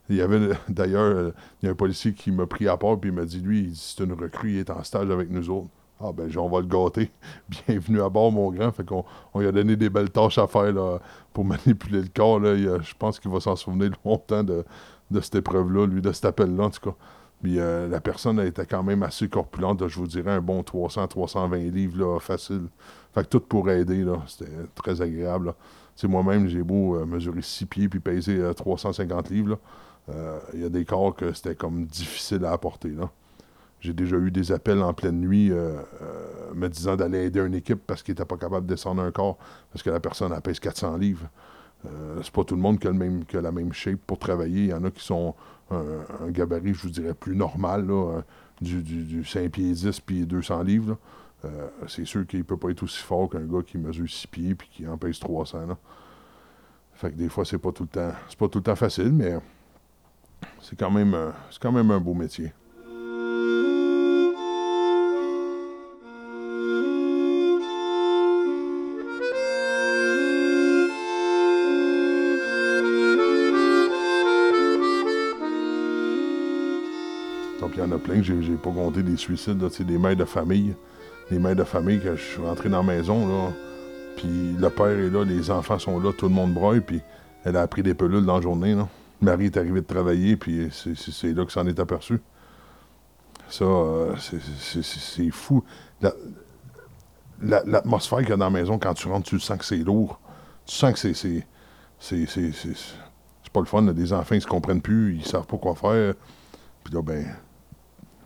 Il 0.09 0.17
y 0.17 0.23
avait 0.23 0.51
d'ailleurs 0.69 1.05
euh, 1.05 1.31
il 1.63 1.67
y 1.67 1.69
a 1.69 1.73
un 1.73 1.77
policier 1.77 2.13
qui 2.13 2.31
m'a 2.31 2.47
pris 2.47 2.69
à 2.69 2.77
part 2.77 2.99
puis 2.99 3.11
il 3.11 3.15
m'a 3.15 3.25
dit 3.25 3.41
lui, 3.41 3.73
c'est 3.75 4.05
une 4.05 4.13
recrue, 4.13 4.53
il 4.53 4.59
est 4.59 4.71
en 4.71 4.83
stage 4.83 5.11
avec 5.11 5.31
nous 5.31 5.51
autres. 5.51 5.69
Ah 6.01 6.13
ben 6.13 6.31
on 6.39 6.49
va 6.49 6.61
le 6.61 6.67
gâter. 6.67 7.11
Bienvenue 7.67 8.01
à 8.01 8.09
bord, 8.09 8.31
mon 8.31 8.53
grand. 8.53 8.71
Fait 8.71 8.85
qu'on 8.85 9.05
on 9.35 9.41
lui 9.41 9.49
a 9.49 9.53
donné 9.53 9.75
des 9.75 9.91
belles 9.91 10.11
tâches 10.11 10.39
à 10.39 10.47
faire 10.47 10.73
là, 10.73 10.99
pour 11.33 11.45
manipuler 11.45 12.03
le 12.03 12.09
corps. 12.15 12.39
Là. 12.39 12.55
je 12.57 12.95
pense 12.97 13.19
qu'il 13.19 13.31
va 13.31 13.41
s'en 13.41 13.57
souvenir 13.57 13.91
longtemps 14.05 14.45
de, 14.45 14.65
de 15.11 15.21
cette 15.21 15.37
épreuve-là, 15.37 15.87
lui, 15.87 16.01
de 16.01 16.13
cet 16.13 16.27
appel-là, 16.27 16.65
en 16.65 16.71
tout 16.71 16.91
cas. 16.91 16.97
Puis 17.43 17.61
euh, 17.61 17.89
la 17.89 18.01
personne 18.01 18.41
était 18.41 18.67
quand 18.67 18.83
même 18.83 19.03
assez 19.03 19.29
corpulente, 19.29 19.87
je 19.87 19.97
vous 19.97 20.07
dirais 20.07 20.33
un 20.33 20.41
bon 20.41 20.63
300-320 20.63 21.71
livres 21.71 22.21
facile. 22.21 22.67
Fait 23.15 23.23
que 23.23 23.29
tout 23.29 23.41
pour 23.41 23.71
aider, 23.71 24.05
c'était 24.27 24.51
très 24.75 25.01
agréable. 25.01 25.55
moi-même, 26.05 26.49
j'ai 26.49 26.63
beau 26.63 27.05
mesurer 27.07 27.43
6 27.43 27.67
pieds 27.67 27.89
puis 27.89 28.01
peser 28.01 28.41
350 28.57 29.31
livres, 29.31 29.59
il 30.55 30.61
y 30.61 30.65
a 30.65 30.69
des 30.69 30.85
corps 30.85 31.15
que 31.15 31.33
c'était 31.33 31.55
comme 31.55 31.85
difficile 31.87 32.45
à 32.45 32.53
apporter. 32.53 32.93
J'ai 33.81 33.93
déjà 33.93 34.17
eu 34.17 34.31
des 34.31 34.51
appels 34.51 34.83
en 34.83 34.93
pleine 34.93 35.21
nuit 35.21 35.53
me 36.55 36.69
disant 36.69 36.97
d'aller 36.97 37.25
aider 37.25 37.41
une 37.41 37.55
équipe 37.55 37.81
parce 37.87 38.03
qu'il 38.03 38.13
n'était 38.13 38.25
pas 38.25 38.37
capable 38.37 38.67
de 38.67 38.75
descendre 38.75 39.03
un 39.03 39.11
corps 39.11 39.39
parce 39.73 39.83
que 39.83 39.91
la 39.91 40.01
personne 40.01 40.33
elle 40.35 40.43
pèse 40.43 40.61
400 40.61 40.97
livres. 40.97 41.29
Euh, 41.87 42.21
c'est 42.23 42.33
pas 42.33 42.45
tout 42.45 42.57
le 42.57 42.61
monde 42.61 42.79
qui 42.79 42.89
a, 42.89 42.91
le 42.91 43.25
qui 43.25 43.37
la 43.37 43.53
même 43.53 43.73
shape 43.73 44.01
pour 44.07 44.19
travailler. 44.19 44.65
Il 44.65 44.71
y 44.71 44.75
en 44.75 44.85
a 44.85 44.91
qui 44.91 45.05
sont 45.05 45.35
un, 45.71 46.31
gabarit, 46.31 46.75
je 46.75 46.83
vous 46.83 46.91
dirais, 46.91 47.15
plus 47.15 47.37
normal, 47.37 47.87
là, 47.87 48.23
du, 48.61 48.83
du, 48.83 49.25
5 49.25 49.51
pieds 49.51 49.73
10 49.73 50.01
puis 50.01 50.27
200 50.27 50.63
livres. 50.63 50.99
Euh, 51.45 51.69
c'est 51.87 52.05
sûr 52.05 52.27
qu'il 52.27 52.45
peut 52.45 52.57
pas 52.57 52.71
être 52.71 52.83
aussi 52.83 52.99
fort 52.99 53.31
qu'un 53.31 53.45
gars 53.45 53.63
qui 53.65 53.79
mesure 53.79 54.09
6 54.09 54.27
pieds 54.27 54.55
puis 54.55 54.69
qui 54.73 54.87
en 54.89 54.97
pèse 54.97 55.19
300. 55.19 55.67
Là. 55.67 55.79
Fait 56.95 57.11
que 57.13 57.17
des 57.17 57.29
fois, 57.29 57.45
c'est 57.45 57.59
pas 57.59 57.71
tout 57.71 57.85
le 57.85 57.89
temps. 57.89 58.13
Pas 58.39 58.49
tout 58.49 58.59
le 58.59 58.65
temps 58.65 58.75
facile, 58.75 59.13
mais 59.13 59.37
c'est 60.61 60.77
quand 60.77 60.91
même, 60.91 61.15
euh, 61.15 61.31
c'est 61.51 61.61
quand 61.61 61.73
même 61.73 61.91
un 61.91 62.01
beau 62.01 62.15
métier. 62.15 62.53
J'ai 78.23 78.57
pas 78.57 78.71
compté 78.71 79.03
des 79.03 79.17
suicides, 79.17 79.59
des 79.59 79.99
mères 79.99 80.17
de 80.17 80.25
famille. 80.25 80.75
Des 81.31 81.39
mères 81.39 81.57
de 81.57 81.65
famille 81.65 82.01
que 82.01 82.17
je 82.17 82.23
suis 82.23 82.41
rentré 82.41 82.69
dans 82.69 82.83
la 82.83 82.95
maison, 82.95 83.29
là. 83.29 83.53
Puis 84.17 84.57
le 84.59 84.71
père 84.71 84.87
est 84.87 85.11
là, 85.11 85.25
les 85.25 85.51
enfants 85.51 85.79
sont 85.79 86.01
là, 86.01 86.13
tout 86.17 86.27
le 86.27 86.35
monde 86.35 86.55
broye, 86.55 86.81
puis 86.81 87.01
elle 87.45 87.57
a 87.57 87.67
pris 87.67 87.83
des 87.83 87.95
pelules 87.95 88.25
dans 88.25 88.37
la 88.37 88.43
journée, 88.43 88.75
là. 88.75 88.89
Marie 89.21 89.47
est 89.47 89.57
arrivée 89.57 89.81
de 89.81 89.87
travailler, 89.87 90.37
puis 90.37 90.69
c'est 90.73 91.33
là 91.33 91.45
que 91.45 91.53
s'en 91.53 91.67
est 91.67 91.79
aperçu. 91.79 92.21
Ça, 93.49 93.65
euh, 93.65 94.15
c'est 94.19 95.31
fou. 95.31 95.65
L'atmosphère 97.41 98.19
qu'il 98.21 98.29
y 98.29 98.33
a 98.33 98.37
dans 98.37 98.45
la 98.45 98.51
maison, 98.51 98.79
quand 98.79 98.95
tu 98.95 99.09
rentres, 99.09 99.29
tu 99.29 99.41
sens 99.41 99.59
que 99.59 99.65
c'est 99.65 99.79
lourd. 99.79 100.21
Tu 100.67 100.75
sens 100.75 100.93
que 100.93 101.13
c'est. 101.13 101.47
C'est 101.99 103.53
pas 103.53 103.61
le 103.61 103.67
fun. 103.67 103.83
Des 103.83 104.13
enfants, 104.13 104.35
ils 104.35 104.43
se 104.43 104.47
comprennent 104.47 104.83
plus, 104.83 105.17
ils 105.17 105.25
savent 105.25 105.47
pas 105.47 105.57
quoi 105.57 105.75
faire. 105.75 106.15
Puis 106.85 106.95
là, 106.95 107.03
ben, 107.03 107.27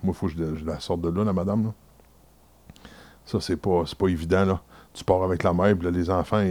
moi, 0.03 0.15
il 0.15 0.15
faut 0.15 0.27
que 0.27 0.33
je, 0.33 0.65
la 0.65 0.81
sorte 0.81 1.01
de 1.01 1.09
là, 1.09 1.25
la 1.25 1.33
madame. 1.33 1.73
Ça, 3.25 3.41
c'est 3.41 3.57
pas, 3.57 3.85
pas 3.99 4.09
évident. 4.09 4.45
Là. 4.45 4.63
Tu 4.93 5.05
pars 5.05 5.23
avec 5.23 5.43
la 5.43 5.53
mère, 5.53 5.77
puis 5.77 5.91
les 5.91 6.11
enfants, 6.11 6.45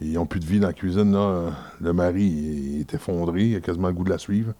ils, 0.00 0.12
n'ont 0.12 0.26
plus 0.26 0.40
de 0.40 0.44
vie 0.44 0.60
dans 0.60 0.68
la 0.68 0.72
cuisine. 0.72 1.12
Là. 1.12 1.52
Le 1.80 1.92
mari 1.92 2.80
est 2.80 2.94
effondré, 2.94 3.48
il 3.48 3.56
a 3.56 3.60
quasiment 3.60 3.88
le 3.88 3.94
goût 3.94 4.04
de 4.04 4.10
la 4.10 4.18
suivre. 4.18 4.52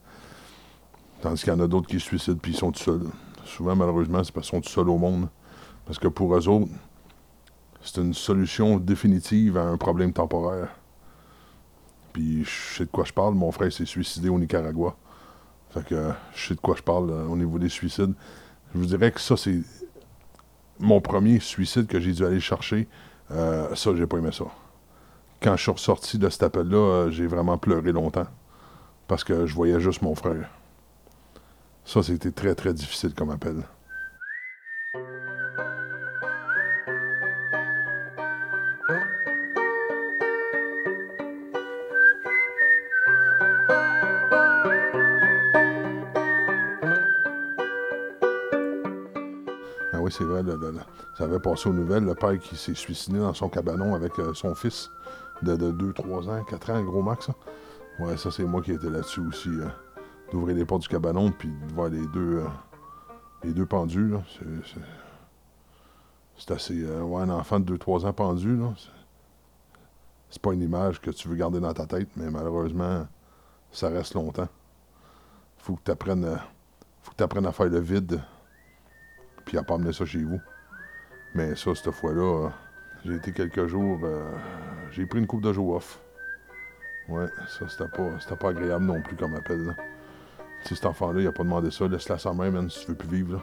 Tandis 1.20 1.42
qu'il 1.42 1.52
y 1.52 1.56
en 1.56 1.60
a 1.60 1.66
d'autres 1.66 1.88
qui 1.88 1.98
se 1.98 2.06
suicident, 2.06 2.38
puis 2.40 2.52
ils 2.52 2.58
sont 2.58 2.70
tout 2.70 2.82
seuls. 2.82 3.06
Souvent, 3.44 3.76
malheureusement, 3.76 4.22
c'est 4.22 4.32
parce 4.32 4.48
qu'ils 4.48 4.58
sont 4.58 4.62
tout 4.62 4.70
seuls 4.70 4.88
au 4.88 4.98
monde. 4.98 5.28
Parce 5.86 5.98
que 5.98 6.08
pour 6.08 6.34
eux 6.34 6.48
autres, 6.48 6.70
c'est 7.82 8.00
une 8.00 8.14
solution 8.14 8.78
définitive 8.78 9.58
à 9.58 9.64
un 9.64 9.76
problème 9.76 10.12
temporaire. 10.12 10.68
Puis 12.12 12.44
je 12.44 12.76
sais 12.76 12.84
de 12.84 12.90
quoi 12.90 13.04
je 13.04 13.12
parle. 13.12 13.34
Mon 13.34 13.50
frère 13.52 13.72
s'est 13.72 13.84
suicidé 13.84 14.28
au 14.28 14.38
Nicaragua. 14.38 14.96
Fait 15.74 15.84
que 15.84 16.12
je 16.36 16.46
sais 16.46 16.54
de 16.54 16.60
quoi 16.60 16.76
je 16.76 16.82
parle 16.82 17.10
euh, 17.10 17.26
au 17.26 17.36
niveau 17.36 17.58
des 17.58 17.68
suicides. 17.68 18.14
Je 18.72 18.78
vous 18.78 18.86
dirais 18.86 19.10
que 19.10 19.20
ça, 19.20 19.36
c'est 19.36 19.60
mon 20.78 21.00
premier 21.00 21.40
suicide 21.40 21.88
que 21.88 21.98
j'ai 21.98 22.12
dû 22.12 22.24
aller 22.24 22.38
chercher. 22.38 22.86
Euh, 23.32 23.74
ça, 23.74 23.90
j'ai 23.96 24.06
pas 24.06 24.18
aimé 24.18 24.30
ça. 24.30 24.44
Quand 25.42 25.56
je 25.56 25.62
suis 25.62 25.72
ressorti 25.72 26.18
de 26.18 26.28
cet 26.28 26.44
appel-là, 26.44 26.76
euh, 26.76 27.10
j'ai 27.10 27.26
vraiment 27.26 27.58
pleuré 27.58 27.90
longtemps. 27.90 28.26
Parce 29.08 29.24
que 29.24 29.46
je 29.46 29.54
voyais 29.54 29.80
juste 29.80 30.00
mon 30.00 30.14
frère. 30.14 30.48
Ça, 31.84 32.04
c'était 32.04 32.30
très, 32.30 32.54
très 32.54 32.72
difficile 32.72 33.12
comme 33.12 33.30
appel. 33.30 33.56
C'est 50.10 50.24
vrai. 50.24 50.42
ça 51.16 51.24
avait 51.24 51.38
passé 51.38 51.68
aux 51.68 51.72
nouvelles, 51.72 52.04
le 52.04 52.14
père 52.14 52.38
qui 52.38 52.56
s'est 52.56 52.74
suicidé 52.74 53.18
dans 53.18 53.34
son 53.34 53.48
cabanon 53.48 53.94
avec 53.94 54.18
euh, 54.18 54.34
son 54.34 54.54
fils 54.54 54.90
de, 55.42 55.56
2, 55.56 55.92
3 55.92 56.28
ans, 56.28 56.44
4 56.44 56.70
ans, 56.70 56.82
gros 56.82 57.02
max. 57.02 57.30
Ouais, 58.00 58.16
ça, 58.16 58.30
c'est 58.30 58.44
moi 58.44 58.62
qui 58.62 58.72
étais 58.72 58.90
là-dessus 58.90 59.20
aussi. 59.20 59.48
Euh, 59.48 59.68
d'ouvrir 60.32 60.56
les 60.56 60.64
portes 60.64 60.82
du 60.82 60.88
cabanon, 60.88 61.30
puis 61.30 61.48
de 61.48 61.72
voir 61.74 61.88
les 61.88 62.06
deux, 62.08 62.38
euh, 62.38 62.46
les 63.44 63.52
deux 63.52 63.66
pendus. 63.66 64.14
C'est 66.36 66.50
assez. 66.50 66.84
ouais, 66.84 67.22
un 67.22 67.30
enfant 67.30 67.60
de 67.60 67.76
2-3 67.76 68.06
ans 68.06 68.12
pendu, 68.12 68.56
là. 68.56 68.72
C'est 70.30 70.42
pas 70.42 70.52
une 70.52 70.62
image 70.62 71.00
que 71.00 71.12
tu 71.12 71.28
veux 71.28 71.36
garder 71.36 71.60
dans 71.60 71.72
ta 71.72 71.86
tête, 71.86 72.08
mais 72.16 72.28
malheureusement, 72.28 73.06
ça 73.70 73.88
reste 73.88 74.14
longtemps. 74.14 74.48
Faut 75.58 75.76
que 75.76 75.92
tu 75.92 75.96
faut 77.02 77.12
que 77.16 77.22
apprennes 77.22 77.46
à 77.46 77.52
faire 77.52 77.66
le 77.66 77.78
vide 77.78 78.20
puis 79.44 79.58
à 79.58 79.62
pas 79.62 79.74
amener 79.74 79.92
ça 79.92 80.04
chez 80.04 80.22
vous. 80.22 80.40
Mais 81.34 81.54
ça, 81.56 81.74
cette 81.74 81.90
fois-là, 81.90 82.50
j'ai 83.04 83.14
été 83.14 83.32
quelques 83.32 83.66
jours. 83.66 84.00
Euh, 84.04 84.30
j'ai 84.92 85.06
pris 85.06 85.18
une 85.18 85.26
coupe 85.26 85.42
de 85.42 85.52
jours 85.52 85.74
off. 85.74 86.00
Ouais, 87.08 87.26
ça, 87.48 87.68
c'était 87.68 87.88
pas, 87.88 88.36
pas 88.36 88.48
agréable 88.48 88.84
non 88.84 89.02
plus 89.02 89.16
comme 89.16 89.34
appel. 89.34 89.66
Là. 89.66 89.74
Si 90.64 90.74
cet 90.74 90.86
enfant-là, 90.86 91.20
il 91.20 91.26
a 91.26 91.32
pas 91.32 91.42
demandé 91.42 91.70
ça, 91.70 91.86
laisse-la 91.86 92.14
à 92.14 92.18
sa 92.18 92.32
mère, 92.32 92.50
même 92.50 92.70
si 92.70 92.80
tu 92.80 92.86
veux 92.92 92.96
plus 92.96 93.08
vivre. 93.08 93.34
Là. 93.34 93.42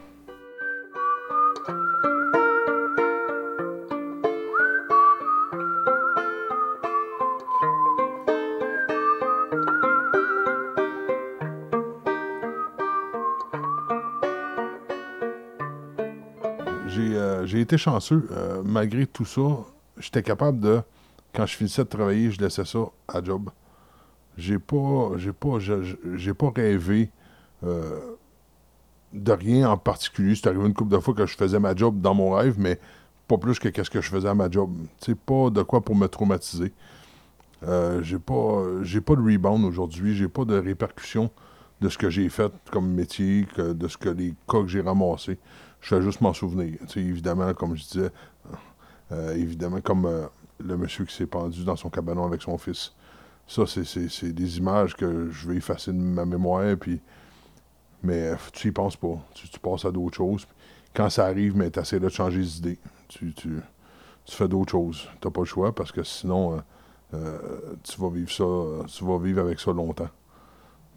Chanceux. 17.77 18.27
Euh, 18.31 18.61
malgré 18.63 19.05
tout 19.07 19.25
ça, 19.25 19.65
j'étais 19.97 20.23
capable 20.23 20.59
de, 20.59 20.81
quand 21.33 21.45
je 21.45 21.55
finissais 21.55 21.83
de 21.83 21.89
travailler, 21.89 22.31
je 22.31 22.39
laissais 22.39 22.65
ça 22.65 22.79
à 23.07 23.23
job. 23.23 23.49
J'ai 24.37 24.59
pas, 24.59 25.11
j'ai 25.17 25.33
pas, 25.33 25.57
j'ai 25.59 26.33
pas 26.33 26.51
rêvé 26.55 27.11
euh, 27.63 27.99
de 29.13 29.31
rien 29.31 29.69
en 29.69 29.77
particulier. 29.77 30.35
C'est 30.35 30.47
arrivé 30.47 30.65
une 30.65 30.73
couple 30.73 30.91
de 30.91 30.99
fois 30.99 31.13
que 31.13 31.25
je 31.25 31.35
faisais 31.35 31.59
ma 31.59 31.75
job 31.75 31.99
dans 31.99 32.13
mon 32.13 32.31
rêve, 32.31 32.55
mais 32.57 32.79
pas 33.27 33.37
plus 33.37 33.59
que 33.59 33.67
qu'est-ce 33.69 33.89
que 33.89 34.01
je 34.01 34.09
faisais 34.09 34.29
à 34.29 34.35
ma 34.35 34.49
job. 34.49 34.71
C'est 34.99 35.17
pas 35.17 35.49
de 35.49 35.61
quoi 35.63 35.81
pour 35.81 35.95
me 35.95 36.07
traumatiser. 36.07 36.73
Euh, 37.63 38.01
j'ai 38.01 38.19
pas, 38.19 38.63
j'ai 38.81 39.01
pas 39.01 39.15
de 39.15 39.21
rebound 39.21 39.63
aujourd'hui. 39.65 40.15
J'ai 40.15 40.27
pas 40.29 40.45
de 40.45 40.57
répercussions 40.57 41.29
de 41.81 41.89
ce 41.89 41.97
que 41.97 42.09
j'ai 42.09 42.29
fait 42.29 42.51
comme 42.71 42.89
métier, 42.91 43.47
de 43.57 43.87
ce 43.87 43.97
que 43.97 44.09
les 44.09 44.33
cas 44.47 44.61
que 44.61 44.67
j'ai 44.67 44.81
ramassés 44.81 45.37
je 45.81 45.87
fais 45.87 46.01
juste 46.01 46.21
m'en 46.21 46.33
souvenir. 46.33 46.77
évidemment, 46.95 47.53
comme 47.53 47.75
je 47.75 47.83
disais, 47.83 48.11
euh, 49.11 49.35
évidemment, 49.35 49.81
comme 49.81 50.05
euh, 50.05 50.27
le 50.59 50.77
monsieur 50.77 51.05
qui 51.05 51.15
s'est 51.15 51.25
pendu 51.25 51.63
dans 51.63 51.75
son 51.75 51.89
cabanon 51.89 52.25
avec 52.25 52.41
son 52.41 52.57
fils. 52.57 52.93
Ça, 53.47 53.63
c'est 53.65 54.31
des 54.31 54.57
images 54.59 54.95
que 54.95 55.29
je 55.29 55.49
vais 55.49 55.57
effacer 55.57 55.91
de 55.91 55.97
ma 55.97 56.25
mémoire, 56.25 56.77
puis... 56.79 57.01
mais 58.03 58.31
tu 58.53 58.69
y 58.69 58.71
penses 58.71 58.95
pas. 58.95 59.17
Tu, 59.33 59.47
passes 59.59 59.83
à 59.83 59.91
d'autres 59.91 60.15
choses. 60.15 60.47
Quand 60.93 61.09
ça 61.09 61.25
arrive, 61.25 61.57
mais 61.57 61.69
tu 61.69 61.79
essaies 61.79 61.99
de 61.99 62.07
changer 62.07 62.43
d'idée. 62.43 62.79
Tu, 63.09 63.33
tu, 63.33 63.59
tu, 64.25 64.35
fais 64.35 64.47
d'autres 64.47 64.71
choses. 64.71 65.09
Tu 65.19 65.27
n'as 65.27 65.31
pas 65.31 65.41
le 65.41 65.45
choix 65.45 65.75
parce 65.75 65.91
que 65.91 66.03
sinon, 66.03 66.61
euh, 67.13 67.37
tu 67.83 67.99
vas 67.99 68.09
vivre 68.09 68.31
ça, 68.31 68.85
tu 68.87 69.03
vas 69.03 69.17
vivre 69.17 69.41
avec 69.41 69.59
ça 69.59 69.73
longtemps. 69.73 70.09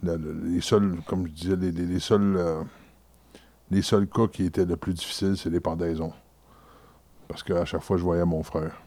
les 0.03 0.61
seuls, 0.61 0.99
comme 1.09 1.27
je 1.27 1.33
disais, 1.33 1.57
les, 1.57 1.73
les 1.73 2.01
seuls 2.01 2.39
les 3.71 3.83
seuls 3.83 4.07
cas 4.07 4.27
qui 4.27 4.45
étaient 4.45 4.65
le 4.65 4.77
plus 4.77 4.95
difficiles, 4.95 5.37
c'est 5.37 5.51
les 5.51 5.61
pendaisons. 5.61 6.13
Parce 7.29 7.43
qu'à 7.43 7.65
chaque 7.65 7.83
fois, 7.83 7.97
je 7.97 8.03
voyais 8.03 8.25
mon 8.25 8.43
frère. 8.43 8.81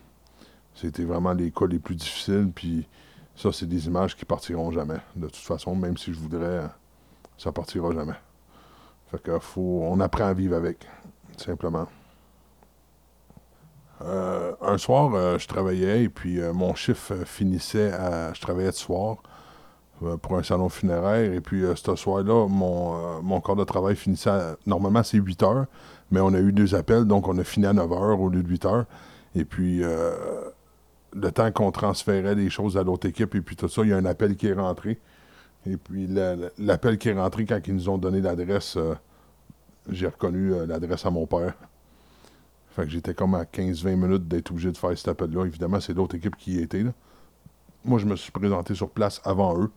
C'était 0.76 1.04
vraiment 1.04 1.34
les 1.34 1.52
cas 1.52 1.66
les 1.66 1.80
plus 1.80 1.96
difficiles, 1.96 2.52
puis 2.54 2.88
ça, 3.36 3.52
c'est 3.52 3.66
des 3.66 3.88
images 3.88 4.16
qui 4.16 4.26
partiront 4.26 4.72
jamais. 4.72 5.00
De 5.16 5.28
toute 5.28 5.36
façon, 5.38 5.76
même 5.76 5.98
si 5.98 6.14
je 6.14 6.20
voudrais, 6.20 6.64
ça 7.38 7.52
partira 7.52 7.92
jamais. 7.92 8.16
Fait 9.12 9.22
que 9.22 9.40
faut, 9.40 9.82
on 9.84 10.00
apprend 10.00 10.26
à 10.26 10.34
vivre 10.34 10.56
avec, 10.56 10.88
simplement. 11.38 11.88
Euh, 14.02 14.54
un 14.62 14.78
soir, 14.78 15.14
euh, 15.16 15.40
je 15.40 15.48
travaillais 15.48 16.04
et 16.04 16.10
puis 16.10 16.40
euh, 16.40 16.54
mon 16.54 16.76
chiffre 16.76 17.16
finissait 17.26 17.92
à. 17.94 18.34
Je 18.34 18.42
travaillais 18.42 18.72
ce 18.72 18.82
soir. 18.82 19.18
Euh, 20.04 20.16
pour 20.16 20.38
un 20.38 20.44
salon 20.44 20.70
funéraire. 20.70 21.34
Et 21.34 21.42
puis, 21.42 21.64
euh, 21.64 21.74
ce 21.76 21.96
soir-là, 21.96 22.48
mon, 22.48 23.18
euh, 23.18 23.22
mon 23.24 23.42
corps 23.42 23.56
de 23.56 23.64
travail 23.64 23.96
finissait 23.96 24.30
Normalement, 24.68 25.02
c'est 25.02 25.18
8 25.18 25.42
heures, 25.42 25.66
mais 26.12 26.20
on 26.20 26.34
a 26.36 26.40
eu 26.40 26.52
deux 26.52 26.76
appels, 26.76 27.06
donc 27.06 27.28
on 27.28 27.36
a 27.40 27.44
fini 27.44 27.66
à 27.66 27.74
9 27.74 27.92
heures 27.92 28.22
au 28.22 28.30
lieu 28.30 28.44
de 28.44 28.48
8 28.48 28.66
heures. 28.66 28.86
Et 29.34 29.44
puis, 29.44 29.82
le 29.82 31.32
temps 31.32 31.52
qu'on 31.52 31.72
transférait 31.72 32.36
les 32.36 32.50
choses 32.50 32.78
à 32.78 32.84
l'autre 32.84 33.08
équipe 33.08 33.36
et 33.36 33.42
puis 33.42 33.56
tout 33.56 33.68
ça, 33.68 33.82
il 33.84 33.90
y 33.90 33.94
a 33.94 33.98
un 33.98 34.06
appel 34.06 34.36
qui 34.36 34.48
est 34.48 34.54
rentré. 34.54 35.00
Et 35.66 35.78
puis 35.78 36.08
l'appel 36.58 36.98
qui 36.98 37.10
est 37.10 37.14
rentré 37.14 37.46
quand 37.46 37.60
ils 37.68 37.74
nous 37.74 37.90
ont 37.90 37.98
donné 37.98 38.22
l'adresse, 38.22 38.78
j'ai 39.90 40.08
reconnu 40.08 40.66
l'adresse 40.66 41.06
à 41.06 41.12
mon 41.12 41.28
père. 41.28 41.54
Fait 42.70 42.84
que 42.84 42.90
j'étais 42.90 43.14
comme 43.14 43.36
à 43.36 43.44
15-20 43.44 43.96
minutes 43.96 44.28
d'être 44.28 44.52
obligé 44.52 44.72
de 44.72 44.78
faire 44.78 44.98
cet 44.98 45.10
appel-là. 45.10 45.46
Évidemment, 45.46 45.80
c'est 45.80 45.94
l'autre 45.94 46.16
équipe 46.16 46.36
qui 46.36 46.54
y 46.54 46.62
était. 46.62 46.84
Là. 46.84 46.94
Moi, 47.86 48.00
je 48.00 48.06
me 48.06 48.16
suis 48.16 48.32
présenté 48.32 48.74
sur 48.74 48.90
place 48.90 49.22
avant 49.24 49.60
eux. 49.60 49.70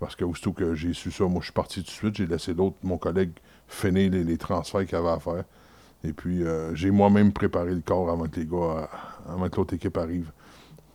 Parce 0.00 0.14
que 0.14 0.24
aussitôt 0.24 0.52
que 0.52 0.74
j'ai 0.74 0.92
su 0.92 1.10
ça, 1.10 1.24
moi, 1.24 1.40
je 1.40 1.46
suis 1.46 1.52
parti 1.52 1.80
tout 1.80 1.86
de 1.86 1.90
suite. 1.90 2.16
J'ai 2.16 2.26
laissé 2.26 2.54
l'autre, 2.54 2.76
mon 2.82 2.98
collègue, 2.98 3.32
finir 3.66 4.10
les, 4.10 4.38
transferts 4.38 4.86
qu'il 4.86 4.96
avait 4.96 5.08
à 5.08 5.18
faire. 5.18 5.44
Et 6.04 6.12
puis, 6.12 6.44
euh, 6.44 6.74
j'ai 6.74 6.90
moi-même 6.90 7.32
préparé 7.32 7.74
le 7.74 7.80
corps 7.80 8.08
avant 8.08 8.28
que 8.28 8.40
gars, 8.40 8.88
avant 9.28 9.48
que 9.48 9.56
l'autre 9.56 9.74
équipe 9.74 9.96
arrive. 9.96 10.30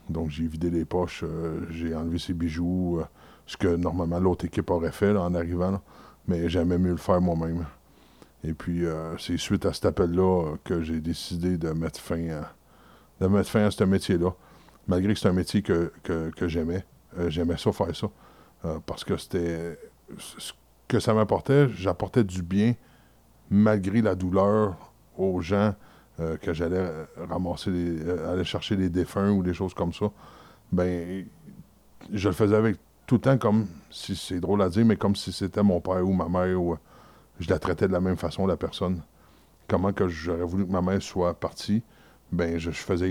Donc, 0.09 0.29
j'ai 0.29 0.47
vidé 0.47 0.69
les 0.69 0.85
poches, 0.85 1.23
euh, 1.23 1.61
j'ai 1.69 1.93
enlevé 1.93 2.17
ses 2.17 2.33
bijoux, 2.33 2.99
euh, 2.99 3.05
ce 3.45 3.57
que 3.57 3.67
normalement 3.75 4.19
l'autre 4.19 4.45
équipe 4.45 4.69
aurait 4.69 4.91
fait 4.91 5.15
en 5.15 5.33
arrivant. 5.35 5.81
mais 6.27 6.47
j'aimais 6.47 6.77
mieux 6.77 6.91
le 6.91 6.97
faire 6.97 7.19
moi-même. 7.19 7.65
Et 8.45 8.53
puis, 8.53 8.83
c'est 9.19 9.37
suite 9.37 9.65
à 9.65 9.71
cet 9.71 9.85
appel-là 9.85 10.55
que 10.65 10.81
j'ai 10.81 10.99
décidé 10.99 11.57
de 11.57 11.69
mettre 11.69 11.99
fin 11.99 12.29
à, 12.29 12.53
de 13.21 13.27
mettre 13.27 13.49
fin 13.49 13.65
à 13.65 13.71
ce 13.71 13.85
métier-là. 13.85 14.33
Malgré 14.85 15.13
que 15.13 15.19
c'est 15.19 15.29
un 15.29 15.33
métier 15.33 15.61
que, 15.61 15.93
que 16.03 16.47
j'aimais. 16.49 16.83
j'aimais 17.29 17.55
ça, 17.57 17.71
faire 17.71 17.95
ça. 17.95 18.07
Euh, 18.65 18.79
parce 18.85 19.03
que 19.03 19.17
c'était. 19.17 19.77
Ce 20.17 20.53
que 20.87 20.99
ça 20.99 21.13
m'apportait, 21.13 21.69
j'apportais 21.69 22.23
du 22.23 22.43
bien 22.43 22.75
malgré 23.49 24.01
la 24.01 24.15
douleur 24.15 24.91
aux 25.17 25.41
gens 25.41 25.73
euh, 26.19 26.37
que 26.37 26.53
j'allais 26.53 26.85
ramasser, 27.29 27.71
euh, 27.71 28.31
aller 28.31 28.43
chercher 28.43 28.75
des 28.75 28.89
défunts 28.89 29.31
ou 29.31 29.41
des 29.41 29.53
choses 29.53 29.73
comme 29.73 29.93
ça. 29.93 30.11
Ben, 30.71 31.25
je 32.11 32.29
le 32.29 32.33
faisais 32.33 32.55
avec 32.55 32.77
tout 33.07 33.15
le 33.15 33.21
temps 33.21 33.37
comme 33.37 33.67
si 33.89 34.15
c'est 34.15 34.39
drôle 34.39 34.61
à 34.61 34.69
dire, 34.69 34.85
mais 34.85 34.95
comme 34.95 35.15
si 35.15 35.31
c'était 35.31 35.63
mon 35.63 35.81
père 35.81 36.07
ou 36.07 36.13
ma 36.13 36.29
mère 36.29 36.61
ou 36.61 36.77
je 37.39 37.49
la 37.49 37.59
traitais 37.59 37.87
de 37.87 37.93
la 37.93 38.01
même 38.01 38.17
façon, 38.17 38.45
la 38.45 38.57
personne. 38.57 39.01
Comment 39.67 39.93
que 39.93 40.07
j'aurais 40.07 40.43
voulu 40.43 40.65
que 40.65 40.71
ma 40.71 40.81
mère 40.81 41.01
soit 41.01 41.33
partie, 41.33 41.81
ben 42.31 42.57
je 42.57 42.71
faisais 42.71 43.07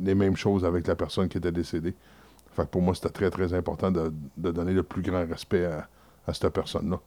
les 0.00 0.14
mêmes 0.14 0.36
choses 0.36 0.64
avec 0.64 0.86
la 0.86 0.94
personne 0.94 1.28
qui 1.28 1.38
était 1.38 1.52
décédée. 1.52 1.94
Fait 2.56 2.66
pour 2.66 2.80
moi, 2.80 2.94
c'était 2.94 3.10
très, 3.10 3.28
très 3.28 3.52
important 3.52 3.90
de, 3.90 4.10
donner 4.38 4.72
le 4.72 4.82
plus 4.82 5.02
grand 5.02 5.26
respect 5.26 5.66
à, 5.66 6.32
cette 6.32 6.48
personne-là. 6.48 6.98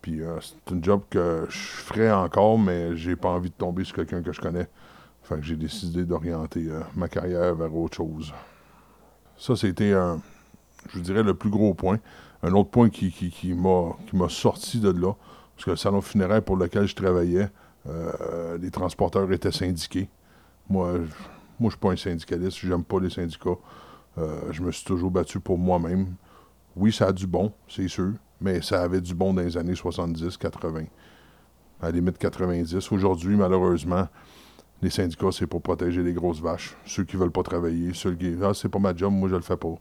Puis 0.00 0.22
euh, 0.22 0.38
c'est 0.40 0.72
un 0.72 0.80
job 0.80 1.02
que 1.10 1.46
je 1.48 1.58
ferais 1.58 2.12
encore, 2.12 2.56
mais 2.56 2.96
j'ai 2.96 3.16
pas 3.16 3.28
envie 3.28 3.50
de 3.50 3.54
tomber 3.54 3.82
sur 3.82 3.96
quelqu'un 3.96 4.22
que 4.22 4.32
je 4.32 4.40
connais. 4.40 4.68
Fait 5.24 5.34
que 5.34 5.42
j'ai 5.42 5.56
décidé 5.56 6.04
d'orienter 6.04 6.68
euh, 6.68 6.80
ma 6.94 7.08
carrière 7.08 7.56
vers 7.56 7.74
autre 7.74 7.96
chose. 7.96 8.32
Ça, 9.36 9.56
c'était 9.56 9.92
un, 9.92 10.20
je 10.90 11.00
dirais, 11.00 11.24
le 11.24 11.34
plus 11.34 11.50
gros 11.50 11.74
point. 11.74 11.98
Un 12.44 12.52
autre 12.52 12.70
point 12.70 12.88
qui 12.88 13.54
m'a 13.54 14.28
sorti 14.28 14.78
de 14.78 14.90
là, 14.90 15.12
parce 15.56 15.64
que 15.64 15.70
le 15.70 15.76
salon 15.76 16.00
funéraire 16.02 16.42
pour 16.42 16.56
lequel 16.56 16.86
je 16.86 16.94
travaillais, 16.94 17.48
euh, 17.88 18.56
les 18.58 18.70
transporteurs 18.70 19.30
étaient 19.32 19.50
syndiqués. 19.50 20.08
Moi, 20.68 20.92
je, 20.94 21.12
moi, 21.58 21.70
je 21.70 21.70
suis 21.70 21.78
pas 21.80 21.90
un 21.90 21.96
syndicaliste, 21.96 22.58
j'aime 22.58 22.84
pas 22.84 23.00
les 23.00 23.10
syndicats. 23.10 23.58
Euh, 24.18 24.52
je 24.52 24.62
me 24.62 24.72
suis 24.72 24.84
toujours 24.84 25.10
battu 25.10 25.40
pour 25.40 25.58
moi-même. 25.58 26.14
Oui, 26.74 26.92
ça 26.92 27.08
a 27.08 27.12
du 27.12 27.26
bon, 27.26 27.52
c'est 27.68 27.88
sûr, 27.88 28.12
mais 28.40 28.62
ça 28.62 28.82
avait 28.82 29.00
du 29.00 29.14
bon 29.14 29.34
dans 29.34 29.42
les 29.42 29.56
années 29.56 29.74
70, 29.74 30.36
80. 30.36 30.84
À 31.80 31.86
la 31.86 31.92
limite 31.92 32.18
90. 32.18 32.92
Aujourd'hui, 32.92 33.36
malheureusement, 33.36 34.08
les 34.82 34.90
syndicats, 34.90 35.32
c'est 35.32 35.46
pour 35.46 35.62
protéger 35.62 36.02
les 36.02 36.12
grosses 36.12 36.40
vaches. 36.40 36.76
Ceux 36.84 37.04
qui 37.04 37.16
veulent 37.16 37.30
pas 37.30 37.42
travailler, 37.42 37.92
ceux 37.94 38.14
qui 38.14 38.34
ah, 38.42 38.52
c'est 38.54 38.68
pas 38.68 38.78
ma 38.78 38.94
job, 38.94 39.12
moi 39.12 39.28
je 39.28 39.36
le 39.36 39.42
fais 39.42 39.56
pas. 39.56 39.74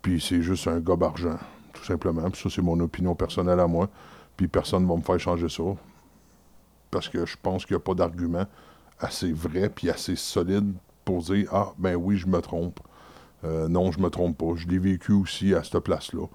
Puis 0.00 0.20
c'est 0.20 0.42
juste 0.42 0.66
un 0.66 0.80
gobe 0.80 1.02
argent, 1.02 1.38
tout 1.72 1.84
simplement. 1.84 2.28
Puis 2.30 2.42
ça, 2.42 2.50
c'est 2.50 2.62
mon 2.62 2.78
opinion 2.80 3.14
personnelle 3.14 3.60
à 3.60 3.66
moi. 3.66 3.88
Puis 4.36 4.48
personne 4.48 4.84
ne 4.84 4.88
va 4.88 4.96
me 4.96 5.02
faire 5.02 5.18
changer 5.18 5.48
ça. 5.48 5.62
Parce 6.90 7.08
que 7.08 7.24
je 7.24 7.36
pense 7.40 7.64
qu'il 7.64 7.74
n'y 7.76 7.82
a 7.82 7.84
pas 7.84 7.94
d'argument 7.94 8.46
assez 8.98 9.32
vrai 9.32 9.68
puis 9.68 9.90
assez 9.90 10.16
solide 10.16 10.72
pour 11.04 11.22
dire 11.22 11.48
Ah, 11.52 11.72
ben 11.78 11.96
oui, 11.96 12.16
je 12.16 12.26
me 12.26 12.40
trompe. 12.40 12.80
Euh, 13.44 13.68
non, 13.68 13.90
je 13.92 14.00
me 14.00 14.08
trompe 14.08 14.38
pas. 14.38 14.54
Je 14.56 14.68
l'ai 14.68 14.78
vécu 14.78 15.12
aussi 15.12 15.54
à 15.54 15.62
cette 15.62 15.80
place-là. 15.80 16.26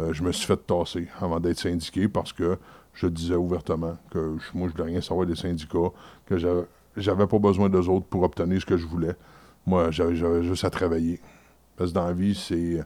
Euh, 0.00 0.12
je 0.12 0.22
me 0.22 0.32
suis 0.32 0.46
fait 0.46 0.56
tasser 0.66 1.08
avant 1.20 1.40
d'être 1.40 1.58
syndiqué 1.58 2.08
parce 2.08 2.32
que 2.32 2.58
je 2.94 3.06
disais 3.06 3.34
ouvertement 3.34 3.96
que 4.10 4.36
moi, 4.54 4.68
je 4.68 4.72
voulais 4.72 4.90
rien 4.90 5.00
savoir 5.00 5.26
des 5.26 5.36
syndicats, 5.36 5.90
que 6.26 6.36
j'avais 6.96 7.26
pas 7.26 7.38
besoin 7.38 7.68
d'eux 7.68 7.88
autres 7.88 8.06
pour 8.06 8.22
obtenir 8.22 8.60
ce 8.60 8.66
que 8.66 8.76
je 8.76 8.86
voulais. 8.86 9.14
Moi, 9.66 9.90
j'avais 9.90 10.42
juste 10.42 10.64
à 10.64 10.70
travailler. 10.70 11.20
Parce 11.76 11.90
que 11.90 11.94
dans 11.94 12.06
la 12.06 12.12
vie, 12.12 12.34
c'est. 12.34 12.84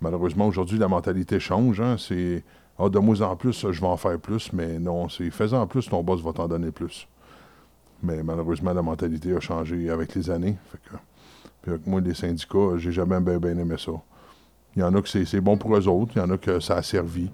Malheureusement, 0.00 0.46
aujourd'hui, 0.48 0.78
la 0.78 0.88
mentalité 0.88 1.38
change. 1.38 1.80
Hein. 1.80 1.96
C'est. 1.98 2.42
Ah, 2.78 2.88
de 2.88 2.98
moins 2.98 3.20
en 3.20 3.36
plus, 3.36 3.70
je 3.70 3.80
vais 3.80 3.86
en 3.86 3.96
faire 3.96 4.18
plus, 4.18 4.52
mais 4.52 4.80
non, 4.80 5.08
c'est 5.08 5.30
faisant 5.30 5.64
plus, 5.68 5.88
ton 5.88 6.02
boss 6.02 6.20
va 6.20 6.32
t'en 6.32 6.48
donner 6.48 6.72
plus. 6.72 7.06
Mais 8.02 8.22
malheureusement, 8.24 8.72
la 8.72 8.82
mentalité 8.82 9.32
a 9.32 9.38
changé 9.38 9.88
avec 9.90 10.14
les 10.16 10.28
années. 10.28 10.56
Puis 11.64 11.72
moi, 11.86 12.00
les 12.02 12.12
syndicats, 12.12 12.76
j'ai 12.76 12.92
jamais 12.92 13.18
bien, 13.20 13.56
aimé 13.56 13.76
ça. 13.78 13.92
Il 14.76 14.80
y 14.80 14.82
en 14.82 14.94
a 14.94 15.00
que 15.00 15.08
c'est 15.08 15.40
bon 15.40 15.56
pour 15.56 15.74
eux 15.76 15.88
autres, 15.88 16.12
il 16.16 16.18
y 16.18 16.22
en 16.22 16.30
a 16.30 16.36
que 16.36 16.60
ça 16.60 16.76
a 16.76 16.82
servi, 16.82 17.30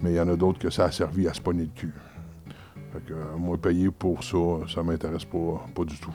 mais 0.00 0.12
il 0.12 0.16
y 0.16 0.20
en 0.20 0.28
a 0.28 0.36
d'autres 0.36 0.58
que 0.58 0.68
ça 0.70 0.84
a 0.84 0.90
servi 0.90 1.26
à 1.28 1.32
se 1.32 1.40
pogner 1.40 1.62
le 1.62 1.70
cul. 1.74 1.94
Fait 2.92 3.00
que 3.06 3.14
euh, 3.14 3.36
moi, 3.38 3.56
payer 3.56 3.90
pour 3.90 4.22
ça, 4.22 4.36
ça 4.74 4.82
m'intéresse 4.82 5.24
pas, 5.24 5.64
pas 5.74 5.84
du 5.84 5.98
tout. 5.98 6.12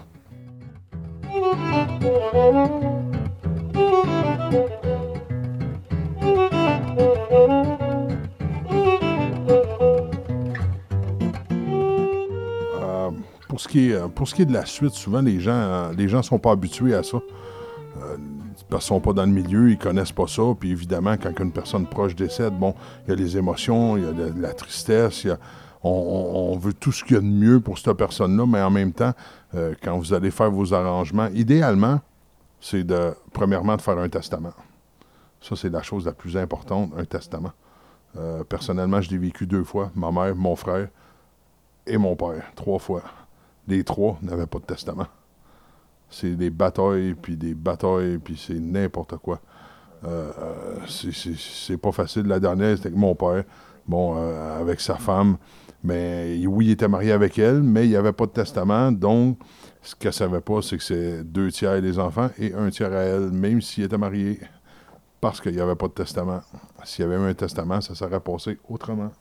Euh, 12.78 13.10
pour, 13.48 13.60
ce 13.60 13.68
qui 13.68 13.90
est, 13.90 14.10
pour 14.14 14.28
ce 14.28 14.36
qui 14.36 14.42
est 14.44 14.46
de 14.46 14.54
la 14.54 14.66
suite, 14.66 14.92
souvent 14.92 15.22
les 15.22 15.40
gens 15.40 15.54
euh, 15.54 15.94
les 15.94 16.10
gens 16.10 16.22
sont 16.22 16.38
pas 16.38 16.52
habitués 16.52 16.94
à 16.94 17.02
ça. 17.02 17.18
Qu'ils 18.70 18.82
sont 18.82 19.00
pas 19.00 19.14
dans 19.14 19.26
le 19.26 19.32
milieu, 19.32 19.70
ils 19.72 19.78
connaissent 19.78 20.12
pas 20.12 20.28
ça. 20.28 20.44
Puis 20.60 20.72
évidemment, 20.72 21.16
quand 21.18 21.40
une 21.40 21.52
personne 21.52 21.86
proche 21.86 22.16
décède, 22.16 22.54
bon, 22.54 22.74
il 23.06 23.12
y 23.12 23.14
a 23.14 23.16
les 23.16 23.38
émotions, 23.38 23.98
il 23.98 24.04
y 24.04 24.08
a 24.08 24.12
de, 24.12 24.42
la 24.42 24.54
tristesse, 24.54 25.28
on, 25.84 26.58
veut 26.60 26.74
tout 26.74 26.92
ce 26.92 27.04
qu'il 27.04 27.16
y 27.16 27.20
a 27.20 27.22
de 27.22 27.28
mieux 27.28 27.60
pour 27.60 27.78
cette 27.78 27.94
personne-là, 27.94 28.46
mais 28.48 28.62
en 28.62 28.72
même 28.72 28.92
temps, 28.92 29.14
euh, 29.54 29.76
quand 29.84 29.98
vous 29.98 30.14
allez 30.14 30.32
faire 30.32 30.50
vos 30.50 30.74
arrangements, 30.74 31.28
idéalement, 31.28 32.02
c'est 32.60 32.84
de, 32.84 33.14
premièrement, 33.34 33.76
de 33.76 33.82
faire 33.82 34.00
un 34.00 34.10
testament. 34.10 34.54
Ça, 35.42 35.56
c'est 35.56 35.70
la 35.70 35.84
chose 35.84 36.06
la 36.06 36.14
plus 36.14 36.36
importante, 36.38 36.92
un 36.98 37.06
testament. 37.06 37.52
Euh, 38.18 38.44
personnellement, 38.44 39.00
je 39.00 39.12
l'ai 39.12 39.20
vécu 39.20 39.46
deux 39.46 39.64
fois, 39.64 39.92
ma 39.94 40.12
mère, 40.12 40.36
mon 40.36 40.56
frère 40.56 40.88
et 41.86 41.98
mon 41.98 42.16
père, 42.16 42.52
trois 42.56 42.80
fois. 42.80 43.04
Les 43.68 43.84
trois 43.84 44.18
n'avaient 44.24 44.48
pas 44.48 44.60
de 44.60 44.66
testament 44.66 45.08
c'est 46.10 46.36
des 46.36 46.50
batailles, 46.50 47.16
puis 47.16 47.36
des 47.36 47.54
batailles, 47.54 48.20
puis 48.20 48.38
c'est 48.38 48.60
n'importe 48.60 49.18
quoi. 49.18 49.42
Euh, 50.06 50.32
c'est 50.88 51.78
pas 51.78 51.92
facile. 51.92 52.24
La 52.28 52.40
dernière, 52.40 52.76
c'était 52.76 52.90
avec 52.90 53.00
mon 53.00 53.16
père, 53.16 53.44
bon, 53.88 54.16
euh, 54.18 54.62
avec 54.62 54.80
sa 54.80 54.96
femme. 54.96 55.38
Mais 55.84 56.44
oui, 56.48 56.68
il 56.68 56.72
était 56.72 56.88
marié 56.88 57.12
avec 57.12 57.38
elle, 57.38 57.62
mais 57.62 57.86
il 57.86 57.90
n'y 57.90 57.96
avait 57.96 58.14
pas 58.14 58.26
de 58.26 58.32
testament. 58.32 58.92
Donc, 58.92 59.40
ce 59.82 59.96
qu'elle 59.96 60.10
ne 60.10 60.14
savait 60.14 60.42
pas, 60.42 60.62
c'est 60.62 60.78
que 60.78 60.84
c'est 60.84 61.24
deux 61.24 61.52
tiers 61.52 61.82
des 61.82 62.00
enfants 62.00 62.30
et 62.40 62.54
un 62.54 62.70
tiers 62.70 62.92
à 62.92 63.02
elle, 63.02 63.32
même 63.32 63.62
s'il 63.62 63.84
était 63.84 63.98
marié, 63.98 64.40
parce 65.22 65.40
qu'il 65.40 65.54
n'y 65.54 65.62
avait 65.62 65.76
pas 65.76 65.88
de 65.88 65.94
testament. 65.94 66.42
S'il 66.84 67.06
y 67.06 67.08
avait 67.08 67.16
eu 67.16 67.30
un 67.30 67.34
testament, 67.34 67.82
ça 67.82 67.94
serait 67.94 68.20
passé 68.20 68.58
autrement. 68.68 69.12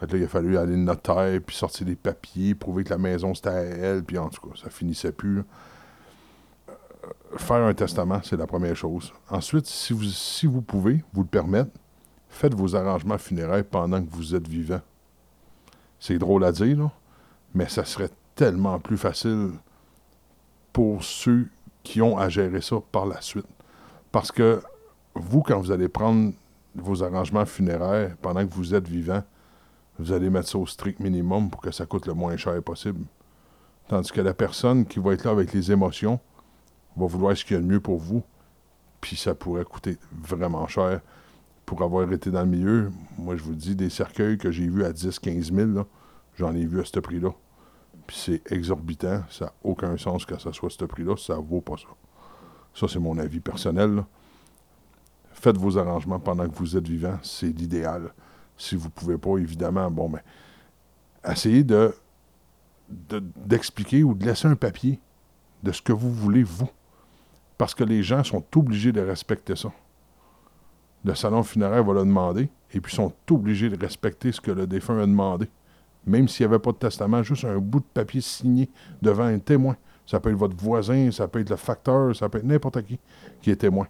Fait 0.00 0.10
là, 0.10 0.18
il 0.18 0.24
a 0.24 0.28
fallu 0.28 0.58
aller 0.58 0.76
notaire, 0.76 1.40
puis 1.44 1.54
sortir 1.54 1.86
des 1.86 1.94
papiers, 1.94 2.54
prouver 2.56 2.82
que 2.82 2.90
la 2.90 2.98
maison 2.98 3.34
c'était 3.34 3.48
à 3.50 3.60
elle, 3.62 4.02
puis 4.02 4.18
en 4.18 4.28
tout 4.28 4.48
cas, 4.48 4.56
ça 4.60 4.70
finissait 4.70 5.12
plus 5.12 5.44
faire 7.36 7.62
un 7.64 7.74
testament, 7.74 8.20
c'est 8.22 8.36
la 8.36 8.46
première 8.46 8.76
chose. 8.76 9.12
Ensuite, 9.30 9.66
si 9.66 9.92
vous, 9.92 10.04
si 10.04 10.46
vous 10.46 10.62
pouvez, 10.62 11.04
vous 11.12 11.22
le 11.22 11.28
permettre, 11.28 11.70
faites 12.28 12.54
vos 12.54 12.74
arrangements 12.76 13.18
funéraires 13.18 13.64
pendant 13.64 14.02
que 14.02 14.10
vous 14.10 14.34
êtes 14.34 14.48
vivant. 14.48 14.80
C'est 15.98 16.18
drôle 16.18 16.44
à 16.44 16.52
dire, 16.52 16.78
là, 16.78 16.90
mais 17.54 17.68
ça 17.68 17.84
serait 17.84 18.10
tellement 18.34 18.78
plus 18.78 18.98
facile 18.98 19.52
pour 20.72 21.04
ceux 21.04 21.48
qui 21.82 22.02
ont 22.02 22.18
à 22.18 22.28
gérer 22.28 22.60
ça 22.60 22.76
par 22.90 23.06
la 23.06 23.20
suite. 23.20 23.46
Parce 24.10 24.32
que 24.32 24.60
vous, 25.14 25.42
quand 25.42 25.58
vous 25.60 25.70
allez 25.70 25.88
prendre 25.88 26.32
vos 26.74 27.02
arrangements 27.02 27.46
funéraires 27.46 28.16
pendant 28.20 28.44
que 28.46 28.52
vous 28.52 28.74
êtes 28.74 28.88
vivant, 28.88 29.22
vous 29.98 30.12
allez 30.12 30.30
mettre 30.30 30.48
ça 30.48 30.58
au 30.58 30.66
strict 30.66 30.98
minimum 30.98 31.50
pour 31.50 31.60
que 31.60 31.70
ça 31.70 31.86
coûte 31.86 32.06
le 32.06 32.14
moins 32.14 32.36
cher 32.36 32.60
possible. 32.62 33.04
Tandis 33.88 34.10
que 34.10 34.20
la 34.20 34.34
personne 34.34 34.86
qui 34.86 34.98
va 34.98 35.12
être 35.12 35.24
là 35.24 35.30
avec 35.30 35.52
les 35.52 35.70
émotions, 35.70 36.18
va 36.96 37.06
vouloir 37.06 37.36
ce 37.36 37.44
qu'il 37.44 37.56
y 37.56 37.58
a 37.58 37.62
de 37.62 37.66
mieux 37.66 37.80
pour 37.80 37.98
vous. 37.98 38.22
Puis 39.00 39.16
ça 39.16 39.34
pourrait 39.34 39.64
coûter 39.64 39.98
vraiment 40.12 40.66
cher. 40.66 41.00
Pour 41.66 41.82
avoir 41.82 42.10
été 42.12 42.30
dans 42.30 42.42
le 42.42 42.48
milieu, 42.48 42.90
moi 43.18 43.36
je 43.36 43.42
vous 43.42 43.54
dis, 43.54 43.74
des 43.74 43.90
cercueils 43.90 44.38
que 44.38 44.50
j'ai 44.50 44.68
vus 44.68 44.84
à 44.84 44.92
10, 44.92 45.18
15 45.18 45.52
000, 45.52 45.86
j'en 46.36 46.54
ai 46.54 46.64
vu 46.64 46.80
à 46.80 46.84
ce 46.84 47.00
prix-là. 47.00 47.30
Puis 48.06 48.16
c'est 48.16 48.52
exorbitant. 48.52 49.22
Ça 49.30 49.46
n'a 49.46 49.52
aucun 49.62 49.96
sens 49.96 50.24
que 50.26 50.38
ça 50.38 50.52
soit 50.52 50.70
ce 50.70 50.84
prix-là. 50.84 51.16
Ça 51.16 51.36
vaut 51.36 51.60
pas 51.60 51.76
ça. 51.76 51.88
Ça, 52.74 52.88
c'est 52.88 52.98
mon 52.98 53.18
avis 53.18 53.40
personnel. 53.40 54.04
Faites 55.32 55.56
vos 55.56 55.78
arrangements 55.78 56.18
pendant 56.18 56.48
que 56.48 56.56
vous 56.56 56.76
êtes 56.76 56.86
vivant, 56.86 57.18
c'est 57.22 57.48
l'idéal. 57.48 58.12
Si 58.56 58.76
vous 58.76 58.86
ne 58.86 58.90
pouvez 58.90 59.18
pas, 59.18 59.36
évidemment, 59.36 59.90
bon, 59.90 60.08
ben, 60.08 60.20
essayez 61.24 61.64
de, 61.64 61.94
d'expliquer 62.88 64.02
ou 64.02 64.14
de 64.14 64.24
laisser 64.24 64.48
un 64.48 64.56
papier 64.56 65.00
de 65.62 65.72
ce 65.72 65.82
que 65.82 65.92
vous 65.92 66.12
voulez, 66.12 66.42
vous. 66.42 66.68
Parce 67.58 67.74
que 67.74 67.84
les 67.84 68.02
gens 68.02 68.24
sont 68.24 68.44
obligés 68.56 68.92
de 68.92 69.00
respecter 69.00 69.56
ça. 69.56 69.72
Le 71.04 71.14
salon 71.14 71.42
funéraire 71.42 71.84
va 71.84 71.92
le 71.92 72.00
demander, 72.00 72.48
et 72.72 72.80
puis 72.80 72.94
sont 72.94 73.12
obligés 73.30 73.68
de 73.68 73.78
respecter 73.78 74.32
ce 74.32 74.40
que 74.40 74.50
le 74.50 74.66
défunt 74.66 74.98
a 74.98 75.06
demandé. 75.06 75.48
Même 76.06 76.28
s'il 76.28 76.46
n'y 76.46 76.52
avait 76.52 76.60
pas 76.60 76.72
de 76.72 76.76
testament, 76.76 77.22
juste 77.22 77.44
un 77.44 77.58
bout 77.58 77.80
de 77.80 77.86
papier 77.92 78.20
signé 78.20 78.68
devant 79.00 79.24
un 79.24 79.38
témoin. 79.38 79.76
Ça 80.06 80.20
peut 80.20 80.30
être 80.30 80.36
votre 80.36 80.56
voisin, 80.56 81.10
ça 81.10 81.28
peut 81.28 81.40
être 81.40 81.50
le 81.50 81.56
facteur, 81.56 82.14
ça 82.14 82.28
peut 82.28 82.38
être 82.38 82.44
n'importe 82.44 82.82
qui 82.82 82.98
qui 83.40 83.50
est 83.50 83.56
témoin. 83.56 83.86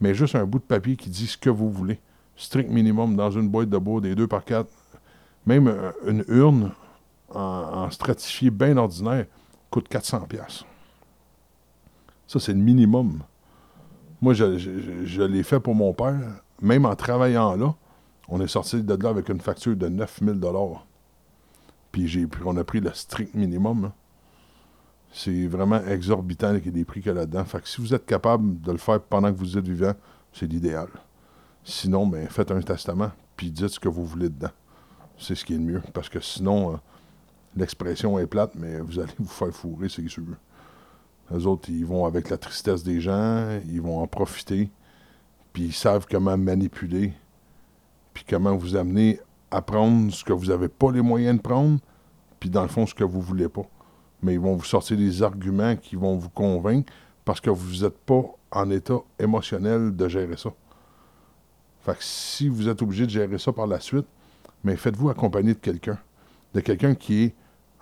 Mais 0.00 0.14
juste 0.14 0.34
un 0.34 0.44
bout 0.44 0.58
de 0.58 0.64
papier 0.64 0.96
qui 0.96 1.10
dit 1.10 1.26
ce 1.26 1.36
que 1.36 1.50
vous 1.50 1.70
voulez. 1.70 1.98
Strict 2.36 2.70
minimum 2.70 3.16
dans 3.16 3.30
une 3.30 3.48
boîte 3.48 3.70
de 3.70 3.78
bois 3.78 4.00
des 4.00 4.14
deux 4.14 4.26
par 4.26 4.44
quatre. 4.44 4.70
Même 5.46 5.68
euh, 5.68 5.90
une 6.06 6.24
urne 6.28 6.72
en, 7.30 7.90
stratifié 7.90 8.50
bien 8.50 8.76
ordinaire 8.76 9.26
coûte 9.70 9.88
400 9.88 10.20
pièces. 10.28 10.64
Ça, 12.26 12.40
c'est 12.40 12.52
le 12.52 12.58
minimum. 12.58 13.20
Moi, 14.20 14.34
je, 14.34 15.22
l'ai 15.22 15.42
fait 15.42 15.60
pour 15.60 15.74
mon 15.74 15.92
père. 15.92 16.42
Même 16.60 16.86
en 16.86 16.96
travaillant 16.96 17.54
là, 17.54 17.74
on 18.28 18.40
est 18.40 18.48
sorti 18.48 18.82
de 18.82 18.94
là 18.94 19.10
avec 19.10 19.28
une 19.28 19.40
facture 19.40 19.76
de 19.76 19.88
9000 19.88 20.40
Puis 21.92 22.08
j'ai, 22.08 22.26
on 22.44 22.56
a 22.56 22.64
pris 22.64 22.80
le 22.80 22.92
strict 22.92 23.34
minimum. 23.34 23.92
C'est 25.12 25.46
vraiment 25.46 25.82
exorbitant 25.84 26.52
les 26.52 26.84
prix 26.84 27.00
qu'il 27.00 27.08
y 27.08 27.14
a 27.14 27.14
là-dedans. 27.14 27.44
Fait 27.44 27.60
que 27.60 27.68
si 27.68 27.80
vous 27.80 27.94
êtes 27.94 28.06
capable 28.06 28.60
de 28.60 28.72
le 28.72 28.78
faire 28.78 29.00
pendant 29.00 29.32
que 29.32 29.38
vous 29.38 29.56
êtes 29.56 29.66
vivant, 29.66 29.92
c'est 30.32 30.46
l'idéal. 30.46 30.88
Sinon, 31.62 32.06
ben, 32.06 32.28
faites 32.28 32.50
un 32.50 32.60
testament, 32.60 33.10
puis 33.36 33.50
dites 33.50 33.68
ce 33.68 33.80
que 33.80 33.88
vous 33.88 34.04
voulez 34.04 34.28
dedans. 34.28 34.50
C'est 35.18 35.34
ce 35.34 35.44
qui 35.44 35.54
est 35.54 35.58
le 35.58 35.64
mieux. 35.64 35.82
Parce 35.92 36.08
que 36.08 36.20
sinon, 36.20 36.74
euh, 36.74 36.76
l'expression 37.56 38.18
est 38.18 38.26
plate, 38.26 38.52
mais 38.54 38.80
vous 38.80 38.98
allez 38.98 39.12
vous 39.18 39.26
faire 39.26 39.52
fourrer, 39.52 39.88
c'est 39.88 40.06
sûr. 40.08 40.24
Les 41.30 41.46
autres, 41.46 41.68
ils 41.70 41.84
vont 41.84 42.04
avec 42.06 42.30
la 42.30 42.38
tristesse 42.38 42.82
des 42.82 43.00
gens, 43.00 43.58
ils 43.68 43.80
vont 43.80 44.00
en 44.00 44.06
profiter, 44.06 44.70
puis 45.52 45.64
ils 45.64 45.72
savent 45.72 46.06
comment 46.08 46.36
manipuler 46.36 47.12
puis 48.16 48.24
comment 48.26 48.56
vous 48.56 48.76
amener 48.76 49.20
à 49.50 49.60
prendre 49.60 50.10
ce 50.10 50.24
que 50.24 50.32
vous 50.32 50.46
n'avez 50.46 50.68
pas 50.68 50.90
les 50.90 51.02
moyens 51.02 51.36
de 51.36 51.42
prendre, 51.42 51.78
puis 52.40 52.48
dans 52.48 52.62
le 52.62 52.68
fond, 52.68 52.86
ce 52.86 52.94
que 52.94 53.04
vous 53.04 53.18
ne 53.18 53.24
voulez 53.24 53.48
pas. 53.50 53.66
Mais 54.22 54.32
ils 54.32 54.40
vont 54.40 54.56
vous 54.56 54.64
sortir 54.64 54.96
des 54.96 55.22
arguments 55.22 55.76
qui 55.76 55.96
vont 55.96 56.16
vous 56.16 56.30
convaincre 56.30 56.90
parce 57.26 57.42
que 57.42 57.50
vous 57.50 57.82
n'êtes 57.82 57.98
pas 57.98 58.22
en 58.52 58.70
état 58.70 59.00
émotionnel 59.18 59.94
de 59.94 60.08
gérer 60.08 60.38
ça. 60.38 60.48
Fait 61.80 61.92
que 61.92 62.02
si 62.04 62.48
vous 62.48 62.70
êtes 62.70 62.80
obligé 62.80 63.04
de 63.04 63.10
gérer 63.10 63.38
ça 63.38 63.52
par 63.52 63.66
la 63.66 63.80
suite, 63.80 64.06
mais 64.64 64.76
faites-vous 64.76 65.10
accompagner 65.10 65.52
de 65.52 65.58
quelqu'un. 65.58 65.98
De 66.54 66.60
quelqu'un 66.60 66.94
qui 66.94 67.24
est 67.24 67.34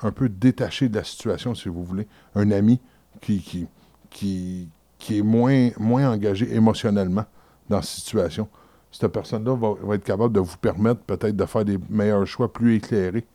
un 0.03 0.11
peu 0.11 0.28
détaché 0.28 0.88
de 0.88 0.97
la 0.97 1.05
situation, 1.05 1.55
si 1.55 1.68
vous 1.68 1.84
voulez. 1.84 2.09
Un 2.34 2.51
ami 2.51 2.80
qui, 3.25 3.41
qui, 3.41 3.66
qui, 4.11 4.68
qui 4.99 5.18
est 5.18 5.22
moins, 5.22 5.70
moins 5.79 6.11
engagé 6.11 6.55
émotionnellement 6.55 7.25
dans 7.68 7.77
la 7.77 7.83
situation 7.83 8.49
cette 8.95 9.11
personne-là 9.11 9.57
va, 9.57 9.95
être 9.97 10.05
capable 10.05 10.33
de 10.33 10.41
vous 10.41 10.57
permettre 10.57 11.01
peut-être 11.01 11.35
de 11.35 11.45
faire 11.47 11.64
des 11.64 11.79
meilleurs 11.91 12.27
choix 12.27 12.53
plus 12.53 12.77
éclairés. 12.77 13.27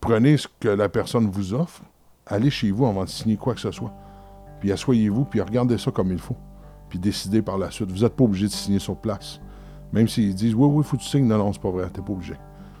Prenez 0.00 0.38
ce 0.38 0.48
que 0.58 0.68
la 0.68 0.88
personne 0.88 1.28
vous 1.28 1.52
offre, 1.52 1.82
allez 2.26 2.48
chez 2.48 2.70
vous 2.70 2.86
avant 2.86 3.04
de 3.04 3.10
signer 3.10 3.36
quoi 3.36 3.52
que 3.52 3.60
ce 3.60 3.70
soit. 3.70 3.92
Puis 4.60 4.72
asseyez-vous, 4.72 5.26
puis 5.26 5.42
regardez 5.42 5.76
ça 5.76 5.90
comme 5.90 6.12
il 6.12 6.18
faut. 6.18 6.36
Puis 6.88 6.98
décidez 6.98 7.42
par 7.42 7.58
la 7.58 7.70
suite. 7.70 7.92
Vous 7.92 8.04
n'êtes 8.04 8.16
pas 8.16 8.24
obligé 8.24 8.46
de 8.46 8.52
signer 8.52 8.78
sur 8.78 8.96
place. 8.96 9.38
Même 9.92 10.08
s'ils 10.08 10.34
disent 10.34 10.54
Oui, 10.54 10.66
oui, 10.66 10.82
faut 10.82 10.96
que 10.96 11.02
tu 11.02 11.08
signes. 11.08 11.26
Non, 11.26 11.36
non, 11.36 11.52
c'est 11.52 11.60
pas 11.60 11.70
vrai, 11.70 11.86
tu 11.92 12.00
n'es 12.00 12.06
pas 12.06 12.12
obligé. 12.12 12.34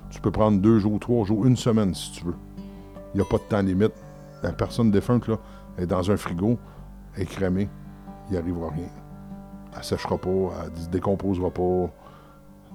Tu 0.08 0.20
peux 0.22 0.30
prendre 0.30 0.58
deux 0.62 0.78
jours, 0.78 0.98
trois 0.98 1.26
jours, 1.26 1.44
une 1.44 1.56
semaine 1.56 1.94
si 1.94 2.12
tu 2.12 2.24
veux. 2.24 2.36
Il 3.12 3.18
n'y 3.18 3.20
a 3.20 3.26
pas 3.26 3.36
de 3.36 3.42
temps 3.42 3.60
limite. 3.60 3.92
La 4.42 4.52
personne 4.52 4.90
défunte 4.90 5.28
là, 5.28 5.36
est 5.78 5.86
dans 5.86 6.10
un 6.10 6.16
frigo, 6.16 6.58
est 7.16 7.26
crémée, 7.26 7.68
il 8.28 8.32
n'y 8.32 8.38
arrivera 8.38 8.70
rien 8.70 8.88
elle 9.76 9.84
sèchera 9.84 10.18
pas, 10.18 10.28
elle 10.64 10.76
se 10.76 10.88
décomposera 10.88 11.50
pas. 11.50 11.90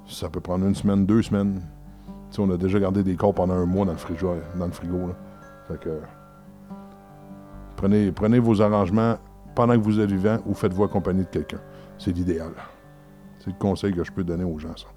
Ça 0.07 0.29
peut 0.29 0.39
prendre 0.39 0.65
une 0.65 0.75
semaine, 0.75 1.05
deux 1.05 1.21
semaines. 1.21 1.61
on 2.37 2.49
a 2.51 2.57
déjà 2.57 2.79
gardé 2.79 3.03
des 3.03 3.15
corps 3.15 3.33
pendant 3.33 3.55
un 3.55 3.65
mois 3.65 3.85
dans 3.85 3.93
le 3.93 3.97
frigo. 3.97 4.35
Dans 4.57 4.65
le 4.65 4.71
frigo 4.71 5.11
Fait 5.67 5.79
que, 5.79 6.01
prenez, 7.75 8.11
prenez 8.11 8.39
vos 8.39 8.61
arrangements 8.61 9.17
pendant 9.55 9.73
que 9.73 9.83
vous 9.83 9.99
êtes 9.99 10.11
vivant 10.11 10.37
ou 10.45 10.53
faites-vous 10.53 10.83
accompagner 10.83 11.23
de 11.23 11.29
quelqu'un. 11.29 11.59
C'est 11.97 12.11
l'idéal. 12.11 12.51
C'est 13.39 13.51
le 13.51 13.57
conseil 13.57 13.93
que 13.93 14.03
je 14.03 14.11
peux 14.11 14.23
donner 14.23 14.43
aux 14.43 14.59
gens, 14.59 14.75
ça. 14.75 14.87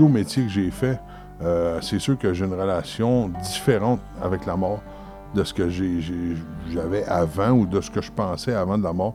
Au 0.00 0.08
métier 0.08 0.44
que 0.44 0.48
j'ai 0.48 0.70
fait, 0.70 1.00
euh, 1.42 1.78
c'est 1.82 1.98
sûr 1.98 2.18
que 2.18 2.32
j'ai 2.32 2.44
une 2.44 2.54
relation 2.54 3.28
différente 3.42 4.00
avec 4.22 4.46
la 4.46 4.56
mort 4.56 4.80
de 5.34 5.42
ce 5.42 5.52
que 5.52 5.68
j'avais 5.68 7.04
avant 7.04 7.50
ou 7.50 7.66
de 7.66 7.80
ce 7.80 7.90
que 7.90 8.00
je 8.00 8.12
pensais 8.12 8.54
avant 8.54 8.78
de 8.78 8.84
la 8.84 8.92
mort. 8.92 9.14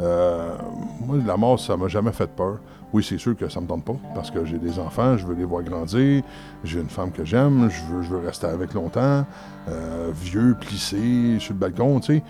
Euh, 0.00 0.56
moi, 1.00 1.18
la 1.24 1.36
mort, 1.36 1.60
ça 1.60 1.76
m'a 1.76 1.88
jamais 1.88 2.12
fait 2.12 2.28
peur. 2.28 2.58
Oui, 2.92 3.06
c'est 3.08 3.18
sûr 3.18 3.36
que 3.36 3.48
ça 3.48 3.60
me 3.60 3.66
tente 3.68 3.84
pas, 3.84 3.94
parce 4.16 4.32
que 4.32 4.44
j'ai 4.44 4.58
des 4.58 4.80
enfants, 4.80 5.16
je 5.16 5.24
veux 5.24 5.36
les 5.36 5.44
voir 5.44 5.62
grandir, 5.62 6.24
j'ai 6.64 6.80
une 6.80 6.88
femme 6.88 7.12
que 7.12 7.24
j'aime, 7.24 7.70
je 7.70 7.84
veux, 7.84 8.02
je 8.02 8.08
veux 8.08 8.26
rester 8.26 8.48
avec 8.48 8.74
longtemps, 8.74 9.24
euh, 9.68 10.10
vieux, 10.12 10.56
plissé, 10.58 11.38
sur 11.38 11.54
le 11.54 11.60
balcon, 11.60 12.00
tu 12.00 12.16
sais. 12.16 12.22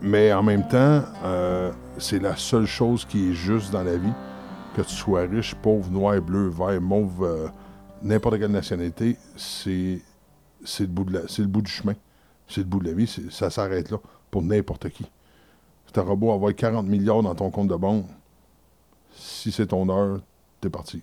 mais 0.00 0.32
en 0.32 0.44
même 0.44 0.62
temps, 0.68 1.02
c'est 1.98 2.22
la 2.22 2.36
seule 2.36 2.66
chose 2.66 3.04
qui 3.04 3.30
est 3.30 3.34
juste 3.34 3.72
dans 3.72 3.82
la 3.82 3.96
vie 3.96 4.12
que 4.74 4.82
tu 4.82 4.94
sois 4.94 5.22
riche, 5.22 5.54
pauvre, 5.54 5.90
noir, 5.90 6.20
bleu, 6.20 6.48
vert, 6.48 6.80
mauve, 6.80 7.24
euh, 7.24 7.48
n'importe 8.02 8.38
quelle 8.38 8.50
nationalité, 8.50 9.16
c'est 9.36 10.00
le, 10.78 10.86
bout 10.86 11.06
le 11.10 11.46
bout 11.46 11.62
du 11.62 11.70
chemin. 11.70 11.94
C'est 12.48 12.60
le 12.60 12.66
bout 12.66 12.80
de 12.80 12.88
la 12.88 12.94
vie. 12.94 13.06
Ça 13.30 13.50
s'arrête 13.50 13.90
là 13.90 13.98
pour 14.30 14.42
n'importe 14.42 14.88
qui. 14.90 15.06
Tu 15.92 15.98
auras 15.98 16.14
beau 16.14 16.32
avoir 16.32 16.54
40 16.54 16.86
milliards 16.86 17.22
dans 17.22 17.34
ton 17.34 17.50
compte 17.50 17.68
de 17.68 17.74
banque. 17.74 18.06
Si 19.12 19.50
c'est 19.50 19.68
ton 19.68 19.88
heure, 19.88 20.20
t'es 20.60 20.70
parti. 20.70 21.02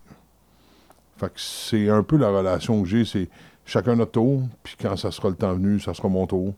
Fait 1.17 1.27
que 1.27 1.39
c'est 1.39 1.89
un 1.89 2.03
peu 2.03 2.17
la 2.17 2.29
relation 2.29 2.81
que 2.81 2.87
j'ai. 2.87 3.03
C'est 3.03 3.29
chacun 3.65 3.95
notre 3.95 4.11
tour, 4.11 4.43
puis 4.63 4.75
quand 4.79 4.95
ça 4.95 5.11
sera 5.11 5.29
le 5.29 5.35
temps 5.35 5.53
venu, 5.53 5.79
ça 5.79 5.93
sera 5.93 6.07
mon 6.07 6.25
tour. 6.25 6.53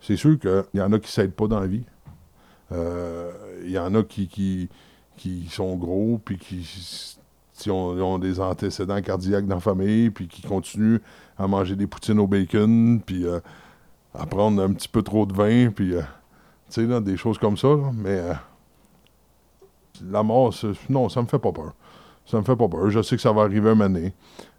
C'est 0.00 0.16
sûr 0.16 0.38
qu'il 0.38 0.64
y 0.74 0.80
en 0.80 0.92
a 0.92 0.98
qui 0.98 1.06
ne 1.06 1.10
s'aident 1.10 1.34
pas 1.34 1.48
dans 1.48 1.58
la 1.58 1.66
vie. 1.66 1.84
Euh, 2.72 3.32
il 3.64 3.70
y 3.70 3.78
en 3.78 3.94
a 3.94 4.02
qui 4.02 4.28
qui 4.28 4.68
sont 5.50 5.76
gros, 5.76 6.20
puis 6.24 6.38
qui, 6.38 7.70
ont, 7.70 8.18
des 8.18 8.40
antécédents 8.40 9.00
cardiaques 9.00 9.46
dans 9.46 9.56
la 9.56 9.60
famille, 9.60 10.10
puis 10.10 10.28
qui 10.28 10.42
continuent 10.42 11.00
à 11.38 11.46
manger 11.46 11.76
des 11.76 11.86
poutines 11.86 12.18
au 12.18 12.26
bacon, 12.26 13.00
puis 13.04 13.26
euh, 13.26 13.40
à 14.14 14.26
prendre 14.26 14.62
un 14.62 14.72
petit 14.72 14.88
peu 14.88 15.02
trop 15.02 15.26
de 15.26 15.32
vin, 15.32 15.70
puis, 15.70 15.94
euh, 15.94 16.02
tu 16.70 16.86
sais, 16.86 17.00
des 17.00 17.16
choses 17.16 17.38
comme 17.38 17.56
ça. 17.56 17.68
mais 17.94 18.18
euh, 18.18 18.34
la 20.10 20.22
mort, 20.22 20.54
non, 20.90 21.08
ça 21.08 21.22
me 21.22 21.26
fait 21.26 21.38
pas 21.38 21.52
peur. 21.52 21.72
Ça 22.26 22.38
me 22.38 22.42
fait 22.42 22.56
pas 22.56 22.68
peur. 22.68 22.90
Je 22.90 23.00
sais 23.02 23.16
que 23.16 23.22
ça 23.22 23.32
va 23.32 23.42
arriver 23.42 23.70
un 23.70 23.76
donné. 23.76 24.12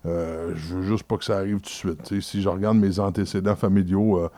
je 0.05 0.75
veux 0.75 0.83
juste 0.83 1.03
pas 1.03 1.17
que 1.17 1.25
ça 1.25 1.37
arrive 1.37 1.57
tout 1.57 1.63
de 1.63 1.67
suite. 1.67 2.21
si 2.21 2.41
je 2.41 2.49
regarde 2.49 2.77
mes 2.77 2.97
antécédents 2.99 3.55
familiaux, 3.55 4.29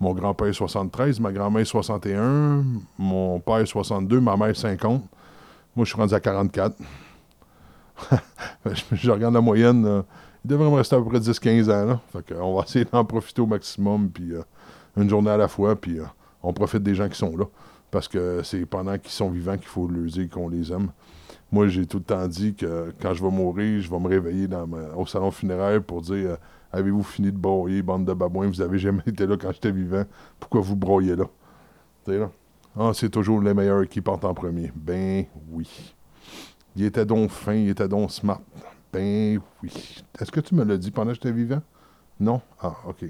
mon 0.00 0.14
grand-père 0.14 0.54
73, 0.54 1.20
ma 1.20 1.32
grand-mère 1.32 1.66
61, 1.66 2.64
mon 2.98 3.40
père 3.40 3.66
62, 3.66 4.20
ma 4.20 4.36
mère 4.36 4.56
50. 4.56 5.02
Moi, 5.78 5.84
je 5.84 5.90
suis 5.90 6.00
rendu 6.00 6.12
à 6.12 6.18
44. 6.18 6.76
je 8.90 9.10
regarde 9.12 9.32
la 9.32 9.40
moyenne. 9.40 10.02
il 10.44 10.50
devrait 10.50 10.68
me 10.68 10.74
rester 10.74 10.96
à 10.96 10.98
peu 10.98 11.04
près 11.04 11.20
10-15 11.20 11.70
ans. 11.70 12.00
on 12.40 12.56
va 12.56 12.64
essayer 12.64 12.84
d'en 12.84 13.04
profiter 13.04 13.42
au 13.42 13.46
maximum, 13.46 14.10
puis 14.10 14.32
euh, 14.32 14.42
une 14.96 15.08
journée 15.08 15.30
à 15.30 15.36
la 15.36 15.46
fois, 15.46 15.80
puis 15.80 16.00
euh, 16.00 16.04
on 16.42 16.52
profite 16.52 16.82
des 16.82 16.96
gens 16.96 17.08
qui 17.08 17.16
sont 17.16 17.36
là. 17.36 17.44
Parce 17.92 18.08
que 18.08 18.42
c'est 18.42 18.66
pendant 18.66 18.98
qu'ils 18.98 19.12
sont 19.12 19.30
vivants 19.30 19.56
qu'il 19.56 19.68
faut 19.68 19.86
leur 19.86 20.06
dire 20.06 20.28
qu'on 20.28 20.48
les 20.48 20.72
aime. 20.72 20.88
Moi, 21.52 21.68
j'ai 21.68 21.86
tout 21.86 21.98
le 21.98 22.02
temps 22.02 22.26
dit 22.26 22.56
que 22.56 22.92
quand 23.00 23.14
je 23.14 23.22
vais 23.22 23.30
mourir, 23.30 23.80
je 23.80 23.88
vais 23.88 24.00
me 24.00 24.08
réveiller 24.08 24.48
au 24.96 25.06
salon 25.06 25.30
funéraire 25.30 25.80
pour 25.80 26.00
dire 26.00 26.30
euh, 26.30 26.36
Avez-vous 26.72 27.04
fini 27.04 27.30
de 27.30 27.38
broyer, 27.38 27.82
bande 27.82 28.04
de 28.04 28.14
babouins? 28.14 28.48
Vous 28.48 28.60
avez 28.60 28.80
jamais 28.80 29.02
été 29.06 29.28
là 29.28 29.36
quand 29.36 29.52
j'étais 29.52 29.70
vivant. 29.70 30.02
Pourquoi 30.40 30.60
vous 30.60 30.74
broyez 30.74 31.14
là? 31.14 31.26
Là? 32.08 32.30
Ah, 32.78 32.92
c'est 32.94 33.10
toujours 33.10 33.40
les 33.40 33.54
meilleurs 33.54 33.88
qui 33.88 34.00
partent 34.00 34.24
en 34.24 34.34
premier. 34.34 34.72
Ben 34.74 35.24
oui. 35.50 35.68
Il 36.76 36.84
était 36.84 37.04
donc 37.04 37.30
fin, 37.30 37.54
il 37.54 37.70
était 37.70 37.88
donc 37.88 38.12
smart. 38.12 38.40
Ben 38.92 39.40
oui. 39.62 40.02
Est-ce 40.18 40.30
que 40.30 40.38
tu 40.38 40.54
me 40.54 40.62
l'as 40.62 40.76
dit 40.76 40.92
pendant 40.92 41.10
que 41.10 41.16
j'étais 41.16 41.32
vivant? 41.32 41.60
Non? 42.20 42.40
Ah, 42.60 42.76
OK. 42.86 43.04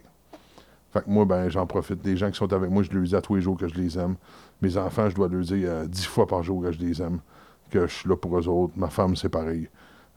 Fait 0.91 1.05
que 1.05 1.11
moi, 1.11 1.27
ben, 1.27 1.51
j'en 1.51 1.67
profite. 1.67 2.03
Les 2.05 2.17
gens 2.17 2.31
qui 2.31 2.39
sont 2.39 2.51
avec 2.51 2.71
moi, 2.71 2.83
je 2.83 2.91
leur 2.91 3.03
dis 3.03 3.15
à 3.15 3.21
tous 3.21 3.35
les 3.35 3.43
jours 3.43 3.59
que 3.59 3.69
je 3.69 3.75
les 3.75 3.99
aime. 3.99 4.17
Mes 4.63 4.79
enfants, 4.79 5.11
je 5.11 5.15
dois 5.15 5.29
leur 5.29 5.43
dire 5.43 5.69
euh, 5.71 5.87
dix 5.87 6.07
fois 6.07 6.27
par 6.27 6.43
jour 6.43 6.63
que 6.63 6.73
je 6.73 6.79
les 6.79 7.03
aime, 7.03 7.21
que 7.71 7.87
je 7.87 7.93
suis 7.93 8.09
là 8.09 8.17
pour 8.17 8.39
eux 8.39 8.49
autres. 8.49 8.73
Ma 8.75 8.89
femme, 8.89 9.17
c'est 9.17 9.29
pareil. 9.29 9.69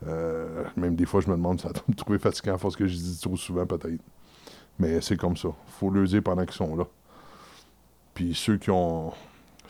Euh, 0.08 0.64
même 0.78 0.96
des 0.96 1.06
fois, 1.06 1.20
je 1.20 1.30
me 1.30 1.36
demande 1.36 1.60
si 1.60 1.68
ça 1.68 1.74
me 1.90 1.94
trouver 1.94 2.20
fatigant 2.20 2.56
à 2.56 2.58
force 2.58 2.78
que 2.78 2.88
je 2.88 2.96
dis 2.96 3.20
trop 3.22 3.36
souvent, 3.36 3.66
peut-être. 3.66 4.02
Mais 4.80 5.02
c'est 5.02 5.18
comme 5.18 5.36
ça. 5.36 5.50
faut 5.68 5.90
le 5.90 6.08
dire 6.08 6.24
pendant 6.24 6.46
qu'ils 6.46 6.56
sont 6.56 6.74
là. 6.76 6.86
Puis 8.14 8.34
ceux 8.34 8.58
qui 8.58 8.72
ont. 8.72 9.12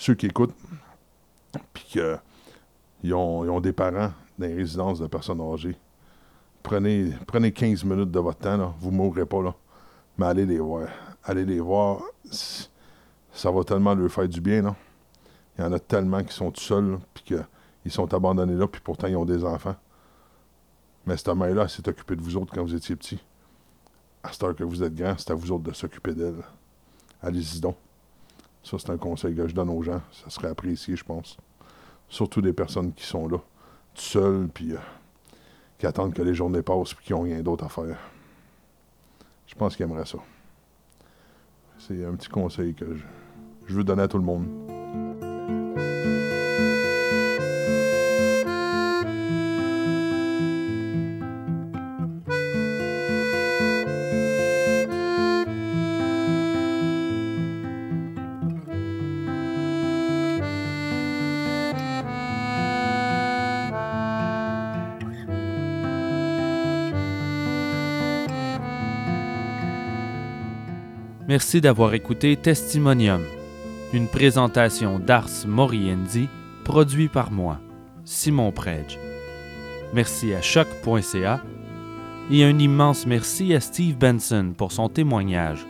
Ceux 0.02 0.16
qui 0.16 0.26
écoutent, 0.26 0.56
puis 1.74 1.84
qu'ils 1.84 3.14
ont, 3.14 3.60
des 3.60 3.72
parents 3.72 4.12
dans 4.40 4.48
les 4.48 4.56
résidences 4.56 4.98
de 4.98 5.06
personnes 5.06 5.40
âgées, 5.42 5.78
prenez, 6.64 7.12
prenez 7.28 7.52
15 7.52 7.84
minutes 7.84 8.10
de 8.10 8.18
votre 8.18 8.40
temps, 8.40 8.58
là. 8.58 8.74
vous 8.80 8.90
ne 8.90 8.96
mourrez 8.96 9.28
pas. 9.28 9.44
Là. 9.44 9.54
Mais 10.18 10.26
allez 10.26 10.48
les 10.48 10.58
voir. 10.58 10.88
Allez 11.24 11.46
les 11.46 11.60
voir. 11.60 12.02
Ça 12.32 13.52
va 13.52 13.64
tellement 13.64 13.94
leur 13.94 14.12
faire 14.12 14.28
du 14.28 14.42
bien. 14.42 14.64
Là. 14.64 14.76
Il 15.56 15.62
y 15.62 15.68
en 15.68 15.72
a 15.72 15.78
tellement 15.78 16.24
qui 16.24 16.34
sont 16.34 16.50
tout 16.50 16.62
seuls, 16.62 16.98
puis 17.14 17.24
qu'ils 17.24 17.92
sont 17.92 18.12
abandonnés 18.12 18.56
là, 18.56 18.66
puis 18.66 18.82
pourtant 18.84 19.06
ils 19.06 19.16
ont 19.16 19.24
des 19.26 19.46
enfants. 19.46 19.76
Mais 21.06 21.16
cette 21.16 21.28
mère-là, 21.28 21.68
s'est 21.68 21.88
occupée 21.88 22.16
de 22.16 22.24
vous 22.24 22.38
autres 22.38 22.52
quand 22.52 22.64
vous 22.64 22.74
étiez 22.74 22.96
petits. 22.96 23.24
À 24.24 24.32
cette 24.32 24.42
heure 24.42 24.56
que 24.56 24.64
vous 24.64 24.82
êtes 24.82 24.96
grand, 24.96 25.14
c'est 25.20 25.30
à 25.30 25.36
vous 25.36 25.52
autres 25.52 25.66
de 25.66 25.74
s'occuper 25.74 26.16
d'elle. 26.16 26.42
Allez-y 27.22 27.60
donc. 27.60 27.76
Ça, 28.64 28.78
c'est 28.78 28.90
un 28.92 28.98
conseil 28.98 29.36
que 29.36 29.48
je 29.48 29.56
donne 29.56 29.70
aux 29.70 29.82
gens. 29.82 30.02
Ça 30.12 30.30
serait 30.30 30.50
apprécié, 30.50 30.96
je 30.96 31.04
pense. 31.04 31.38
Surtout 32.10 32.42
des 32.42 32.54
personnes 32.54 32.94
qui 32.94 33.06
sont 33.06 33.28
là, 33.28 33.38
tout 33.94 34.02
seules, 34.02 34.48
puis 34.54 34.74
euh, 34.74 34.78
qui 35.78 35.88
attendent 35.88 36.14
que 36.14 36.22
les 36.22 36.34
journées 36.34 36.62
passent, 36.62 36.94
puis 36.94 37.06
qui 37.06 37.14
n'ont 37.14 37.22
rien 37.22 37.42
d'autre 37.42 37.64
à 37.64 37.70
faire. 37.70 37.98
Je 39.48 39.56
pense 39.56 39.76
qu'ils 39.76 39.86
aimeraient 39.86 40.06
ça. 40.06 40.20
C'est 41.80 42.06
un 42.06 42.14
petit 42.14 42.30
conseil 42.30 42.74
que 42.74 42.86
je 43.66 43.76
veux 43.76 43.84
donner 43.84 44.04
à 44.04 44.08
tout 44.08 44.18
le 44.18 44.24
monde. 44.24 44.81
Merci 71.32 71.62
d'avoir 71.62 71.94
écouté 71.94 72.36
Testimonium, 72.36 73.22
une 73.94 74.10
présentation 74.10 75.00
d'Ars 75.00 75.30
Moriendi, 75.48 76.28
produit 76.66 77.08
par 77.08 77.32
moi, 77.32 77.58
Simon 78.04 78.52
Predge. 78.52 79.00
Merci 79.94 80.34
à 80.34 80.42
choc.ca 80.42 81.42
et 82.32 82.44
un 82.44 82.60
immense 82.60 83.06
merci 83.08 83.54
à 83.54 83.62
Steve 83.62 83.98
Benson 83.98 84.52
pour 84.58 84.74
son 84.74 84.90
témoignage. 84.90 85.66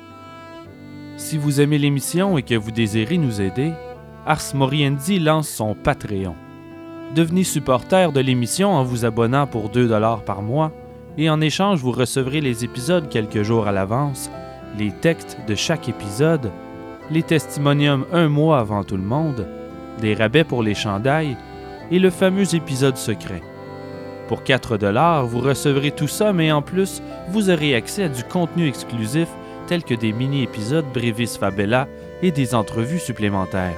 Si 1.18 1.38
vous 1.38 1.62
aimez 1.62 1.78
l'émission 1.78 2.40
et 2.40 2.42
que 2.42 2.56
vous 2.56 2.72
désirez 2.72 3.20
nous 3.20 3.40
aider, 3.40 3.72
Ars 4.26 4.56
Moriendi 4.56 5.20
lance 5.20 5.48
son 5.48 5.76
Patreon. 5.76 6.34
Devenez 7.14 7.44
supporter 7.44 8.12
de 8.12 8.20
l'émission 8.20 8.72
en 8.72 8.84
vous 8.84 9.06
abonnant 9.06 9.46
pour 9.46 9.70
2 9.70 9.88
dollars 9.88 10.24
par 10.24 10.42
mois 10.42 10.72
et 11.20 11.30
en 11.30 11.40
échange 11.40 11.82
vous 11.82 11.92
recevrez 11.92 12.42
les 12.42 12.66
épisodes 12.66 13.10
quelques 13.10 13.44
jours 13.44 13.68
à 13.68 13.72
l'avance 13.72 14.32
les 14.78 14.92
textes 14.92 15.38
de 15.48 15.56
chaque 15.56 15.90
épisode, 15.90 16.52
les 17.10 17.24
testimoniums 17.24 18.06
un 18.12 18.30
mois 18.30 18.60
avant 18.60 18.84
tout 18.84 18.98
le 18.98 19.04
monde, 19.04 19.48
des 20.00 20.14
rabais 20.14 20.44
pour 20.44 20.64
les 20.64 20.76
chandails 20.76 21.38
et 21.92 22.00
le 22.00 22.10
fameux 22.10 22.56
épisode 22.56 22.98
secret. 22.98 23.42
Pour 24.28 24.44
4 24.44 24.78
dollars, 24.78 25.26
vous 25.26 25.40
recevrez 25.40 25.92
tout 25.92 26.08
ça, 26.08 26.32
mais 26.32 26.52
en 26.52 26.62
plus, 26.62 27.02
vous 27.30 27.50
aurez 27.50 27.76
accès 27.76 28.04
à 28.04 28.10
du 28.10 28.24
contenu 28.24 28.68
exclusif 28.68 29.28
tel 29.68 29.84
que 29.84 29.94
des 29.94 30.14
mini-épisodes 30.14 30.86
Brevis 30.94 31.38
Fabella 31.38 31.88
et 32.22 32.32
des 32.32 32.56
entrevues 32.56 33.00
supplémentaires. 33.00 33.78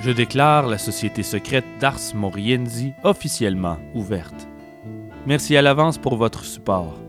Je 0.00 0.10
déclare 0.10 0.66
la 0.66 0.78
société 0.78 1.22
secrète 1.22 1.64
d'Ars 1.80 2.14
Morienzi 2.14 2.94
officiellement 3.04 3.78
ouverte. 3.94 4.48
Merci 5.26 5.56
à 5.56 5.62
l'avance 5.62 5.98
pour 5.98 6.16
votre 6.16 6.44
support. 6.44 7.03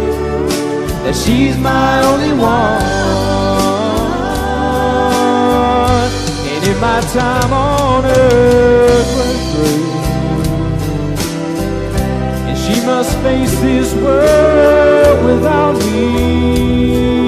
that 1.03 1.13
she's 1.13 1.57
my 1.57 2.01
only 2.05 2.31
one. 2.31 3.02
If 6.65 6.79
my 6.79 7.01
time 7.01 7.51
on 7.51 8.05
earth 8.05 9.09
was 9.17 9.37
through, 9.51 9.83
and 12.47 12.57
she 12.57 12.75
must 12.85 13.11
face 13.19 13.53
this 13.59 13.93
world 13.95 15.25
without 15.25 15.75
me, 15.91 17.27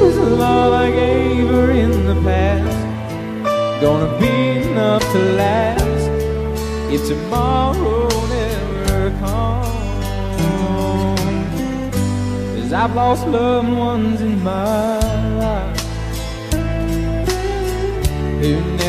this 0.00 0.16
love 0.16 0.74
I 0.74 0.90
gave 0.90 1.48
her 1.48 1.70
in 1.70 1.92
the 2.06 2.14
past. 2.22 2.78
Gonna 3.80 4.10
be 4.20 4.68
enough 4.68 5.02
to 5.12 5.18
last. 5.40 6.10
If 6.92 7.08
tomorrow 7.08 8.08
never 8.28 9.10
comes. 9.20 10.04
Cause 12.54 12.72
I've 12.74 12.94
lost 12.94 13.26
loved 13.26 13.70
ones 13.70 14.20
in 14.20 14.44
my 14.44 14.99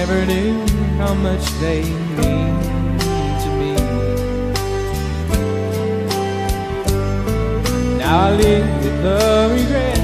never 0.02 0.26
knew 0.26 0.54
how 0.98 1.14
much 1.14 1.46
they 1.60 1.84
mean 2.18 2.58
to 3.44 3.50
me. 3.60 3.74
Now 8.00 8.28
I 8.28 8.32
live 8.32 8.68
with 8.84 8.98
the 9.04 9.50
regret 9.54 10.02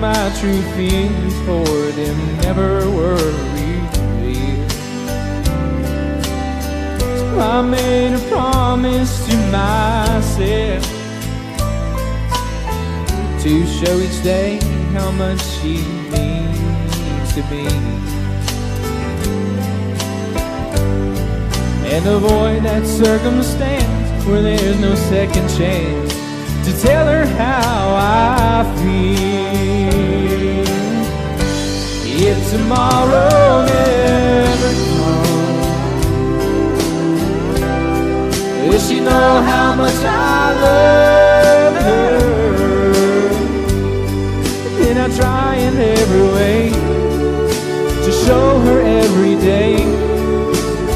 my 0.00 0.24
true 0.40 0.62
feelings 0.76 1.36
for 1.46 1.66
them 1.98 2.18
never 2.38 2.88
were 2.96 3.32
revealed. 3.42 4.72
So 7.18 7.38
I 7.38 7.60
made 7.60 8.14
a 8.14 8.22
promise 8.30 9.12
to 9.26 9.36
myself 9.60 10.84
to 13.42 13.66
show 13.66 13.94
each 13.98 14.22
day 14.22 14.58
how 14.94 15.10
much 15.10 15.42
she 15.58 15.82
means 16.14 17.34
to 17.34 17.42
me. 17.50 18.13
And 21.94 22.06
avoid 22.08 22.64
that 22.64 22.84
circumstance 22.84 24.26
where 24.26 24.42
there's 24.42 24.80
no 24.80 24.96
second 24.96 25.48
chance 25.56 26.12
to 26.66 26.72
tell 26.82 27.06
her 27.06 27.24
how 27.24 27.94
I 27.94 28.64
feel. 28.82 29.94
If 32.26 32.50
tomorrow 32.50 33.64
never 33.64 34.72
comes, 34.90 35.68
will 38.66 38.80
she 38.80 38.98
know 38.98 39.42
how 39.42 39.76
much 39.76 39.94
I 40.04 40.52
love 40.66 41.76
her? 41.86 42.18
Then 44.78 44.96
I 44.98 45.08
try 45.16 45.54
in 45.58 45.76
every 45.76 46.26
way 46.34 46.72
to 48.04 48.10
show 48.26 48.58
her 48.62 48.80
every 48.80 49.36
day 49.36 50.03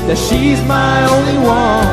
that 0.08 0.16
she's 0.16 0.60
my 0.62 1.04
only 1.04 1.36
one. 1.36 1.84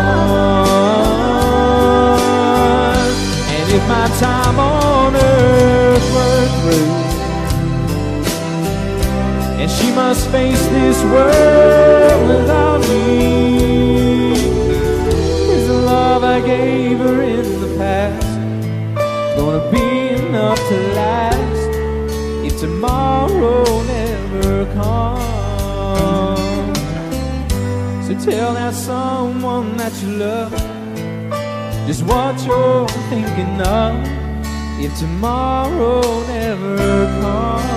And 3.52 3.66
if 3.78 3.84
my 3.90 4.08
time 4.20 4.58
on 4.58 5.14
earth 5.18 6.08
were 6.16 6.48
through, 6.62 6.94
and 9.60 9.70
she 9.70 9.92
must 9.92 10.30
face 10.30 10.66
this 10.68 11.04
world 11.04 12.28
without 12.30 12.80
me, 12.88 14.32
is 15.52 15.68
the 15.68 15.74
love 15.74 16.24
I 16.24 16.40
gave 16.40 17.00
her 17.00 17.22
in 17.22 17.60
the 17.60 17.76
past 17.78 18.40
gonna 19.36 19.70
be 19.70 20.16
enough 20.24 20.60
to 20.70 20.78
last 20.94 21.70
if 22.46 22.58
tomorrow 22.62 23.84
never 23.84 24.66
comes? 24.74 25.25
Tell 28.24 28.54
that 28.56 28.74
someone 28.74 29.78
that 29.78 29.94
you 30.02 30.18
love 30.18 30.52
just 31.86 32.04
what 32.04 32.44
you're 32.44 32.88
thinking 33.10 33.62
of 33.62 33.94
if 34.84 34.98
tomorrow 34.98 36.02
never 36.28 37.06
comes. 37.22 37.75